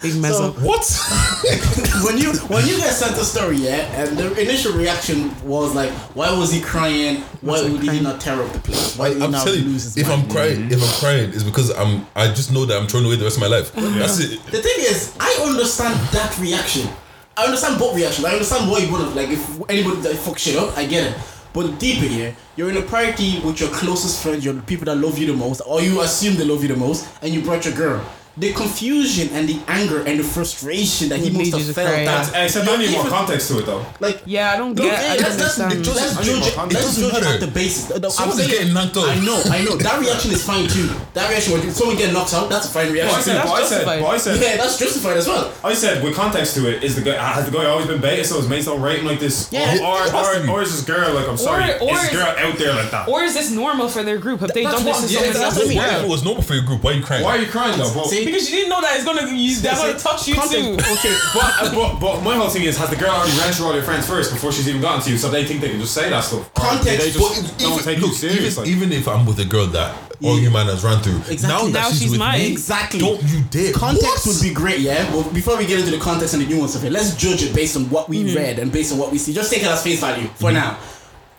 [0.00, 0.58] Big mess So- up.
[0.60, 0.84] What?
[2.04, 5.90] when you when you guys sent the story, yeah, and the initial reaction was like,
[6.14, 7.22] why was he crying?
[7.40, 8.96] Why Was he would he not tear up the place?
[8.96, 10.30] Why I, did he I'm not telling lose his if I'm mind?
[10.30, 12.06] crying, if I'm crying, it's because I'm.
[12.14, 13.72] I just know that I'm throwing away the rest of my life.
[13.72, 14.42] That's it.
[14.46, 16.88] The thing is, I understand that reaction.
[17.36, 18.24] I understand both reactions.
[18.26, 21.12] I understand why you would have like if anybody that fuck shit up, I get
[21.12, 21.18] it.
[21.54, 25.18] But deeper here, you're in a party with your closest friends, your people that love
[25.18, 27.74] you the most, or you assume they love you the most, and you brought your
[27.74, 28.02] girl.
[28.34, 31.88] The confusion and the anger and the frustration that he Would must have you felt
[31.90, 33.84] that Hey, except I need more context to it though.
[34.00, 34.88] like Yeah, I don't get.
[34.98, 35.84] hey, I don't let's, let's, understand.
[35.96, 36.56] let's I need judge it.
[36.56, 37.34] Let's doesn't judge matter.
[37.34, 37.84] at the basis.
[37.92, 39.08] The- the- Someone's saying- getting knocked out.
[39.08, 39.76] I know, I know.
[39.76, 40.88] That reaction is fine too.
[41.12, 43.22] That reaction when someone get knocked out, that's a fine But I reaction.
[43.22, 44.00] said, that's but I said, justified.
[44.00, 45.52] but I said, yeah, that's justified as well.
[45.62, 48.24] I said with context to it, is the guy has the guy always been beta
[48.24, 49.52] so his mates don't rate him like this?
[49.52, 50.14] Yeah, or it
[50.48, 52.90] or, or, is this girl like I'm sorry, or is this girl out there like
[52.92, 53.08] that?
[53.08, 54.40] Or is this normal for their group?
[54.40, 55.56] Have they That's done this to yeah, somebody that's else?
[55.58, 55.96] what I mean.
[56.00, 56.82] If it was normal for your group?
[56.82, 57.24] Why are you crying?
[57.24, 57.92] Why are you crying though?
[57.92, 58.30] But, See?
[58.30, 60.74] Because you didn't know that it's gonna use they're gonna touch you Context- too.
[60.92, 63.74] Okay, but, but but my whole thing is, has the girl already ran through all
[63.74, 65.94] your friends first before she's even gotten to you, so they think they can just
[65.94, 66.52] say that stuff?
[66.54, 67.16] Context, they But just
[67.52, 68.52] if- don't even- take you look, serious.
[68.52, 70.42] even, like, even if I'm with a girl that all Yeah.
[70.44, 71.48] you man has ran through, Exactly.
[71.48, 72.38] now that Now she's, she's with mine.
[72.38, 73.00] me, Exactly.
[73.00, 73.72] don't you dare.
[73.72, 74.34] Context What?
[74.36, 75.10] would be great, yeah.
[75.10, 77.54] But before we get into the context and the nuance of it, let's judge it
[77.54, 78.36] based on what we Mm-hmm.
[78.36, 79.32] read and based on what we see.
[79.34, 80.76] Just take it as face value for now.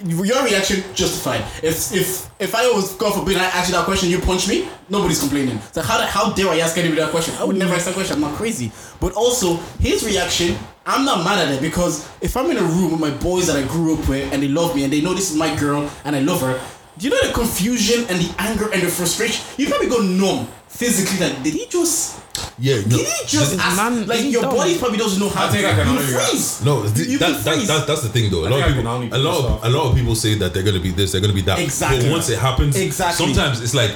[0.05, 1.41] Your reaction justified.
[1.63, 4.67] If if if I was God forbid I asked you that question, you punch me,
[4.89, 5.59] nobody's complaining.
[5.71, 7.33] So how how dare I ask anybody that question?
[7.39, 8.15] I would never ask that question.
[8.15, 8.71] I'm not crazy.
[8.99, 12.91] But also his reaction, I'm not mad at it because if I'm in a room
[12.91, 15.13] with my boys that I grew up with and they love me and they know
[15.13, 16.59] this is my girl and I love her,
[16.97, 19.43] do you know the confusion and the anger and the frustration?
[19.57, 21.19] You probably go numb physically.
[21.27, 22.19] Like did he just?
[22.57, 22.97] Yeah, no.
[22.97, 24.55] Did he just ask, man, like he's your dumb.
[24.55, 26.29] body probably doesn't know how I think to I can you honor you that.
[26.29, 26.65] freeze.
[26.65, 28.45] No, th- You that, can that, that, that's the thing though.
[28.45, 30.63] A I lot of people, a lot, of, a lot of people say that they're
[30.63, 31.59] gonna be this, they're gonna be that.
[31.59, 32.01] Exactly.
[32.03, 33.25] But once it happens, Exactly.
[33.25, 33.91] sometimes it's like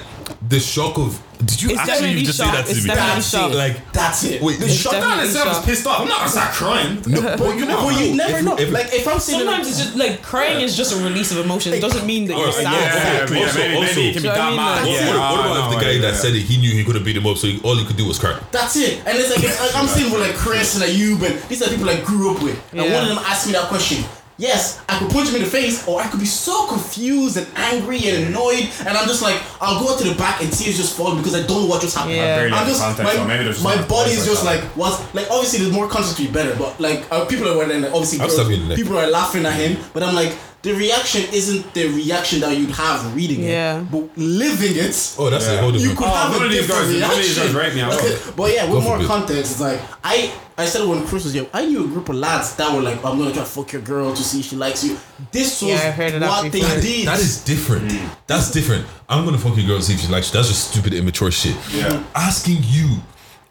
[0.50, 2.88] the shock of Did you It's actually definitely just say that to It's me?
[2.90, 3.52] definitely That's shock.
[3.52, 3.56] it.
[3.58, 4.42] Like, That's it.
[4.42, 6.02] wait, The it's shot- Shutdown definitely itself is pissed off.
[6.02, 6.94] I'm not gonna start crying.
[7.06, 8.56] No, But you, know, but you never if- know.
[8.58, 11.38] if- like if I'm sitting, Sometimes it's just like crying is just a release of
[11.46, 11.74] emotion.
[11.74, 12.64] It doesn't mean that you're sad.
[12.64, 15.38] yeah, Yeah, Also- maybe, also- maybe it can be I that mean, like- What, what,
[15.38, 17.38] what about if the guy that said it, he knew he couldn't beat him up,
[17.38, 18.40] so he, all he could do was cry?
[18.52, 19.02] That's it.
[19.06, 21.70] And it's like, it's like I'm sitting with like Chris and Ayub and these are
[21.70, 22.58] people I grew up with.
[22.74, 24.06] And one of them asked me that question.
[24.40, 27.48] Yes, I could punch him in the face, or I could be so confused and
[27.56, 30.96] angry and annoyed, and I'm just like, I'll go to the back and tears just
[30.96, 32.16] fall because I don't know what just happened.
[32.18, 32.24] Yeah.
[32.24, 34.62] I barely I'm have just context, my, so maybe there's my body is just like
[34.78, 37.86] what like obviously there's more context to be better, but like uh, people are then
[37.86, 38.78] obviously girls, stab you in the neck.
[38.78, 42.72] people are laughing at him, but I'm like the reaction isn't the reaction that you'd
[42.72, 43.82] have reading Yeah.
[43.82, 45.16] it, but living it.
[45.18, 45.62] Oh, that's a Yeah.
[45.62, 45.98] whole You different.
[45.98, 47.56] could Oh, have none a of these different guys- none of these reaction.
[47.56, 50.88] guys rape me, I but yeah, with God more context, it's like I I said
[50.88, 53.32] when Chris was here, I knew a group of lads that were like, I'm gonna
[53.32, 54.98] try to fuck your girl to see if she likes you.
[55.32, 56.68] This was Yeah, I've heard that what before.
[56.70, 57.08] they did.
[57.08, 57.92] That is different.
[57.92, 58.10] Mm.
[58.26, 58.86] That's different.
[59.08, 60.34] I'm gonna fuck your girl to see if she likes you.
[60.38, 61.56] That's just stupid, immature shit.
[61.72, 62.04] Yeah.
[62.16, 62.98] Asking you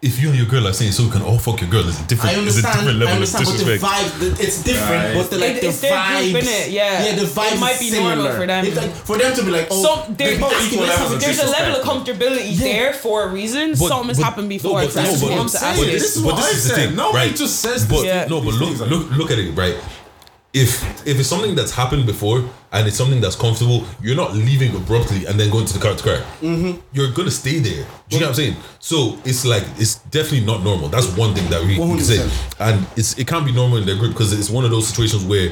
[0.07, 2.01] if you and your girl are saying so we can all fuck your girl It's
[2.01, 2.75] a different, I is a understand.
[2.79, 5.05] different I level of understand, but the vibe, the, it's different.
[5.05, 5.15] Right.
[5.19, 6.65] But the like It- the it's their vibes, group, innit?
[6.71, 7.05] Yeah.
[7.05, 8.15] yeah, the It might be similar.
[8.17, 8.65] normal for them.
[8.67, 11.01] It's like for them to be like, oh, So there, they're both equal equal levels
[11.11, 11.25] levels.
[11.25, 12.21] there's a level of disrespect.
[12.21, 13.67] comfortability there for a reason.
[13.75, 14.81] But- Something has but- happened no, before.
[14.83, 16.37] but- for them no, to but- come to but ask this- This is but what
[16.37, 16.79] this I is the said.
[16.89, 17.37] thing, Nobody right?
[17.37, 18.05] just says But this.
[18.07, 18.27] Yeah.
[18.31, 19.77] no, but look, look, look at it, right?
[20.57, 20.71] If
[21.07, 22.39] if it's something that's happened before
[22.73, 25.95] and it's something that's comfortable, you're not leaving abruptly and then going to the car
[25.95, 26.21] to cry.
[26.41, 26.81] Mm-hmm.
[26.95, 27.85] You're gonna stay there.
[28.09, 28.57] Do you know what I'm saying?
[28.79, 30.89] So it's like it's definitely not normal.
[30.89, 32.27] That's one thing that we, we can say,
[32.59, 35.27] and it's it can't be normal in their group because it's one of those situations
[35.27, 35.51] where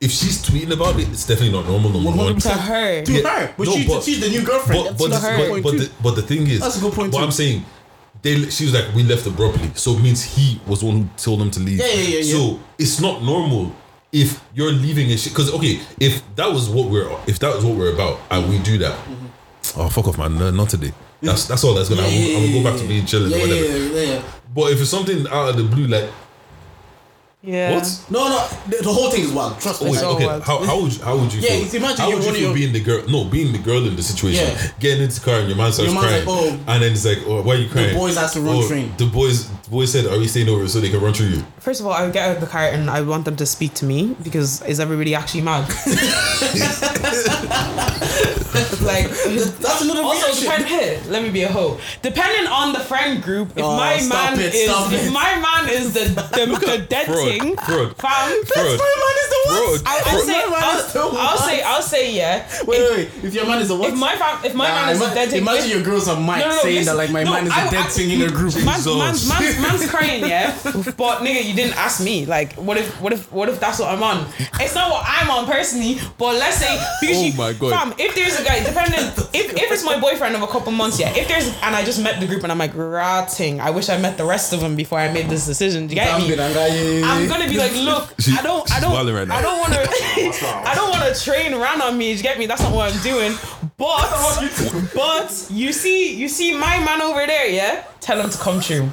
[0.00, 1.90] if she's tweeting about it, it's definitely not normal.
[1.90, 2.38] Number one.
[2.38, 3.02] To her.
[3.04, 3.28] To Yeah.
[3.28, 4.84] her, but, No, she, but- she's the new girlfriend.
[4.84, 5.48] But, but, That's the, her.
[5.50, 7.24] but, but, the, but the thing is, That's a good point What too.
[7.26, 7.64] I'm saying,
[8.22, 11.08] they she was like, we left abruptly, so it means he was the one who
[11.16, 11.78] told them to leave.
[11.78, 12.32] Yeah, yeah, yeah, yeah.
[12.34, 13.72] So it's not normal
[14.14, 15.32] if you're leaving and shit.
[15.32, 18.58] Because okay, if that was what we're, if that was what we're about, and we
[18.60, 19.80] do that, Mm-hmm.
[19.80, 20.92] oh fuck off, man, no, not today.
[21.20, 22.02] That's that's all that's gonna.
[22.02, 22.30] Yeah, happen.
[22.30, 23.66] yeah, I'm gonna go back to being chilling yeah, or whatever.
[23.66, 24.22] Yeah, yeah, yeah.
[24.54, 26.08] But if it's something out of the blue, like
[27.42, 27.74] Yeah.
[27.74, 27.84] what?
[28.10, 29.60] No, no, the, the whole thing is wild.
[29.60, 29.90] Trust me.
[29.90, 30.26] Wait, So okay.
[30.26, 30.42] what?
[30.42, 31.62] How, how would you, how would you Yeah, feel?
[31.64, 33.02] it's imagine how you're would you feel your- being the girl?
[33.08, 34.68] No, being the girl in the situation, Yeah.
[34.80, 36.72] getting into the car and your man starts Your man's crying, like, oh.
[36.72, 37.92] and then it's like, oh, why are you crying?
[37.92, 38.92] The boys has to run oh, train.
[38.96, 41.44] The boys, the boys said, are we staying over so they can run through you?
[41.58, 43.46] First of all, I would get out of the car and I want them to
[43.46, 45.68] speak to me because is everybody actually mad?
[48.84, 50.42] like That's another also reaction.
[50.44, 51.78] depend, hey, let me be a hoe.
[52.02, 55.12] Depending on the friend group, if Oh, my man it, is if it.
[55.12, 56.46] my man is the the,
[56.78, 58.78] the dead fraud, thing, fraud, fam, fraud.
[58.78, 59.70] My man is the Fraud.
[59.70, 59.84] worst.
[59.86, 61.62] I'll, I'll say My man I'll, the I'll say.
[61.62, 62.48] I'll say yeah.
[62.66, 63.24] Wait, if, wait, wait.
[63.24, 63.90] If your man is the what?
[63.92, 65.82] if my fam, if my Nah, man is ima- the dead thing, imagine if- your
[65.82, 66.96] girls are mic No, no, no, saying listen.
[66.96, 68.54] that like my No, man is the dead I- thing in a group.
[68.64, 68.96] Man's, Jesus.
[68.98, 70.56] man's, man's, man's crying, yeah.
[70.64, 72.26] But nigga, you didn't ask me.
[72.26, 74.26] Like, what if, what if, what if that's what I'm on?
[74.60, 75.98] It's not what I'm on personally.
[76.18, 77.70] But let's say because Oh you, my God.
[77.72, 79.00] fam, if there's a guy, depending,
[79.32, 81.10] if, if it's my boyfriend of a couple months, yeah.
[81.16, 83.60] If there's and I just met the group and I'm like, ratting.
[83.60, 85.86] I wish I met the rest of them before I made this decision.
[85.86, 86.32] Do you get me?
[87.04, 89.30] I'm gonna be like, look, She- I don't, I don't, right.
[89.30, 89.80] I don't want to,
[90.68, 92.12] I don't want to train around on me.
[92.12, 92.46] Do you get me?
[92.46, 93.34] That's not what I'm doing.
[93.76, 94.08] But,
[94.94, 97.84] but you see, you see my man over there, yeah.
[98.00, 98.88] Tell him to come true.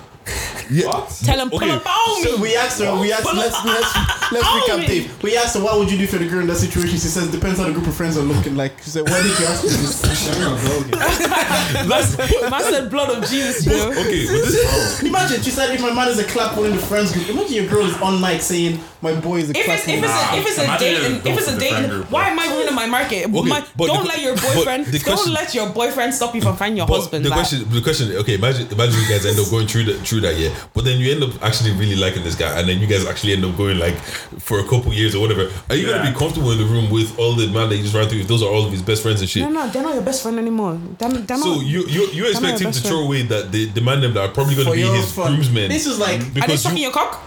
[0.70, 1.06] Yeah.
[1.26, 1.72] Tell him pull Okay.
[1.72, 2.30] up on me.
[2.30, 2.96] So we asked her.
[3.00, 3.24] We asked.
[3.26, 3.94] Pull Let's up- let's
[4.32, 4.88] let's recap, me.
[4.88, 5.24] Dave.
[5.24, 6.92] We asked her what would you do for the girl in that situation.
[6.92, 8.82] She says depends how the group of friends are looking like.
[8.84, 10.02] She said, why did you ask me this?
[12.52, 13.92] Man said blood of Jesus, you know.
[13.92, 17.12] Okay, this, Imagine she said if my man is a clap one in the friends
[17.12, 17.28] group.
[17.30, 19.80] Imagine your girl is on mic saying my boy is a If clap.
[19.80, 21.76] it's if it's a, if it's a Imagine dating if it's a to the friend
[21.76, 23.30] dating group, why am I ruining my market?
[23.30, 23.42] my,
[23.78, 26.78] don't the- let your boyfriend the don't question- let your boyfriend stop you from finding
[26.78, 27.26] your husband.
[27.26, 28.12] the like- question, the question.
[28.18, 30.54] Okay, imagine, imagine you guys end up going through the through that, yeah.
[30.74, 33.34] But then you end up actually really liking this guy, and then you guys actually
[33.34, 33.96] end up going like
[34.40, 35.52] for a couple years or whatever.
[35.70, 37.96] Are you gonna be comfortable in the room with all the man that you just
[37.96, 38.20] ran through?
[38.22, 39.44] If those are all of his best friends and shit.
[39.44, 40.80] no, no, they're not your best friend anymore.
[40.98, 41.66] They're, they're So not.
[41.66, 44.22] you you you expect him best to throw away that the, the man them that
[44.30, 45.34] are probably going to For be his fun.
[45.36, 45.70] groomsmen?
[45.70, 47.22] This is like- Are they sucking you, your cock?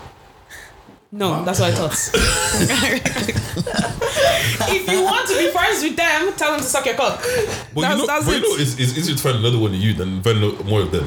[1.12, 1.92] No, that's what I thought.
[4.68, 7.20] if you want to be friends with them, tell them to suck your cock.
[7.74, 9.70] but that's, you know, that's but you know, it's, it's easier to find another one
[9.72, 11.06] of you than find more of them.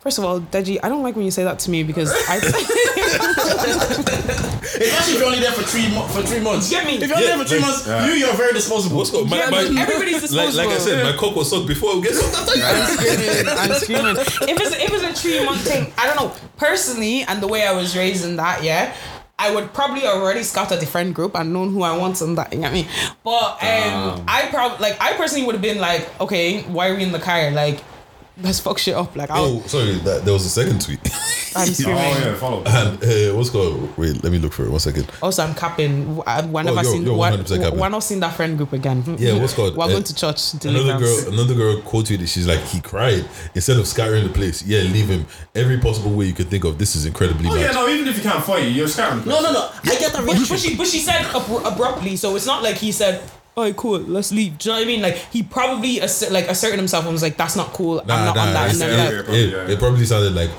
[0.00, 2.36] First of all, Deji, I don't like when you say that to me because I.
[2.36, 2.60] Especially
[5.14, 6.70] if you're only there for three mo- for three months.
[6.70, 6.94] Get me?
[6.94, 8.06] If you're only Yeah, there for three like- months, Yeah.
[8.06, 8.96] you you're very disposable.
[8.96, 11.68] What's called, my, Yeah, my, but everybody's like, like I said, my cock was sucked
[11.68, 12.50] before we get sucked.
[12.56, 13.48] I'm screaming.
[13.48, 14.16] I'm screaming.
[14.16, 16.34] If it's if it's a three month thing, I don't know.
[16.56, 18.94] Personally, and the way I was raised in that, yeah.
[19.38, 22.36] I would probably already scout at the friend group and known who I want and
[22.36, 22.86] that, you get me?
[23.24, 27.02] But um, I probably, like, I personally would have been like, okay, why are we
[27.04, 27.50] in the car?
[27.50, 27.80] Like,
[28.42, 29.14] let's fuck shit up.
[29.16, 31.00] Like, I'll, Oh, sorry, that there was a second tweet.
[31.56, 32.62] I'm Oh yeah, follow.
[32.64, 33.96] And uh, what's called?
[33.98, 34.70] Wait, let me look for it.
[34.70, 35.10] One second.
[35.20, 36.22] Also, I'm capping.
[36.26, 37.02] I- We're never Oh, you're- seen.
[37.04, 37.78] you're We're, 100% capping.
[37.80, 39.02] we're not seeing that friend group again.
[39.18, 39.76] Yeah, what's called?
[39.76, 40.54] We're Uh, going to church.
[40.64, 42.28] Another girl, another girl quoted it.
[42.28, 43.24] She's like, he cried
[43.54, 44.62] instead of scattering the place.
[44.64, 46.78] Yeah, leave him every possible way you could think of.
[46.78, 47.60] This is incredibly Oh bad.
[47.60, 47.88] yeah, no.
[47.88, 49.24] Even if you can't fight, you're scaring.
[49.24, 49.70] No, no, no.
[49.84, 50.46] I get that But, reaction.
[50.50, 53.22] but she, but she said abru- abruptly, so it's not like he said,
[53.60, 55.02] "Oh, cool, let's leave." Do you know what I mean?
[55.02, 57.96] Like he probably asser- like asserted himself and was like, "That's not cool.
[58.06, 59.16] Nah, I'm not nah, on that." it's- And yeah, then, yeah.
[59.16, 59.74] like, probably, it, yeah.
[59.74, 60.50] it probably sounded like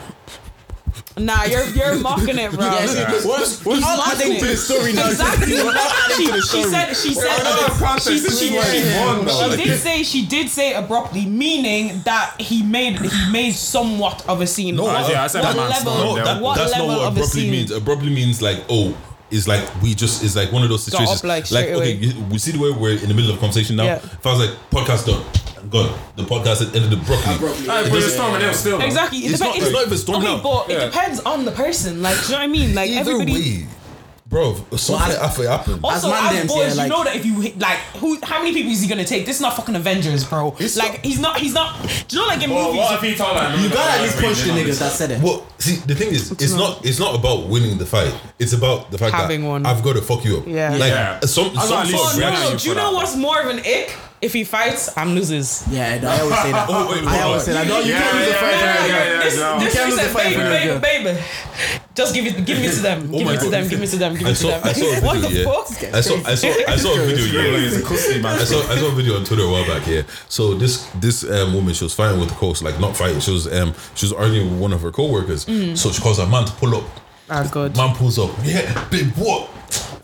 [1.18, 2.66] Nah, you're you're mocking it, bro.
[2.72, 4.40] Yeah, see, what's, what's He's mocking adding it.
[4.40, 5.08] to the story now?
[5.10, 5.54] Exactly.
[5.56, 8.40] We're not adding she, to the she said she said out of context, she, this
[8.40, 13.00] she, is won, she Like- did say she did say abruptly, meaning that he made
[13.00, 14.76] he made somewhat of a scene.
[14.78, 15.94] No, what, uh, yeah, I said what level?
[15.96, 16.16] no.
[16.16, 16.26] down.
[16.26, 17.52] That, what that's level not what of a abruptly scene?
[17.52, 17.72] means.
[17.72, 18.98] Abruptly means like oh.
[19.32, 21.94] It's like we just it's like one of those Got up, situations like, straight okay
[21.94, 23.96] you- we see the way we're in the middle of conversation now Yeah.
[23.96, 25.24] if I was like podcast done
[25.70, 27.70] gone the podcast ended abruptly Abruptly.
[27.70, 28.82] Alright, but It you're doesn't- storming out still.
[28.82, 29.20] Exactly.
[29.20, 30.44] It It's depends- not- it's not even storming okay, out.
[30.44, 30.76] but Yeah.
[30.82, 32.02] it depends on the person.
[32.02, 32.76] Like, do you know what I mean?
[32.76, 33.34] Like either everybody.
[33.34, 33.68] way
[34.32, 37.16] bro something as- after happened Also, As as, dems, boys, yeah, like- you know that
[37.16, 39.26] if you hit, like who, how many people is he gonna take?
[39.28, 40.56] This is not fucking Avengers, bro.
[40.58, 41.80] Like not- he's not, he's not.
[42.08, 42.80] Do you know like in Well, movies?
[42.80, 43.60] what if he told that?
[43.60, 45.22] You gotta at least punch the niggas that said it.
[45.22, 48.16] Well, see, the thing is, it's not it's not about winning the fight.
[48.40, 49.66] It's about the fact Having that one.
[49.68, 50.48] I've got to fuck you up.
[50.48, 50.72] Yeah.
[50.72, 51.20] Like Yeah.
[51.22, 53.16] some I some got sort Oh of no, no, you do you know out what's
[53.16, 53.94] more of an ick?
[54.22, 55.64] If he fights, I'm loses.
[55.72, 56.70] Yeah, I always say that.
[56.70, 57.68] Oh, wait, I always say that.
[57.68, 59.14] No, you Yeah, can't lose a yeah, fight yeah, for a yeah, girl.
[59.18, 59.24] yeah.
[59.24, 59.60] This, no.
[59.60, 61.14] this You can't we lose the said, fight baby, for a baby, girl.
[61.14, 61.20] baby.
[62.02, 63.00] Just give it, give me to them.
[63.14, 63.68] Oh give my me to them.
[63.68, 64.14] Give me to them.
[64.16, 64.62] Give I me to them.
[64.64, 65.30] I saw a what video.
[65.30, 65.46] the yeah.
[65.46, 65.94] fuck?
[65.94, 67.42] I saw I saw I saw a video.
[67.42, 67.68] Yeah.
[67.68, 68.42] it's a custody match.
[68.42, 69.86] I saw I saw a video on Twitter a while back.
[69.88, 70.04] Yeah.
[70.28, 73.20] So this this um, woman she was fighting with the coach, like not fighting.
[73.20, 75.46] She was um she was arguing with one of her co-workers.
[75.46, 75.78] Mm.
[75.78, 76.86] So she calls her man to pull up.
[77.30, 77.78] Ah, good.
[77.78, 78.32] Man pulls up.
[78.44, 79.50] Yeah, babe, what?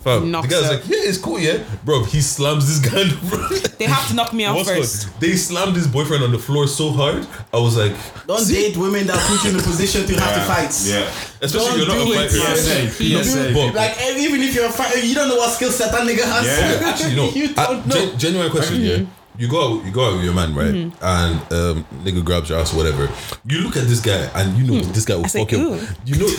[0.08, 0.72] Fam, the Knocks guy's out.
[0.72, 2.04] like, yeah, it's cool, yeah, bro.
[2.04, 3.02] He slams this guy.
[3.02, 3.78] In the front.
[3.78, 5.06] They have to knock me out What's first.
[5.20, 5.20] good?
[5.30, 7.26] They slammed his boyfriend on the floor so hard.
[7.52, 7.92] I was like,
[8.26, 10.72] Don't date women that put you in a position to have to fight.
[10.84, 11.06] Yeah.
[11.40, 12.74] especially Don't you're not do a it, fighter.
[12.74, 12.90] man.
[12.90, 13.52] PSA, PSA.
[13.54, 16.24] But Like even if you're a fighter, you don't know what skill set that nigga
[16.24, 16.46] has.
[16.46, 16.88] Yeah.
[16.88, 17.30] actually, no.
[17.38, 17.94] you I- don't know.
[17.94, 18.96] gen- genuine question, yeah.
[18.96, 19.12] Mm-hmm.
[19.38, 20.74] You go out, you go out with your man, right?
[20.74, 23.08] And um, nigga grabs your ass, whatever.
[23.46, 25.78] You look at this guy, and you know that this guy will fuck you.
[26.04, 26.26] You know,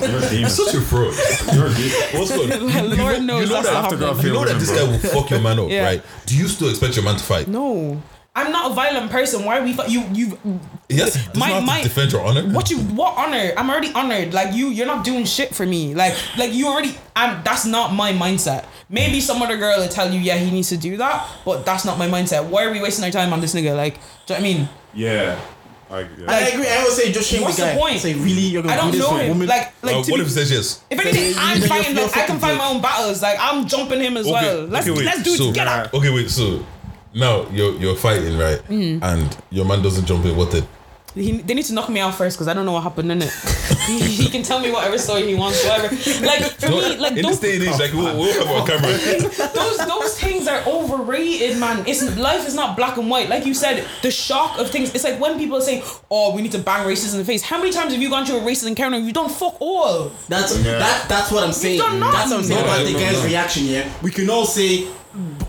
[0.00, 0.40] You're a demon.
[0.40, 1.14] you're such a fraud.
[1.54, 1.92] You're a demon.
[2.18, 2.60] What's good?
[2.60, 4.98] You, you Lord know, knows you know that After you know that this guy will
[4.98, 5.84] fuck your man up, Yeah.
[5.84, 6.02] right?
[6.24, 7.48] Do you still expect your man to fight?
[7.48, 8.00] No,
[8.34, 9.44] I'm not a violent person.
[9.44, 9.74] Why are we?
[9.74, 10.38] Fi- you, you.
[10.88, 12.44] Yes, My- my- to defend your honor.
[12.48, 12.78] What you?
[12.78, 13.52] What honor?
[13.58, 14.32] I'm already honored.
[14.32, 15.94] Like you, you're not doing shit for me.
[15.94, 16.94] Like, like you already.
[17.14, 17.44] I'm.
[17.44, 18.64] That's not my mindset.
[18.92, 21.84] Maybe some other girl will tell you, yeah, he needs to do that, but that's
[21.84, 22.44] not my mindset.
[22.46, 23.74] Why are we wasting our time on this nigga?
[23.74, 24.68] Like, do you know what I mean?
[24.94, 25.40] Yeah.
[25.90, 26.24] Like, yeah.
[26.30, 26.66] I agree.
[26.68, 27.72] I always say just shame What's the guy.
[27.74, 28.00] the point?
[28.00, 29.28] Say really, you're gonna I don't do this know for a him.
[29.30, 29.48] woman.
[29.48, 30.82] Like, like Uh, to what be- if he says yes?
[30.90, 31.96] If anything, I'm fighting.
[31.96, 33.22] Like, I can fucking fight my own battles.
[33.22, 34.64] Like I'm jumping him as well.
[34.66, 35.90] Let's okay, wait, let's do it so- together.
[35.92, 36.30] Okay, wait.
[36.30, 36.64] So
[37.14, 38.58] now you're you're fighting, right?
[38.68, 39.02] Mm.
[39.02, 40.34] And your man doesn't jump in.
[40.36, 40.66] What the?
[41.14, 43.20] He, they need to knock me out first because I don't know what happened in
[43.20, 43.30] it.
[43.86, 45.94] he, he can tell me whatever story he wants, whatever.
[46.24, 48.66] Like for me, like in those, this day and age, like we'll, we'll have our
[48.66, 48.92] camera.
[49.54, 51.84] those those things are overrated, man.
[51.86, 53.28] It's life is not black and white.
[53.28, 54.94] Like you said, the shock of things.
[54.94, 57.58] It's like when people say, "Oh, we need to bang racists in the face." How
[57.58, 58.96] many times have you gone to a racist encounter?
[58.96, 60.12] and You've done fuck all.
[60.28, 60.78] That's Yeah.
[60.78, 61.08] that.
[61.10, 61.78] That's what I'm saying.
[61.78, 62.64] done That's what I'm saying nothing.
[62.64, 63.26] about No, the no, guy's no.
[63.28, 63.64] reaction.
[63.66, 64.86] Yeah, we can all say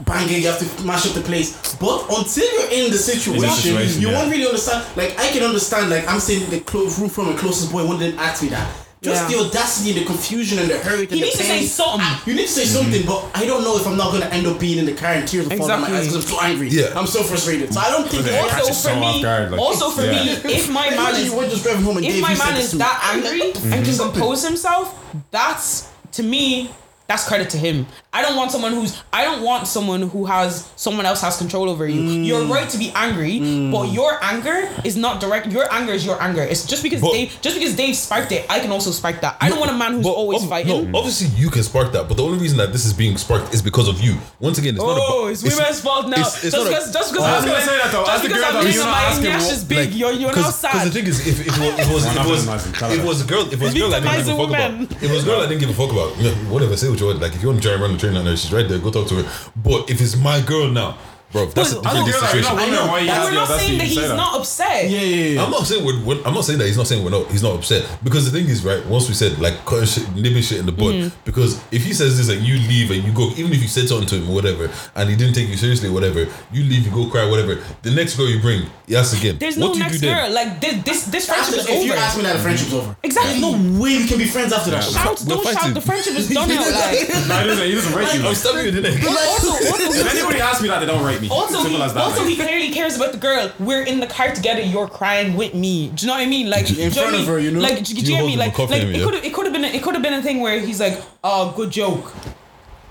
[0.05, 4.01] banging, you have to mash up the place, but until you're in the situation, situation,
[4.01, 4.17] you yeah.
[4.17, 4.85] won't really understand.
[4.95, 5.89] Like I can understand.
[5.89, 8.69] Like I'm saying, the close room from the closest boy, one didn't ask me that.
[9.03, 9.37] Just Yeah.
[9.37, 11.05] the audacity and the confusion and the hurry.
[11.07, 11.99] He and needs the to say something.
[11.99, 14.47] Um, you need to say something, but I don't know if I'm not gonna end
[14.47, 16.21] up being in the car and tears will fall down my eyes Exactly.
[16.21, 16.69] because I'm so angry.
[16.69, 16.99] Yeah.
[16.99, 17.73] I'm so frustrated.
[17.73, 18.23] So I don't think.
[18.23, 20.23] But that- Also for so me, guard, like- also for Yeah.
[20.23, 22.79] me, if my man is just driving home and if my man is to me.
[22.79, 24.11] that angry and can mm-hmm.
[24.11, 24.95] compose himself,
[25.31, 26.69] that's to me
[27.07, 27.85] that's credit to him.
[28.15, 31.67] I don't want someone who's I don't want someone who has someone else has control
[31.69, 32.01] over you.
[32.01, 32.25] Mm.
[32.25, 33.39] You're right to be angry,
[33.71, 35.47] but your anger is not direct.
[35.47, 36.43] Your anger is your anger.
[36.43, 39.37] It's just because But- Dave just because Dave spiked it, I can also spike that.
[39.41, 40.91] I don't want a man who's But always ob- fighting.
[40.91, 43.53] No, obviously you can spark that, but the only reason that this is being sparked
[43.53, 44.15] is because of you.
[44.39, 45.07] Once again, it's not about.
[45.09, 46.17] Oh, it's women's fault now.
[46.21, 48.05] it's- it's just not a- because, just because I was I'm gonna say that though,
[48.05, 49.77] Just as the because girl I'm that you're my not asking Nyash big.
[49.89, 52.05] Like, you're you're now Because the thing is, if, if it was, if it was,
[52.05, 53.79] if it was, Victimizing, tell her if it was a girl, if it was a
[53.79, 55.73] girl I didn't give a fuck about, it was a girl I didn't give a
[55.73, 56.11] fuck about,
[56.53, 57.19] whatever, say what you want.
[57.21, 59.23] Like if you want to drive around the there, she's right there, go talk to
[59.23, 59.51] her.
[59.55, 60.97] But if it's my girl now,
[61.33, 62.43] bro, that's a different I don't situation.
[62.55, 64.89] You're not why he we're not saying that he's not upset.
[64.89, 65.43] Yeah, yeah, yeah.
[65.43, 67.43] I'm not saying we're, we're- I'm not saying that he's not saying we're not he's
[67.43, 70.59] not upset because the thing is right once we said like cutting shit nipping shit
[70.59, 71.09] in the bud Mm-hmm.
[71.25, 73.87] because if he says this and you leave and you go even if you said
[73.89, 76.85] something to him or whatever and he didn't take you seriously or whatever you leave
[76.85, 79.73] you go cry whatever the next girl you bring he asks again There's what no
[79.73, 80.13] do you next do then?
[80.25, 80.31] girl.
[80.35, 81.85] Like this, this, this friendship After, is if over.
[81.85, 82.95] you ask me that, the friendship's over.
[83.01, 83.31] Exactly.
[83.31, 83.51] There's no
[83.81, 84.83] way we can be friends after that.
[84.83, 85.73] Shout, We're don't shout.
[85.73, 86.59] The friendship is done now.
[86.61, 87.65] Like, No, he doesn't.
[87.67, 88.27] He doesn't rate you.
[88.27, 88.99] I'm stabbing you in the neck.
[89.07, 91.29] also, also, If anybody asks me that, they don't rate me.
[91.29, 92.03] Also, Simple he, as that.
[92.03, 92.29] also like.
[92.29, 93.51] he clearly cares about the girl.
[93.59, 94.61] We're in the car together.
[94.61, 95.89] You're crying with me.
[95.89, 96.49] Do you know what I mean?
[96.49, 97.59] Like know front of her, you know?
[97.59, 98.37] Like, do you, You hold me?
[98.37, 99.05] Like, like him, it yeah.
[99.05, 100.79] could have, it could have been, a, it could have been a thing where he's
[100.79, 102.13] like, "Oh, good joke,"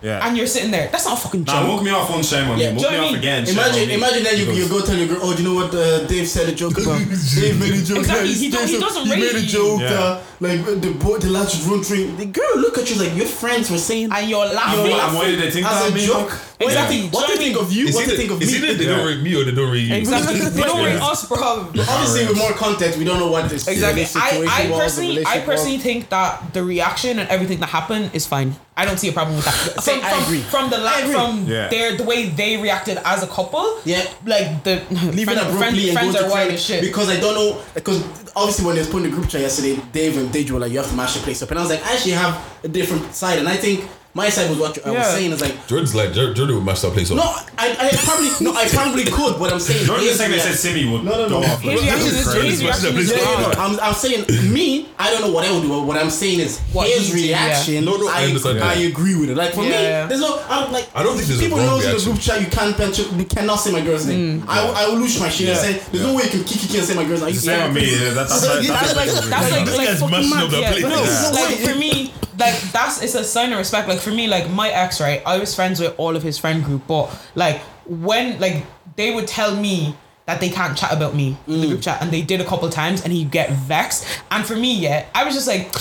[0.03, 0.27] yeah.
[0.27, 0.89] and you're sitting there.
[0.91, 1.55] That's not a fucking joke.
[1.55, 2.83] Nah, woke me off one shame on Yeah, me.
[2.83, 3.49] Woke me know off again.
[3.49, 5.75] Imagine, on imagine then you, you go tell your girl, oh, do you know what
[5.75, 6.99] uh, Dave said a joke about?
[7.35, 7.99] Dave made a joke.
[7.99, 9.81] Exactly, he don't- he Dave doesn't he made a joke.
[9.81, 9.93] Yeah.
[9.93, 12.17] Uh, like the boy, the lad should run train.
[12.17, 14.91] The girl look at you like your friends were saying and you're laughing.
[14.91, 16.31] You're And why did they think as that a of joke.
[16.31, 16.39] Like?
[16.63, 16.97] What Exactly.
[16.97, 17.87] do you think- What do you think of you?
[17.87, 18.59] It's What do you think of it's me?
[18.59, 19.95] either they don't rate me or they don't rate you.
[19.97, 20.39] Exactly.
[20.41, 21.07] They don't rate Yeah.
[21.07, 21.39] us, bro.
[21.41, 24.05] Obviously, with more context, we don't know what this Exactly.
[24.05, 24.79] situation I, I was.
[24.81, 25.83] personally, I personally was.
[25.85, 28.57] think that the reaction and everything that happened is fine.
[28.83, 29.83] I don't see a problem with that.
[29.83, 30.41] Say, From, I from, agree.
[30.55, 31.13] from the I la- agree.
[31.15, 31.69] from Yeah.
[31.69, 33.65] their the way they reacted as a couple.
[33.85, 34.03] Yeah.
[34.27, 34.75] Like the
[35.19, 36.81] leave it friend, abruptly and friends go are to wild training as shit.
[36.83, 37.99] because I don't know because
[38.35, 40.79] obviously when they was putting the group chat yesterday, Dave and Deji were like, "You
[40.83, 42.35] have to mash the place up," and I was like, "I actually have
[42.65, 43.79] a different side," and I think
[44.15, 45.67] my side was what I was saying is like.
[45.67, 47.17] Jordan's like, Jordan would mash that place up.
[47.17, 47.23] No,
[47.57, 49.41] I, I probably no, I probably could.
[49.41, 51.41] What I'm saying, Jordan is is saying they said Simi would No, no, no.
[51.41, 51.61] go off.
[51.63, 52.49] His reaction is crazy.
[52.49, 53.55] his reaction is Yeah, yeah, no, wrong.
[53.57, 54.89] I'm, I'm saying me.
[54.99, 55.69] I don't know what I would do.
[55.71, 57.47] but What I'm saying is What his he did, yeah.
[57.47, 57.85] reaction.
[57.87, 59.37] No, no, I I, understand I agree with it.
[59.37, 60.07] Like for Yeah, me, yeah.
[60.07, 60.43] there's no.
[60.49, 60.89] I'm like.
[60.95, 63.19] I don't think there's a people wrong knows in the group chat you can't mention,
[63.19, 64.45] you cannot say my girl's name.
[64.47, 65.63] I, will- I will lose my shit and Yeah.
[65.81, 67.29] say there's no way you can kick you and say my girl's name.
[67.29, 67.91] Are you Same with me.
[67.93, 70.45] yeah, That's Yeah, that's that's like- that's That's like, guy's fucking mashing mad.
[70.45, 70.71] up that yeah.
[70.71, 70.83] plate.
[70.85, 71.01] No,
[71.33, 73.89] like for me, like that's it's a sign of respect.
[73.89, 75.23] Like for me, like my ex, right?
[75.27, 78.65] I was friends with all of his friend group, but like when like
[78.97, 79.97] they would tell me
[80.27, 81.71] that they can't chat about me in the mm.
[81.71, 84.07] group chat, and they did a couple times, and he'd get vexed.
[84.31, 85.73] And for me, yeah, I was just like.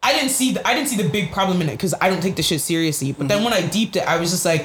[0.00, 2.22] I didn't see the I didn't see the big problem in it because I don't
[2.22, 3.12] take this shit seriously.
[3.12, 3.46] But then mm.
[3.46, 4.64] when I deeped it, I was just like,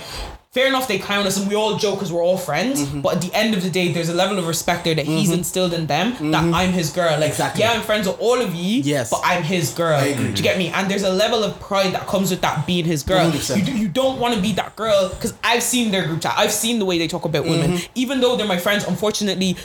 [0.53, 2.81] fair enough, they clown us and we all joke because we're all friends.
[2.81, 3.01] Mm-hmm.
[3.01, 5.29] But at the end of the day, there's a level of respect there that he's
[5.29, 5.39] mm-hmm.
[5.39, 6.53] instilled in them that mm-hmm.
[6.53, 7.19] I'm his girl.
[7.19, 7.61] Like, Exactly.
[7.61, 8.81] yeah, I'm friends with all of you.
[8.81, 9.09] Yes.
[9.09, 9.99] but I'm his girl.
[9.99, 10.27] I agree.
[10.27, 10.69] Do you get me?
[10.69, 13.31] And there's a level of pride that comes with that being his girl.
[13.31, 13.57] 100%.
[13.57, 16.35] You, do, you don't want to be that girl because I've seen their group chat.
[16.37, 17.71] I've seen the way they talk about women.
[17.71, 17.91] Mm-hmm.
[17.95, 19.57] Even though they're my friends, unfortunately.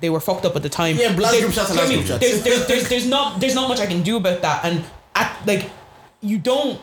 [0.00, 0.96] They were fucked up at the time.
[0.96, 2.20] Yeah, There- group chats and do you black know what I group chats.
[2.20, 4.64] There's, there's, there's, there's not there's not much I can do about that.
[4.64, 4.82] And
[5.14, 5.68] at like
[6.22, 6.80] you don't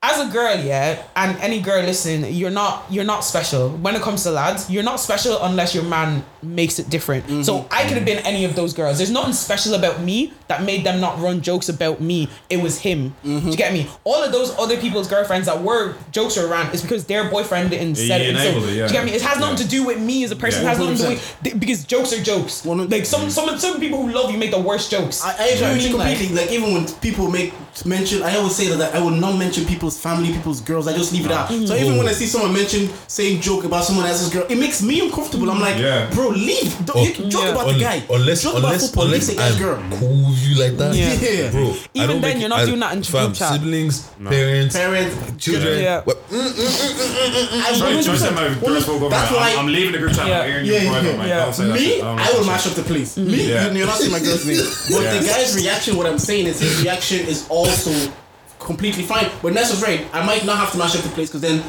[0.00, 3.70] as a girl, yeah, and any girl listening, you're not you're not special.
[3.70, 7.24] When it comes to lads, you're not special unless your man makes it different.
[7.24, 7.42] Mm-hmm.
[7.42, 8.98] So I could have been any of those girls.
[8.98, 12.28] There's nothing special about me that made them not run jokes about me.
[12.48, 13.10] It was him.
[13.24, 13.38] Mm-hmm.
[13.46, 13.88] Do you get me?
[14.04, 17.70] All of those other people's girlfriends that were jokes or ran is because their boyfriend
[17.70, 18.36] didn't Yeah, set he it.
[18.36, 19.10] So, enabled do you get me?
[19.14, 19.64] It has nothing Yeah.
[19.64, 20.62] to do with me as a person.
[20.62, 20.68] Yeah.
[20.70, 21.42] It has nothing to do 100%.
[21.42, 22.64] with because jokes are jokes.
[22.64, 25.24] One of- Like some some some people who love you make the worst jokes.
[25.24, 26.36] I, I agree with you like- completely.
[26.36, 27.52] Like, even when people make
[27.86, 30.86] mention, I always say that I will not mention people's family, people's girls.
[30.86, 31.44] I just leave it ah.
[31.44, 31.48] out.
[31.68, 34.82] So even when I see someone mention saying joke about someone else's girl, it makes
[34.82, 35.50] me uncomfortable.
[35.50, 36.08] I'm like, Yeah.
[36.10, 36.74] bro, leave.
[36.86, 37.02] Don't, Oh.
[37.04, 37.50] you can joke Yeah.
[37.50, 38.02] about Un- the guy.
[38.10, 39.04] unless joke about unless football.
[39.04, 39.98] Leave unless the guy's I'm girl.
[39.98, 41.12] cool with you like that, Yeah.
[41.14, 41.50] Yeah.
[41.50, 41.70] bro.
[41.70, 43.52] I Even don't then, you're not I- doing that in fam, group chat.
[43.52, 45.14] Siblings, parents, Parents,
[45.44, 45.82] children.
[45.82, 46.00] Yeah.
[46.04, 48.34] What- I Sorry, Joyce said 100%.
[48.34, 49.50] my girls will That's why.
[49.52, 50.26] I'm, I'm leaving the group chat.
[50.28, 50.40] Yeah.
[50.40, 51.28] I'm airing Yeah, you private, yeah, man.
[51.28, 51.44] yeah.
[51.44, 53.16] Don't say that Me, I will mash up the place.
[53.16, 53.30] Mm-hmm.
[53.30, 53.72] Me, Yeah.
[53.72, 54.56] you're not saying my girl's name.
[54.90, 58.12] But the guy's reaction, what I'm saying is his reaction is also
[58.58, 59.30] completely fine.
[59.42, 60.06] But Ness was right.
[60.12, 61.62] I might not have to mash up the place because then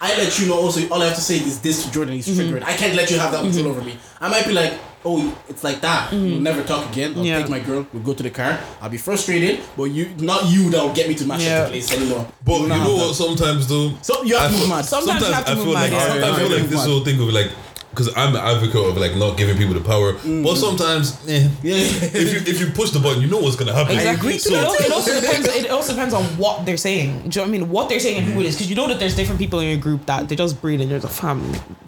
[0.00, 2.26] I let you know also all I have to say is this to Jordan, he's
[2.28, 2.40] mm-hmm.
[2.40, 2.62] triggered.
[2.62, 3.78] I can't let you have that control mm-hmm.
[3.78, 3.98] over me.
[4.20, 4.74] I might be like,
[5.04, 6.10] oh, it's like that.
[6.10, 6.24] Mm-hmm.
[6.24, 7.14] We'll never talk again.
[7.16, 7.40] I'll Yeah.
[7.40, 8.58] take my girl, we'll go to the car.
[8.80, 11.60] I'll be frustrated, but you not you that will get me to mash Yeah.
[11.60, 12.26] up the place anymore.
[12.44, 13.08] But will you know what?
[13.08, 13.14] that.
[13.14, 14.84] Sometimes though, So you have I to move feel- mad.
[14.84, 16.06] Sometimes you have to I move feel like mad, yeah.
[16.06, 17.50] I feel Sometimes like this move whole thing of like.
[17.96, 21.76] Because I'm an advocate of like not giving people the power, but sometimes, eh, Yeah.
[21.76, 23.94] if you if you push the button, you know what's gonna happen.
[23.96, 24.36] Exactly.
[24.36, 25.46] agree to it, that also, it also depends.
[25.48, 27.08] It also depends on what they're saying.
[27.08, 27.68] Do you know what I mean?
[27.70, 29.68] What they're saying and who it is, because you know that there's different people in
[29.68, 31.40] your group that they just breathe and they're like, "Fam,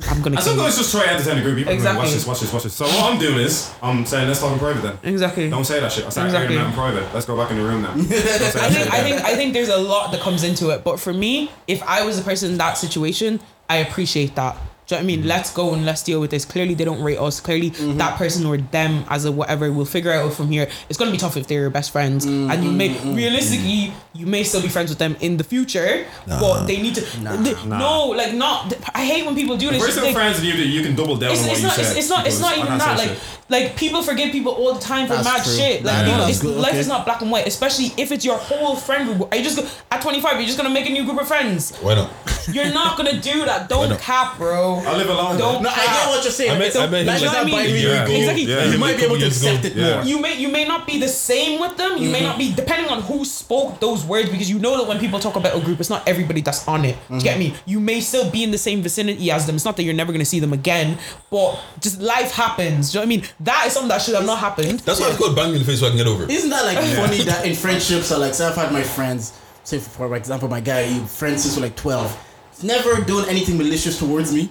[0.09, 1.57] I'm gonna And kill you." sometimes just try to entertain the group.
[1.59, 2.01] People Exactly.
[2.01, 2.01] exactly.
[2.01, 2.73] watch this, watch this, watch this.
[2.75, 4.97] So what I'm doing is I'm saying let's talk in private then.
[5.13, 5.51] Exactly.
[5.51, 6.07] Don't say that shit.
[6.07, 6.57] I start Exactly.
[6.57, 7.05] airing that in private.
[7.13, 7.93] Let's go back in the room now.
[7.93, 10.85] I think I think I think there's a lot that comes into it.
[10.85, 14.57] But for me, if I was a person in that situation, I appreciate that.
[14.89, 15.27] Do you know what I mean?
[15.29, 16.47] Let's go and let's deal with this.
[16.47, 17.41] Clearly, they don't rate us.
[17.41, 17.99] Clearly, mm-hmm.
[17.99, 20.67] that person or them as a whatever will figure out from here.
[20.89, 23.15] It's gonna be tough if they're your best friends, and you may mm-hmm.
[23.15, 27.03] realistically you may still be friends with them in the future, but they need to.
[27.03, 28.73] they- No, like not.
[28.95, 29.79] I hate when people do this.
[29.79, 30.55] We're still friends with you.
[30.55, 31.77] You can double down it's, on what it's you not.
[31.77, 31.85] said.
[31.85, 32.27] It's, it's not.
[32.27, 32.97] It's not even that.
[32.97, 33.19] Like,
[33.51, 35.53] like people forgive people all the time for That's mad true.
[35.53, 35.85] shit.
[35.85, 36.79] Like, Nah, you know, it's, good, life okay.
[36.81, 37.47] is not black and white.
[37.47, 39.33] Especially if it's your whole friend group.
[39.33, 40.37] Are you just go, at 25?
[40.37, 41.77] You're just gonna make a new group of friends.
[41.77, 42.11] Why not?
[42.51, 43.69] You're not gonna do that.
[43.69, 44.78] Don't cap, bro.
[44.87, 45.39] I live alone.
[45.39, 46.51] Don't No, I get what you're saying.
[46.51, 47.73] I met- It's a- I met him life like- is not You know what I
[47.73, 47.83] mean?
[47.83, 48.07] Yeah.
[48.07, 48.45] You- Exactly.
[48.45, 48.65] Yeah.
[48.73, 49.95] You might be able to accept it Yeah.
[49.95, 50.05] more.
[50.05, 51.99] you may you may not be the same with them.
[51.99, 52.27] You may mm-hmm.
[52.27, 55.37] not be depending on who spoke those words because you know that when people talk
[55.37, 56.97] about a group, it's not everybody that's on it.
[57.09, 57.55] Do you get mm-hmm.
[57.55, 57.61] me?
[57.67, 59.57] You may still be in the same vicinity as them.
[59.57, 60.99] It's not that you're never gonna see them again,
[61.31, 62.93] but just life happens.
[62.93, 63.23] Do you know what I mean?
[63.41, 64.81] That is something that should have not happened.
[64.81, 66.25] That's why it's called bang in the face so I can get over.
[66.25, 66.31] it.
[66.31, 69.33] Isn't that like funny that in friendships, or like, say I've had my friends,
[69.65, 72.17] say for example, my guy, he friends since we're like 12,
[72.63, 74.51] never done anything malicious towards me.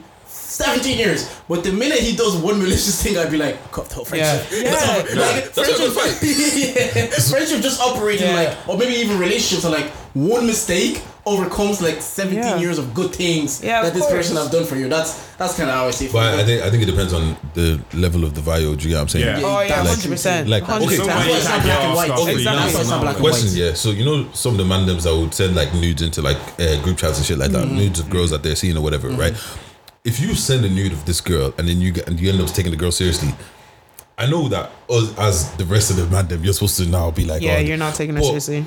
[0.57, 3.95] 17 years, but the minute he does one malicious thing, I'd be like, cut the
[3.95, 4.47] whole friendship.
[4.51, 4.63] Yeah.
[4.63, 4.69] Yeah.
[4.73, 4.97] all.
[4.97, 5.21] Yeah.
[5.21, 5.91] Like, That's friendship,
[6.95, 7.29] yeah.
[7.29, 8.35] friendship just operating Yeah.
[8.35, 12.57] like, or maybe even relationships are like one mistake overcomes like 17 Yeah.
[12.57, 14.13] years of good things Yeah, of that this course.
[14.15, 14.87] person have done for you.
[14.87, 16.05] That's that's kind of how I see.
[16.05, 16.13] it.
[16.13, 18.73] But I think I think it depends on the level of the value.
[18.75, 19.25] Do you get what I'm saying?
[19.25, 19.41] Yeah.
[19.43, 20.47] Oh yeah, that's hundred percent.
[20.47, 22.07] like- Hundred okay, That's Somebody why it's not can't black and white.
[22.07, 22.33] scot-free.
[22.33, 22.61] Exactly.
[22.63, 23.57] That's why it's not black and Question, white.
[23.57, 23.73] yeah.
[23.73, 26.81] So you know some of the mandems that would send like nudes into like uh,
[26.81, 29.35] group chats and shit like that, nudes of girls that they're seeing or whatever, right?
[30.07, 32.39] If you send a nude of this girl and then you get and you end
[32.39, 33.29] up taking the girl seriously,
[34.17, 37.25] I know that us, as the rest of the mandem, you're supposed to now be
[37.25, 38.65] like, Yeah, oh, you're not taking it seriously.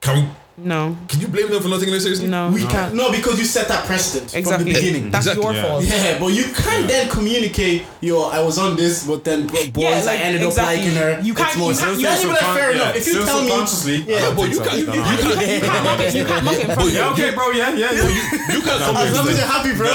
[0.00, 2.28] Can No, can you blame them for not taking it seriously?
[2.28, 2.94] no, We you can't.
[2.94, 5.10] No, because you set that precedent from the beginning.
[5.10, 5.44] That's Exactly.
[5.44, 5.62] your Yeah.
[5.68, 5.84] fault.
[5.84, 9.90] Yeah, but you can't then communicate, yo, I was on this, but then boys, Yeah,
[10.00, 10.76] like, I ended exactly.
[10.76, 11.20] up liking her.
[11.22, 12.00] You can't- It's more you can't- sense.
[12.00, 12.96] you can't even like fair enough.
[12.96, 15.84] If you tell me, subconsciously, Yeah, I but you can't- you- you can't- You can't
[15.84, 16.14] mock it.
[16.14, 17.50] You can't mock it in front of But Yeah, okay, bro.
[17.50, 17.92] Yeah, yeah.
[17.92, 18.02] yeah.
[18.56, 19.86] You can't come as long as with you're happy, bro.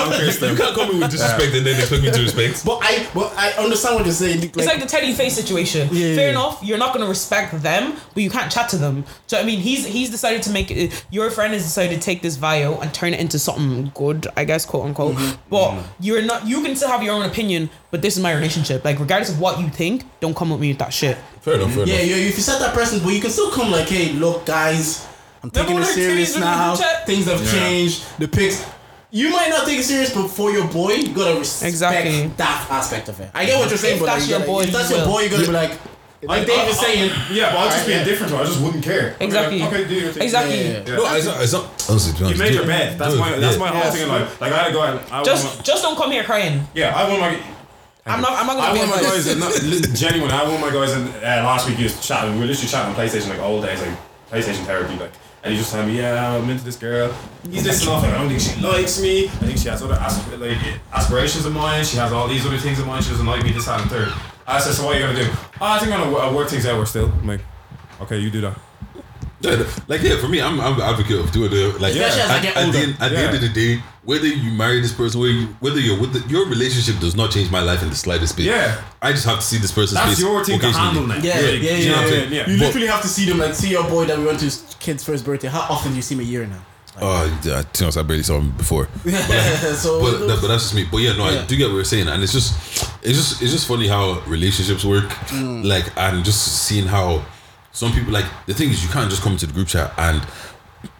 [0.51, 2.63] you can't come in with disrespect and then expect me to respect.
[2.65, 4.43] But I, but I understand what you're saying.
[4.55, 5.89] It's like the Teddy Face situation.
[5.89, 9.05] Fair enough, you're not gonna respect them, but you can't chat to them.
[9.25, 11.05] So I mean, he's he's decided to make it.
[11.11, 14.45] Your friend has decided to take this bio and turn it into something good, I
[14.45, 15.15] guess, quote unquote.
[15.15, 15.41] Mm-hmm.
[15.49, 16.45] But you're not.
[16.47, 18.83] You can still have your own opinion, but this is my relationship.
[18.85, 21.17] Like regardless of what you think, don't come with me with that shit.
[21.41, 22.07] Fair enough, fair yeah, enough.
[22.09, 22.15] yeah.
[22.15, 25.07] If you set that precedent, but you can still come like, hey, look, guys,
[25.43, 27.05] I'm taking when it serious titties look in the now.
[27.05, 27.51] Things have Yeah.
[27.51, 28.03] changed.
[28.19, 28.63] The pics.
[29.13, 32.27] You might not take it serious, but for your boy, you gotta respect Exactly.
[32.37, 33.29] that aspect of it.
[33.33, 35.19] I get what you're saying, If but that's like, your boy, if that's your boy,
[35.21, 35.71] you're gonna be like,
[36.23, 37.11] like Dave is saying.
[37.31, 37.99] Yeah, but I'll just Alright, be yeah.
[38.01, 38.33] indifferent.
[38.33, 39.15] I just wouldn't care.
[39.19, 39.59] Exactly.
[39.59, 40.23] Like, okay, do your thing.
[40.23, 40.55] Exactly.
[40.57, 40.95] Yeah, yeah, Yeah.
[40.95, 41.41] No, it's not.
[41.43, 41.63] It's not.
[41.89, 42.67] Honestly, You honest, made your it.
[42.67, 42.97] bed.
[42.99, 43.39] That's Do my it.
[43.39, 43.59] that's Yeah.
[43.59, 43.91] my whole Yeah.
[43.91, 44.41] thing in life.
[44.41, 45.01] Like I had to go out.
[45.11, 46.67] I Just my, just don't come here crying.
[46.73, 47.37] yeah, I want my.
[48.05, 48.31] I'm not.
[48.33, 49.35] I'm not gonna be want my like guys.
[49.37, 50.31] Not, genuine.
[50.31, 50.91] I want my guys.
[50.93, 52.33] And uh, last week he was chatting.
[52.35, 53.97] We were literally chatting on PlayStation like old days, like
[54.31, 55.11] PlayStation therapy, like.
[55.43, 57.11] And he just telling me, yeah, I'm into this girl.
[57.49, 58.03] He's this and off.
[58.03, 59.25] I don't think she likes me.
[59.25, 60.55] I think she has other asp- like
[60.93, 61.83] aspirations of mine.
[61.83, 63.03] She has all these other things in mind.
[63.05, 63.51] She doesn't like me.
[63.51, 64.13] This, that, and third.
[64.47, 65.29] I said, so what are you gonna do?
[65.61, 66.77] Oh, I think I'm gonna work things out.
[66.77, 67.05] We're still.
[67.11, 67.41] I'm like,
[68.01, 68.57] okay, you do that.
[69.41, 71.81] Yeah, like yeah, for me, I'm I'm an advocate of doing it.
[71.81, 73.81] Like Especially as I at, get at the end, at the end of the day,
[74.03, 77.31] whether you marry this person, whether, you, whether you're with the, your relationship does not
[77.31, 78.45] change my life in the slightest bit.
[78.45, 78.83] Yeah.
[79.01, 80.19] I just have to see this person's That's face.
[80.19, 80.85] your thing to occasionally.
[80.93, 81.15] handle now.
[81.15, 81.89] Yeah, Yeah, yeah, you yeah.
[81.89, 82.23] know what I'm yeah.
[82.29, 82.49] Yeah.
[82.49, 84.45] You But- literally have to see them, like, see your boy that we went to
[84.45, 85.47] his kid's first birthday.
[85.47, 86.61] How often do you see him a year now?
[86.99, 88.87] Oh, be honest, I barely saw him before.
[89.05, 90.85] so, But, that, but that's just me.
[90.91, 91.41] But yeah, no, Yeah.
[91.41, 92.53] I do get what you're saying, and it's just,
[93.01, 95.05] it's just, it's just funny how relationships work.
[95.29, 95.65] Mm.
[95.65, 97.23] Like, and just seeing how
[97.71, 100.21] some people like the thing is, you can't just come into the group chat and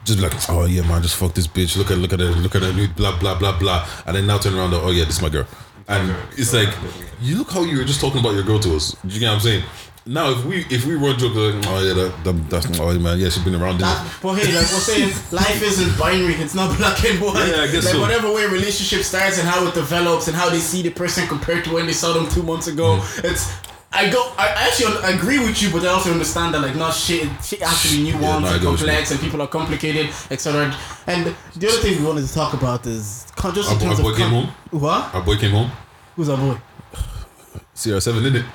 [0.05, 1.76] just be like, oh yeah, man, just fuck this bitch.
[1.77, 4.26] Look at, look at her, look at her, new blah blah blah blah, and then
[4.27, 5.45] now turn around, and, oh yeah, this is my girl,
[5.88, 6.69] and it's like,
[7.22, 8.95] you look how you were just talking about your girl to us.
[9.05, 9.63] Do you get what I'm saying?
[10.06, 13.30] Now, if we if we run like, oh yeah, that, that, that's oh man, yeah,
[13.30, 13.80] she's been around.
[13.80, 16.34] That, but hey, like we're saying, life isn't binary.
[16.34, 17.48] It's not black and white.
[17.48, 18.02] Yeah, I guess like so.
[18.02, 21.28] whatever way a relationship starts and how it develops and how they see the person
[21.28, 22.98] compared to when they saw them two months ago.
[22.99, 23.32] Mm.
[23.32, 23.53] It's
[23.94, 24.34] I go.
[24.40, 27.30] I actually agree with you, but I also understand that like not shit.
[27.44, 29.48] Shit has to be nuanced Yeah, no, and get what you complex, and people are
[29.48, 30.76] complicated, etc.
[31.06, 33.91] And the other thing we wanted to talk about is just in Our- terms our
[33.91, 34.82] of boy came con- home?
[34.82, 35.14] What?
[35.14, 35.69] Our boy came home.
[36.15, 36.57] Who's our boy?
[37.82, 38.45] CR7 in it.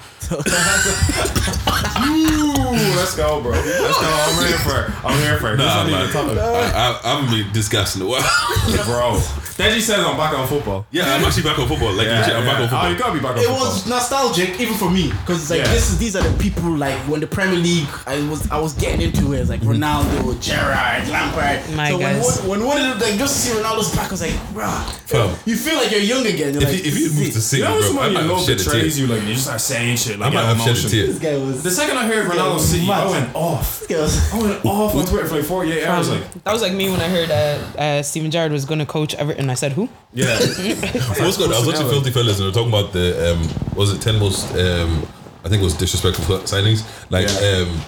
[2.76, 3.52] Ooh, let's go, bro.
[3.52, 4.06] Let's go.
[4.06, 5.04] I'm ready for it.
[5.04, 5.56] I'm here for it.
[5.56, 6.12] Nah, This man.
[6.12, 8.20] not even I, I, I haven't made this gas in a while.
[8.22, 9.18] topic, bro.
[9.56, 10.86] Deji says I'm back on football.
[10.90, 11.90] yeah, I'm actually back on football.
[11.92, 12.90] Like, legit, I'm back on Oh, football.
[12.92, 13.64] you gotta be back on It football.
[13.64, 15.72] was nostalgic even for me because it's like Yeah.
[15.72, 18.74] this is these are the people like when the Premier League I was I was
[18.74, 19.40] getting into it.
[19.40, 19.80] It's like mm-hmm.
[19.82, 21.74] Ronaldo, Gerrard, Lampard.
[21.74, 22.40] My so when guys.
[22.42, 25.46] one, when one of them like just to see Ronaldo's back, I was like, bruh,
[25.46, 26.52] you feel like you're young again.
[26.52, 27.42] You're if, like, you, if you this moved is to it.
[27.42, 28.72] City, You know bro, when I your might have love shed a tear.
[28.74, 30.90] betrays you, like you just start saying shit, like I might get have shed a
[30.90, 31.06] tear.
[31.06, 31.62] This guy was.
[31.62, 33.80] The second I heard Ronaldo was City, I went off.
[33.80, 34.32] This guy was.
[34.34, 36.08] I went off on Twitter for like 48 hours.
[36.10, 38.86] Like, That was like me when I heard uh, uh, Steven Gerrard was going to
[38.86, 39.48] coach Everton.
[39.50, 39.88] I said, who?
[40.12, 41.50] yeah, What's good?
[41.52, 44.18] I was watching Filthy Fellas and they were talking about the um, was it ten
[44.18, 45.06] most um,
[45.44, 47.62] I think it was disrespectful signings like Yeah.
[47.66, 47.80] um,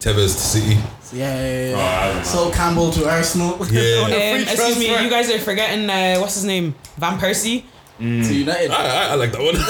[0.00, 0.78] Tevez to City.
[1.12, 2.12] Yeah, yeah, Oh, I yeah.
[2.14, 2.24] don't.
[2.24, 3.58] Sol Campbell to Arsenal.
[3.70, 4.00] Yeah.
[4.10, 6.74] Um, excuse me, you guys are forgetting uh, what's his name?
[6.96, 7.64] Van Persie.
[8.00, 8.26] Mm.
[8.26, 8.70] to United.
[8.70, 9.54] I, I, I like that one.
[9.54, 9.66] Van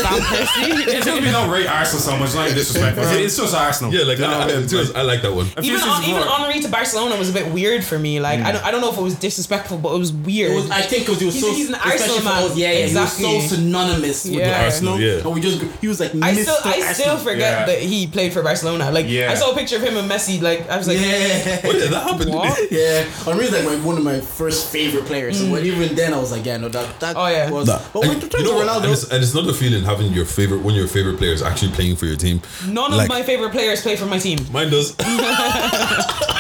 [0.89, 3.03] It's just we don't rate Arsenal so much, like disrespectful.
[3.19, 3.93] It's just Arsenal.
[3.93, 4.63] yeah, like You I, I, mean?
[4.63, 5.47] to be honest, I like that one.
[5.47, 6.23] Even seasons even.
[6.23, 8.21] Henry to Barcelona was a bit weird for me.
[8.21, 8.53] Like I mm.
[8.55, 10.53] don't I don't know if it was disrespectful, but it was weird.
[10.53, 12.43] It was, I think because he was He's- so he's an Arsenal man.
[12.45, 13.27] us, yeah, yeah, Exactly.
[13.27, 14.95] he was so synonymous with the Arsenal.
[14.95, 15.25] Arsenal, yeah.
[15.27, 16.43] And we just he was like I Mr.
[16.43, 17.17] still I still Arsenal.
[17.19, 17.67] forget Yeah.
[17.67, 18.91] that he played for Barcelona.
[18.93, 19.33] Like Yeah.
[19.33, 20.41] I saw a picture of him and Messi.
[20.41, 21.67] Like I was like, Yeah.
[21.67, 22.31] What did that happen?
[22.33, 22.71] What?
[22.71, 25.41] Yeah, Henry's like my, one of my first favorite players.
[25.41, 25.47] Mm.
[25.47, 27.51] So when, even then, I was like, yeah, no, that that Oh, yeah.
[27.51, 27.67] was.
[27.67, 28.61] That- But and when you know?
[28.65, 31.19] Ronaldo, And it's, and it's not a feeling having your favorite one of your favorite
[31.19, 32.41] players actually playing for your team.
[32.67, 34.39] none Like- of my favorite players play for my team.
[34.53, 34.95] Mine does.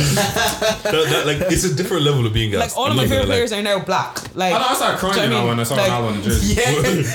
[0.00, 3.16] that, that, like it's a different level of being Like all I'm of my favorite
[3.18, 3.34] gonna lie.
[3.34, 4.34] players are now black.
[4.34, 5.76] Like I, I started crying Do you you know know, what I when I saw
[5.76, 5.86] mean?
[5.90, 6.54] Ronaldo in the jersey.
[6.60, 6.72] yeah,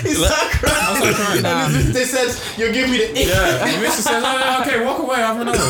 [0.10, 0.86] he's not crying.
[0.86, 1.42] I started crying.
[1.44, 1.68] Nah.
[1.94, 3.28] They said you're giving me the ick.
[3.28, 4.02] Yeah, and Mr.
[4.02, 5.22] says, oh, yeah, okay, walk away.
[5.24, 5.66] I'm Ronaldo.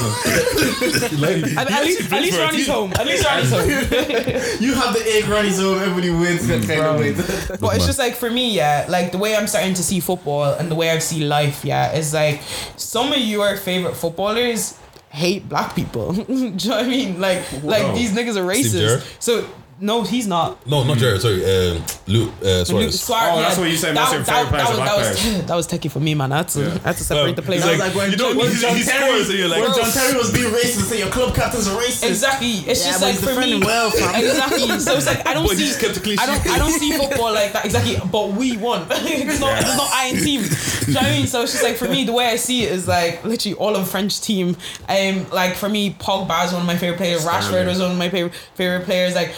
[1.57, 2.93] At, at least, at least Ronnie's home.
[2.93, 3.65] At least Ronnie's home.
[4.61, 5.77] You have the ick, Ronnie's home.
[5.79, 6.47] Everybody wins.
[6.47, 7.13] That kind of way.
[7.59, 10.53] But it's just like for me, yeah, like the way I'm starting to see football
[10.53, 12.41] and the way I see life, yeah, is like
[12.77, 14.77] some of your favorite footballers
[15.15, 16.13] hate black people.
[16.13, 17.19] Do you know what I mean?
[17.19, 17.95] Like, like Whoa.
[17.95, 19.05] these niggas are racist.
[19.19, 19.47] So
[19.79, 20.65] no, he's not.
[20.65, 21.21] No, not Jared.
[21.21, 23.01] Sorry, um, Luis uh, Luis Suarez.
[23.01, 25.35] Suarez, Oh, that's what you say most of your favorite players that, that, was, that
[25.35, 26.31] was that was techie for me, man.
[26.31, 27.63] I had to, I had to separate Um, the players.
[27.65, 29.47] he's That was like when You know, John, when John he Terry, scores and you're
[29.49, 29.75] like, when.
[29.75, 32.07] John Terry was being racist, say your club captain's a racist.
[32.07, 32.51] Exactly.
[32.71, 33.59] It's Yeah, just but like he's for me.
[33.65, 33.87] well.
[33.89, 34.79] Exactly.
[34.85, 35.65] So it's like I don't But see.
[35.65, 36.47] just kept it clean I don't.
[36.47, 37.65] I don't see football like that.
[37.65, 37.97] Exactly.
[38.11, 38.87] But we won.
[38.87, 39.47] there's no.
[39.47, 40.41] There's no I team.
[40.41, 40.47] Do
[40.87, 41.27] you know what I mean?
[41.27, 43.75] So it's just like for me, the way I see it is like literally all
[43.75, 44.55] of French team.
[44.87, 47.25] Um, like for me, Pogba is one of my favorite players.
[47.25, 49.15] Rashford was one of my favorite favorite players.
[49.15, 49.33] Like.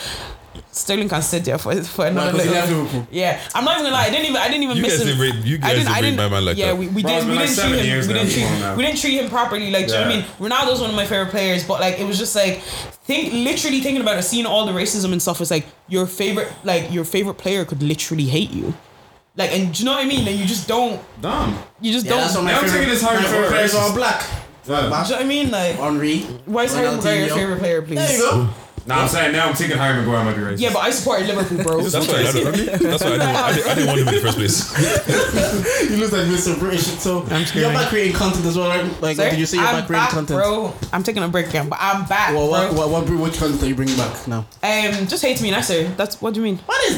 [0.78, 2.62] Sterling can sit there for for another because he little.
[2.80, 3.08] left Liverpool.
[3.12, 4.06] Yeah, I'm not even gonna lie.
[4.06, 4.38] I didn't even.
[4.38, 5.18] I didn't even You miss guys him.
[5.18, 5.78] didn't rate- you I guys didn't.
[5.86, 6.18] didn't I didn't.
[6.18, 6.76] my man like yeah, that.
[6.78, 7.30] we, we Bro, didn't.
[7.30, 8.08] We like didn't treat him.
[8.08, 8.44] We didn't treat.
[8.62, 8.78] come.
[8.78, 9.72] We didn't treat him properly.
[9.72, 10.22] Like, do you know what I Yeah.
[10.40, 10.52] mean?
[10.52, 14.02] Ronaldo's one of my favorite players, but like it was just like think literally thinking
[14.02, 15.42] about it, seeing all the racism and stuff.
[15.42, 18.74] It's like your favorite, like your favorite player could literally hate you.
[19.36, 20.26] Like, and do you know what I mean?
[20.26, 21.00] Like, you just don't.
[21.22, 21.56] Damn.
[21.80, 22.22] You just Yeah, don't.
[22.22, 23.90] that's what do my I'm taking this hard my to favorite work, players are racist.
[23.90, 24.26] all black.
[24.68, 24.76] Yeah.
[24.84, 25.52] you know what I mean?
[25.52, 26.20] Like, Henry.
[26.46, 27.36] why is Harry Maguire your Ronaldinho.
[27.36, 27.96] favorite player, please?
[28.00, 28.50] There you go.
[28.88, 30.60] Nah, I'm saying now I'm taking Harry Maguire might be racist.
[30.62, 31.82] Yeah, but I supported Liverpool, bro.
[31.88, 32.82] That's why I don't.
[32.82, 35.88] That's why I didn't, I didn't, I didn't want him in the first place.
[35.90, 36.58] You look like Mr.
[36.60, 36.86] British.
[37.00, 39.02] So I'm you're back creating content as well, right?
[39.02, 39.30] Like, Sorry?
[39.32, 40.40] did you say you're I'm back creating back, content?
[40.40, 40.74] bro.
[40.94, 42.88] I'm taking a break again, but I'm back, Well, what, bro.
[42.88, 44.40] what, what, which content are you bringing back now?
[44.64, 45.96] Um, just hate me, Nesser.
[45.98, 46.58] That's what do you mean?
[46.66, 46.98] What is?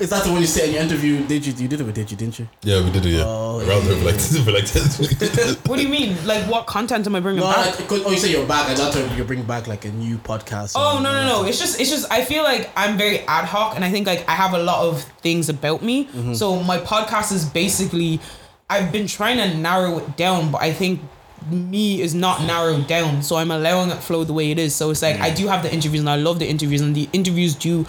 [0.00, 1.26] Is that the one you said in your interview?
[1.26, 1.52] Did you?
[1.54, 2.48] You did it with Deji, didn't you?
[2.62, 3.10] Yeah, we did it.
[3.10, 5.54] Yeah, Oh, around there for like for like ten.
[5.66, 6.16] What do you mean?
[6.26, 7.78] Like, what content am I bringing No, back?
[7.78, 8.68] like, oh, you say you're back.
[8.70, 10.72] I thought you're bringing back like a new podcast.
[10.76, 11.44] Oh or- no no no!
[11.44, 14.28] It's just it's just I feel like I'm very ad hoc, and I think like
[14.28, 16.06] I have a lot of things about me.
[16.06, 16.34] Mm-hmm.
[16.34, 18.20] So my podcast is basically
[18.70, 21.00] I've been trying to narrow it down, but I think
[21.50, 23.22] me is not narrowed down.
[23.22, 24.74] So I'm allowing it flow the way it is.
[24.74, 27.08] So it's like I do have the interviews, and I love the interviews, and the
[27.12, 27.86] interviews do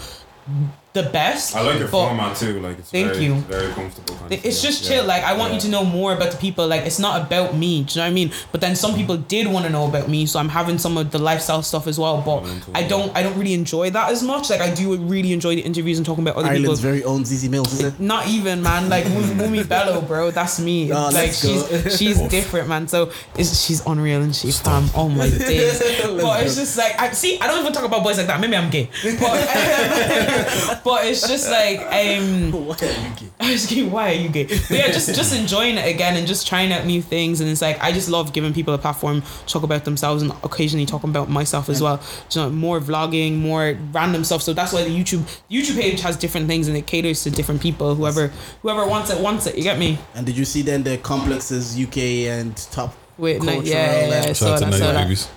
[0.94, 1.54] the best.
[1.56, 2.60] I like your but format too.
[2.60, 3.34] Like it's Thank very, you.
[3.34, 4.14] very comfortable.
[4.14, 4.70] Kind It's thing.
[4.70, 4.88] just Yeah.
[4.98, 5.04] chill.
[5.06, 5.56] Like I want Yeah.
[5.56, 6.66] you to know more about the people.
[6.66, 7.82] Like it's not about me.
[7.82, 8.30] Do you know what I mean?
[8.52, 11.10] But then some people did want to know about me, so I'm having some of
[11.10, 12.22] the lifestyle stuff as well.
[12.24, 12.44] But
[12.74, 13.10] I don't.
[13.16, 14.50] I don't really enjoy that as much.
[14.50, 16.60] Like I do really enjoy the interviews and talking about other people.
[16.70, 16.90] Ireland's people.
[16.92, 17.98] very own ZZ Mills, is it?
[17.98, 20.30] Not even man, like Mumi Bello, bro.
[20.30, 20.92] That's me.
[20.92, 21.66] Oh, like let's go.
[21.66, 22.86] she's she's different, man.
[22.86, 24.88] So it's, she's unreal and she fam.
[24.94, 25.80] Oh my days.
[26.22, 27.40] but it's just like I see.
[27.40, 28.38] I don't even talk about boys like that.
[28.40, 32.52] Maybe I'm gay, but but it's just like um.
[32.64, 33.30] What are you gay?
[33.40, 34.44] I was like, why are you gay?
[34.44, 37.40] But yeah, just just enjoying it again and just trying out new things.
[37.40, 40.32] And it's like I just love giving people a platform to talk about themselves and
[40.42, 42.00] occasionally talking about myself as well.
[42.30, 44.42] You know, more vlogging, more random stuff.
[44.42, 47.60] So that's why the YouTube YouTube page has different things and it caters to different
[47.60, 47.94] people.
[47.94, 48.28] Whoever
[48.62, 49.56] whoever wants it wants it.
[49.56, 49.98] You get me?
[50.14, 51.98] And did you see then the complexes UK
[52.28, 52.94] and top?
[53.16, 55.02] Wait, ni- Cultural yeah, yeah, yeah, I and- saw Shout out to I saw Night.
[55.04, 55.28] Babies.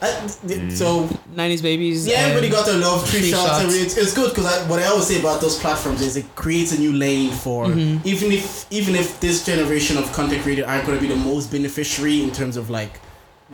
[0.47, 2.07] Th- So Nineties babies.
[2.07, 3.07] yeah, everybody got their love.
[3.07, 3.47] Three, three shots.
[3.49, 3.63] shots.
[3.63, 6.25] I mean, it's, it's good because what I always say about those platforms is it
[6.35, 8.07] creates a new lane for Mm-hmm.
[8.07, 11.51] even if even if this generation of content creators aren't going to be the most
[11.51, 12.99] beneficiary in terms of like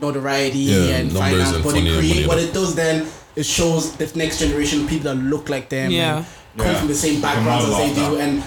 [0.02, 3.06] notoriety Yeah, and numbers finance, and but it and create what it does then
[3.36, 6.18] it shows the next generation of people that look like them Yeah.
[6.18, 6.26] and
[6.58, 6.80] come Yeah.
[6.80, 8.24] from the same backgrounds as they do that.
[8.30, 8.44] and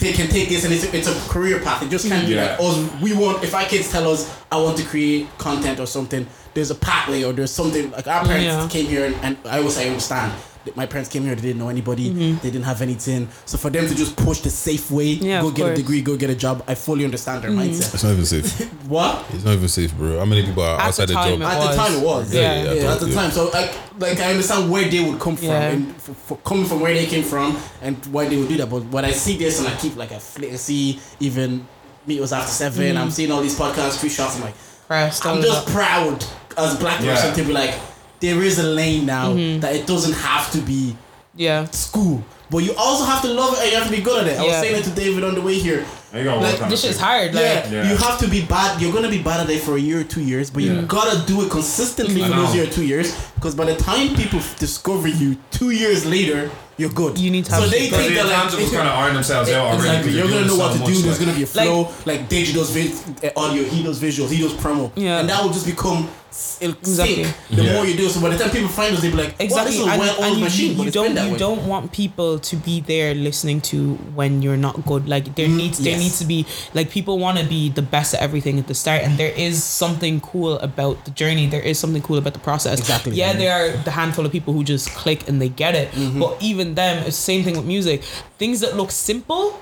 [0.00, 1.82] they can take this and it's a, it's a career path.
[1.82, 2.44] It just can't be mm-hmm.
[2.44, 2.56] Yeah.
[2.56, 3.00] like us.
[3.02, 6.26] We want if our kids tell us I want to create content or something.
[6.54, 8.68] There's a pathway or there's something like our parents Yeah.
[8.68, 10.32] came here and, and I always say, I understand.
[10.64, 11.34] That My parents came here.
[11.34, 12.10] They didn't know anybody.
[12.10, 13.28] They didn't have anything.
[13.46, 15.24] So for them to just push the safe way, Mm-hmm.
[15.26, 15.68] Yeah, go get a course.
[15.70, 15.74] Mm-hmm.
[15.82, 16.62] degree, go get a job.
[16.68, 17.94] I fully understand their mindset.
[17.94, 18.72] It's not even safe.
[18.90, 19.24] What?
[19.32, 20.18] It's not even safe, bro.
[20.18, 21.40] How many people are At outside the the job?
[21.40, 22.34] it At the time, it was.
[22.34, 23.14] Yeah, Yeah, yeah, yeah, yeah, at the yeah.
[23.14, 23.30] time.
[23.30, 25.70] So like, like I understand where they would come from Yeah.
[25.70, 28.68] and for, for coming from where they came from and why they would do that.
[28.68, 31.66] But when I see this and I keep like I flick, see even
[32.06, 32.98] me it was after 7 Mm-hmm.
[32.98, 34.36] I'm seeing all these podcasts, free shots.
[34.36, 34.54] I'm like,
[34.88, 36.24] Pressed, all I'm just proud
[36.58, 37.34] as a black person Yeah.
[37.34, 37.74] to be like,
[38.20, 39.60] there is a lane now Mm-hmm.
[39.60, 40.96] that it doesn't have to be
[41.36, 41.64] Yeah.
[41.70, 42.22] school.
[42.50, 44.38] But you also have to love it and you have to be good at it.
[44.40, 45.84] I was saying it to David on the way here.
[46.10, 46.40] There you go.
[46.40, 46.88] Like, This it.
[46.88, 47.32] shit's hard.
[47.32, 47.90] Like, Yeah, Yeah.
[47.90, 48.80] you have to be bad.
[48.82, 51.22] You're gonna be bad at it for a year or two years, but you gotta
[51.26, 53.12] do it consistently for those year or two years.
[53.36, 56.50] Because by the time people f- discover you two years later,
[56.80, 57.18] you're good.
[57.18, 57.62] You need to have.
[57.64, 57.90] So they shit.
[57.90, 59.76] Because think the that like intangibles kind of iron themselves out already.
[59.78, 60.02] Exactly.
[60.12, 60.94] because You're gonna doing know what to do.
[60.94, 61.92] much, There's gonna be a flow.
[62.06, 65.20] Like, Deji does vid- uh, audio, he does visuals, he does promo, Yeah.
[65.20, 67.24] and that will just become s- it'll Exactly.
[67.24, 67.34] stick.
[67.50, 67.72] The Yeah.
[67.74, 69.72] more you do, so by the time people find us, they'll be like, "Well, Exactly,
[69.72, 71.38] this is a and, well-oiled and you, machine." you, you don't you way.
[71.38, 75.08] don't want people to be there listening to when you're not good.
[75.08, 78.20] Like there needs there needs to be like people want to be the best at
[78.20, 81.46] everything at the start, and there is something cool about the journey.
[81.46, 82.78] There is something cool about the process.
[82.78, 83.38] Exactly, Yeah, yeah.
[83.38, 86.20] there are the handful of people who just click and they get it, Mm-hmm.
[86.20, 88.02] but even them, it's the same thing with music.
[88.38, 89.58] Things that look simple.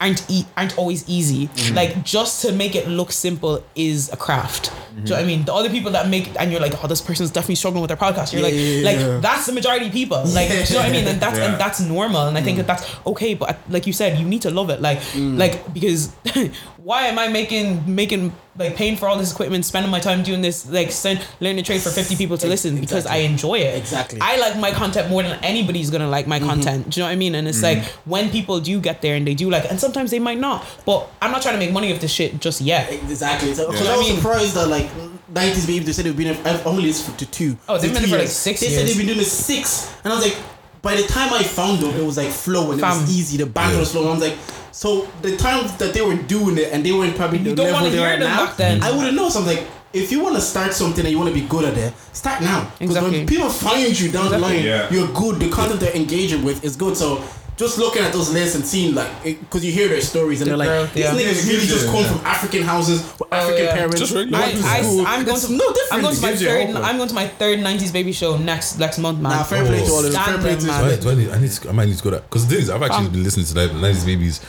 [0.00, 1.46] Aren't e- aren't always easy.
[1.46, 1.76] Mm-hmm.
[1.76, 4.70] Like just to make it look simple is a craft.
[4.96, 5.44] Do you know what I mean?
[5.44, 7.96] The other people that make and you're like, oh, this person's definitely struggling with their
[7.96, 8.32] podcast.
[8.32, 9.20] You're Yeah, like, yeah, like yeah.
[9.20, 10.18] that's the majority of people.
[10.26, 11.06] Like, do you know what I mean?
[11.06, 12.26] And that's and that's normal.
[12.26, 13.34] And I think that that's okay.
[13.34, 14.82] But like you said, you need to love it.
[14.82, 15.38] Like, Mm.
[15.38, 16.12] like because
[16.76, 20.40] why am I making making like paying for all this equipment, spending my time doing
[20.40, 23.76] this, like send, learning a trade for fifty people to listen because I enjoy it.
[23.76, 24.20] Exactly.
[24.20, 26.48] I like my content more than anybody's gonna like my mm-hmm.
[26.48, 26.90] content.
[26.90, 27.34] Do you know what I mean?
[27.34, 28.10] And it's like mm-hmm.
[28.10, 30.64] when people do get there and they do like, and sometimes they might not.
[30.86, 32.92] But I'm not trying to make money off this shit just yet.
[32.92, 33.54] Exactly.
[33.54, 33.92] So, 'cause Yeah.
[33.92, 34.88] I was mean- surprised that like
[35.28, 37.58] nineties baby they said they've been in- I've only listened to two.
[37.68, 39.92] Oh, they've been two there for, like, six They said they've been doing it six,
[40.04, 40.36] and I was like,
[40.84, 43.36] by the time I found them, it was like flow and it was easy.
[43.38, 44.02] The banter was flow.
[44.02, 44.38] And I was like,
[44.70, 47.72] so the time that they were doing it and they weren't probably the You don't
[47.72, 48.46] level they are them now.
[48.46, 48.82] back then.
[48.82, 49.28] I wouldn't know.
[49.30, 49.66] So I'm like.
[49.94, 52.40] If you want to start something and you want to be good at it, start
[52.42, 52.64] now.
[52.80, 53.18] Because Exactly.
[53.18, 54.88] when people find you down the line, Yeah.
[54.90, 55.38] you're good.
[55.38, 56.96] The content they're engaging with is good.
[56.96, 57.22] So
[57.56, 60.56] just looking at those lists and seeing like, because you hear their stories and they're
[60.56, 61.12] like, growth, these yeah.
[61.12, 61.92] niggas really just Yeah.
[61.92, 63.74] come from African houses with oh, African Oh, yeah.
[63.74, 63.98] parents.
[64.00, 65.92] Just regular I, I, I'm going It's to no different.
[65.92, 66.66] I'm going to my third.
[66.66, 66.82] hope, though.
[66.82, 69.32] I'm going to my third '90s baby show next next month, man.
[69.32, 70.22] Nah, fair play to all of them.
[70.24, 70.84] Fair play to man.
[70.84, 72.46] Do I, do I, need, I need to, I might need to go that because
[72.46, 73.12] the thing is, I've actually Fam.
[73.12, 74.40] been listening to that 90s babies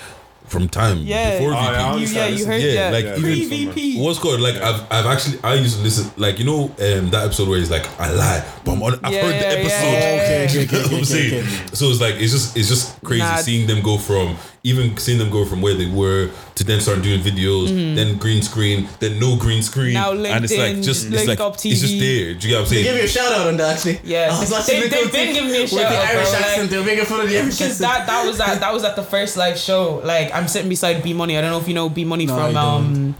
[0.47, 1.39] from time Yeah.
[1.39, 1.65] before Oh, VP.
[1.65, 2.15] yeah, You, understand.
[2.33, 3.99] yeah, you heard, yeah, yeah, like, pre even- VP.
[4.01, 7.23] What's called like I've I've actually I used to listen like you know um, that
[7.25, 10.15] episode where he's like I lie but I'm on I've Yeah, heard the episode yeah,
[10.15, 10.45] yeah, Okay, yeah.
[10.45, 11.43] okay, okay, You know what I'm okay, saying?
[11.43, 11.75] okay.
[11.75, 13.35] so it's like it's just it's just crazy Nah.
[13.37, 17.01] seeing them go from even seeing them go from where they were to then start
[17.03, 21.05] doing videos then green screen then no green screen Now and it's like LinkedIn, just
[21.13, 23.07] it's like Up it's just there do you get what I'm saying Give you a
[23.07, 23.99] shout out on that actually.
[24.03, 24.29] Yeah.
[24.31, 25.97] I was watching They- the they've Go been Team giving me a with shout the
[25.97, 27.91] out, Irish bro, like- They're making fun of the Irish Because accent.
[27.91, 30.01] that that was that that was at the first live show.
[30.03, 31.37] Like I'm sitting beside B Money.
[31.37, 33.15] I don't know if you know B Money No, from um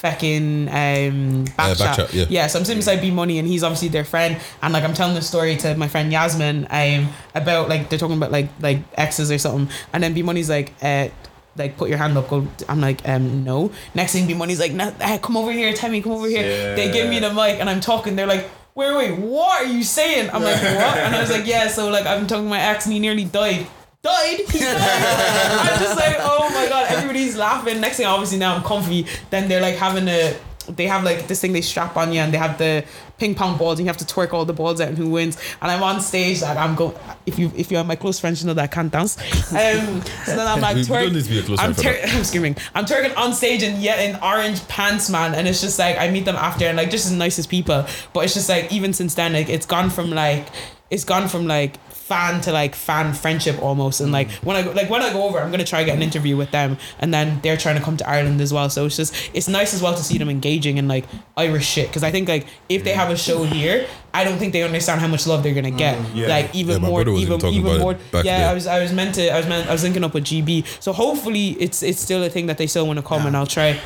[0.00, 1.76] fucking um Backchat.
[1.76, 2.46] Backchat, yeah.
[2.46, 4.38] so I'm sitting beside B Money and he's obviously their friend.
[4.62, 8.16] And like I'm telling the story to my friend Yasmin um about like they're talking
[8.16, 9.72] about like like exes or something.
[9.92, 11.08] And then B Money's like uh
[11.56, 14.72] like put your hand up go I'm like um no next thing B Money's like
[14.72, 17.68] nah, eh, come over here Tammy come over here they give me the mic and
[17.68, 21.20] I'm talking they're like wait wait what are you saying I'm like what and I
[21.20, 23.66] was like yeah so like I'm talking to my ex and he nearly died
[24.02, 24.38] died.
[24.38, 25.60] He's died.
[25.60, 27.80] I'm just like oh my god everybody's laughing.
[27.80, 29.06] Next thing obviously now I'm comfy.
[29.30, 30.36] Then they're like having a
[30.68, 32.84] they have like this thing they strap on you and they have the
[33.18, 35.36] ping pong balls and you have to twerk all the balls out and who wins.
[35.60, 36.94] And I'm on stage like I'm going
[37.26, 39.16] if you if you're my close friends you know that I can't dance.
[39.52, 41.74] Um so then I'm like We- we twerk don't need to be a close I'm,
[41.74, 42.56] friend for tur- I'm screaming.
[42.74, 45.34] I'm twerking on stage and yet in orange pants man.
[45.34, 47.84] And it's just like I meet them after and like just as nice as people.
[48.12, 50.46] But it's just like even since then like it's gone from like
[50.90, 51.74] it's gone from like
[52.10, 54.00] fan to like fan friendship almost.
[54.00, 55.96] And like when I go like when I go over I'm gonna try to get
[55.96, 56.76] an interview with them.
[56.98, 58.68] And then they're trying to come to Ireland as well.
[58.68, 61.04] So it's just it's nice as well to see them engaging in like
[61.36, 61.86] Irish shit.
[61.88, 65.00] Because I think like if they have a show here I don't think they understand
[65.00, 65.96] how much love they're gonna get.
[65.96, 66.26] Mm, yeah.
[66.26, 68.48] like even Yeah, more even even even more yeah then.
[68.50, 70.66] I was I was meant to I was meant I was linking up with GB
[70.82, 73.46] so hopefully it's it's still a thing that they still want to come and I'll
[73.58, 73.78] try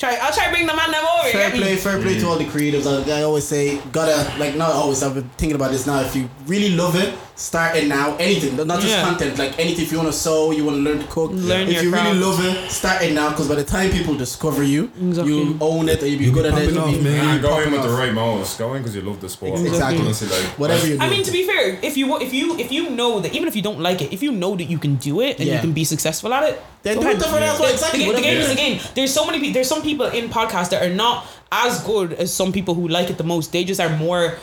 [0.00, 1.58] try I'll try to bring the man them over Fair get me?
[1.60, 2.84] play, fair play to all the creatives.
[2.86, 5.02] Like I always say, gotta like not always.
[5.04, 6.00] I've been thinking about this now.
[6.00, 8.16] If you really love it, start it now.
[8.16, 9.04] Anything, not just Yeah.
[9.04, 9.38] content.
[9.38, 9.84] Like anything.
[9.84, 11.30] If you want to sew, you want to learn to cook.
[11.34, 13.28] Learn if your you really love it, start it now.
[13.30, 15.32] Because by the time people discover you, Exactly.
[15.34, 16.60] you own it, or you be You'll good be at it.
[16.60, 17.12] popping you'll off, be man.
[17.20, 18.56] really And go in popping with the right motives.
[18.56, 19.60] Go in because you love the sport.
[19.60, 20.00] Exactly.
[20.00, 21.04] Honestly, like Whatever you do.
[21.04, 23.54] I mean, to be fair, if you if you if you know that even if
[23.56, 25.72] you don't like it, if you know that you can do it and you can
[25.72, 27.68] be successful at it, Then go do it different as well.
[27.68, 28.00] The- Exactly.
[28.00, 28.80] The, game- the game you is a game.
[28.94, 29.52] There's so many people.
[29.54, 33.10] There's some people in podcasts that are not as good as some people who like
[33.10, 33.52] it the most.
[33.52, 34.36] They just are more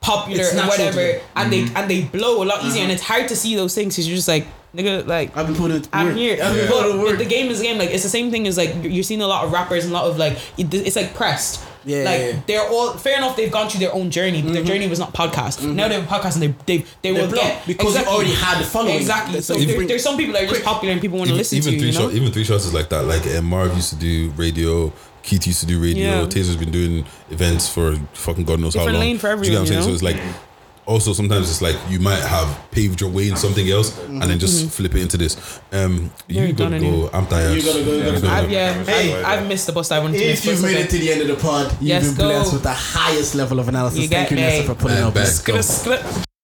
[0.00, 1.76] popular It's and natural to whatever, and they mm-hmm.
[1.76, 2.82] and they blow a lot easier.
[2.82, 2.82] Mm-hmm.
[2.82, 5.56] And it's hard to see those things because you're just like nigga, like I've been
[5.56, 5.88] putting it.
[5.92, 6.16] I'm work.
[6.16, 6.38] here.
[6.42, 7.18] I've been But, putting but work.
[7.18, 7.78] the game is a game.
[7.78, 9.96] Like it's the same thing as like you're seeing a lot of rappers and a
[9.96, 11.64] lot of like it's like pressed.
[11.84, 12.40] Yeah, like yeah, yeah.
[12.46, 13.36] they're all fair enough.
[13.36, 14.72] They've gone through their own journey, but their mm-hmm.
[14.72, 15.60] journey was not podcast.
[15.60, 15.76] Mm-hmm.
[15.76, 18.04] Now they have a podcast and they they they, They will blow get because you
[18.06, 18.96] already had the following.
[18.96, 19.40] Exactly.
[19.40, 21.36] So you there, bring- there's some people that are just popular and people want to
[21.36, 21.78] listen even to.
[21.78, 22.00] three You know?
[22.06, 23.04] shots, even three shots is like that.
[23.04, 24.92] Like Marv used to do radio,
[25.22, 26.20] Keith used to do radio.
[26.20, 26.26] Yeah.
[26.26, 29.00] Taser's been doing events for fucking God knows Different how long.
[29.00, 29.80] lane for Do you get what I'm saying?
[29.80, 30.20] you So it's like
[30.86, 34.38] also sometimes it's like you might have paved your way in something else and then
[34.38, 35.60] just flip it into this.
[35.72, 36.86] Um, you Very gotta go.
[36.86, 37.08] anyway.
[37.12, 37.54] I'm tired.
[37.56, 38.28] You gotta go, you gotta go.
[38.28, 39.14] I've, yeah, Hey.
[39.22, 39.90] I've, I've missed the bus.
[39.90, 40.40] I wanted to miss.
[40.40, 42.28] If you've but made it to the end of the pod, you've Yes, been go.
[42.28, 44.00] blessed with the highest level of analysis.
[44.00, 44.66] You Thank get you, Nesser, me.
[44.66, 45.14] for pulling Man, up.
[45.14, 45.26] back.
[45.26, 46.24] Skip, skip.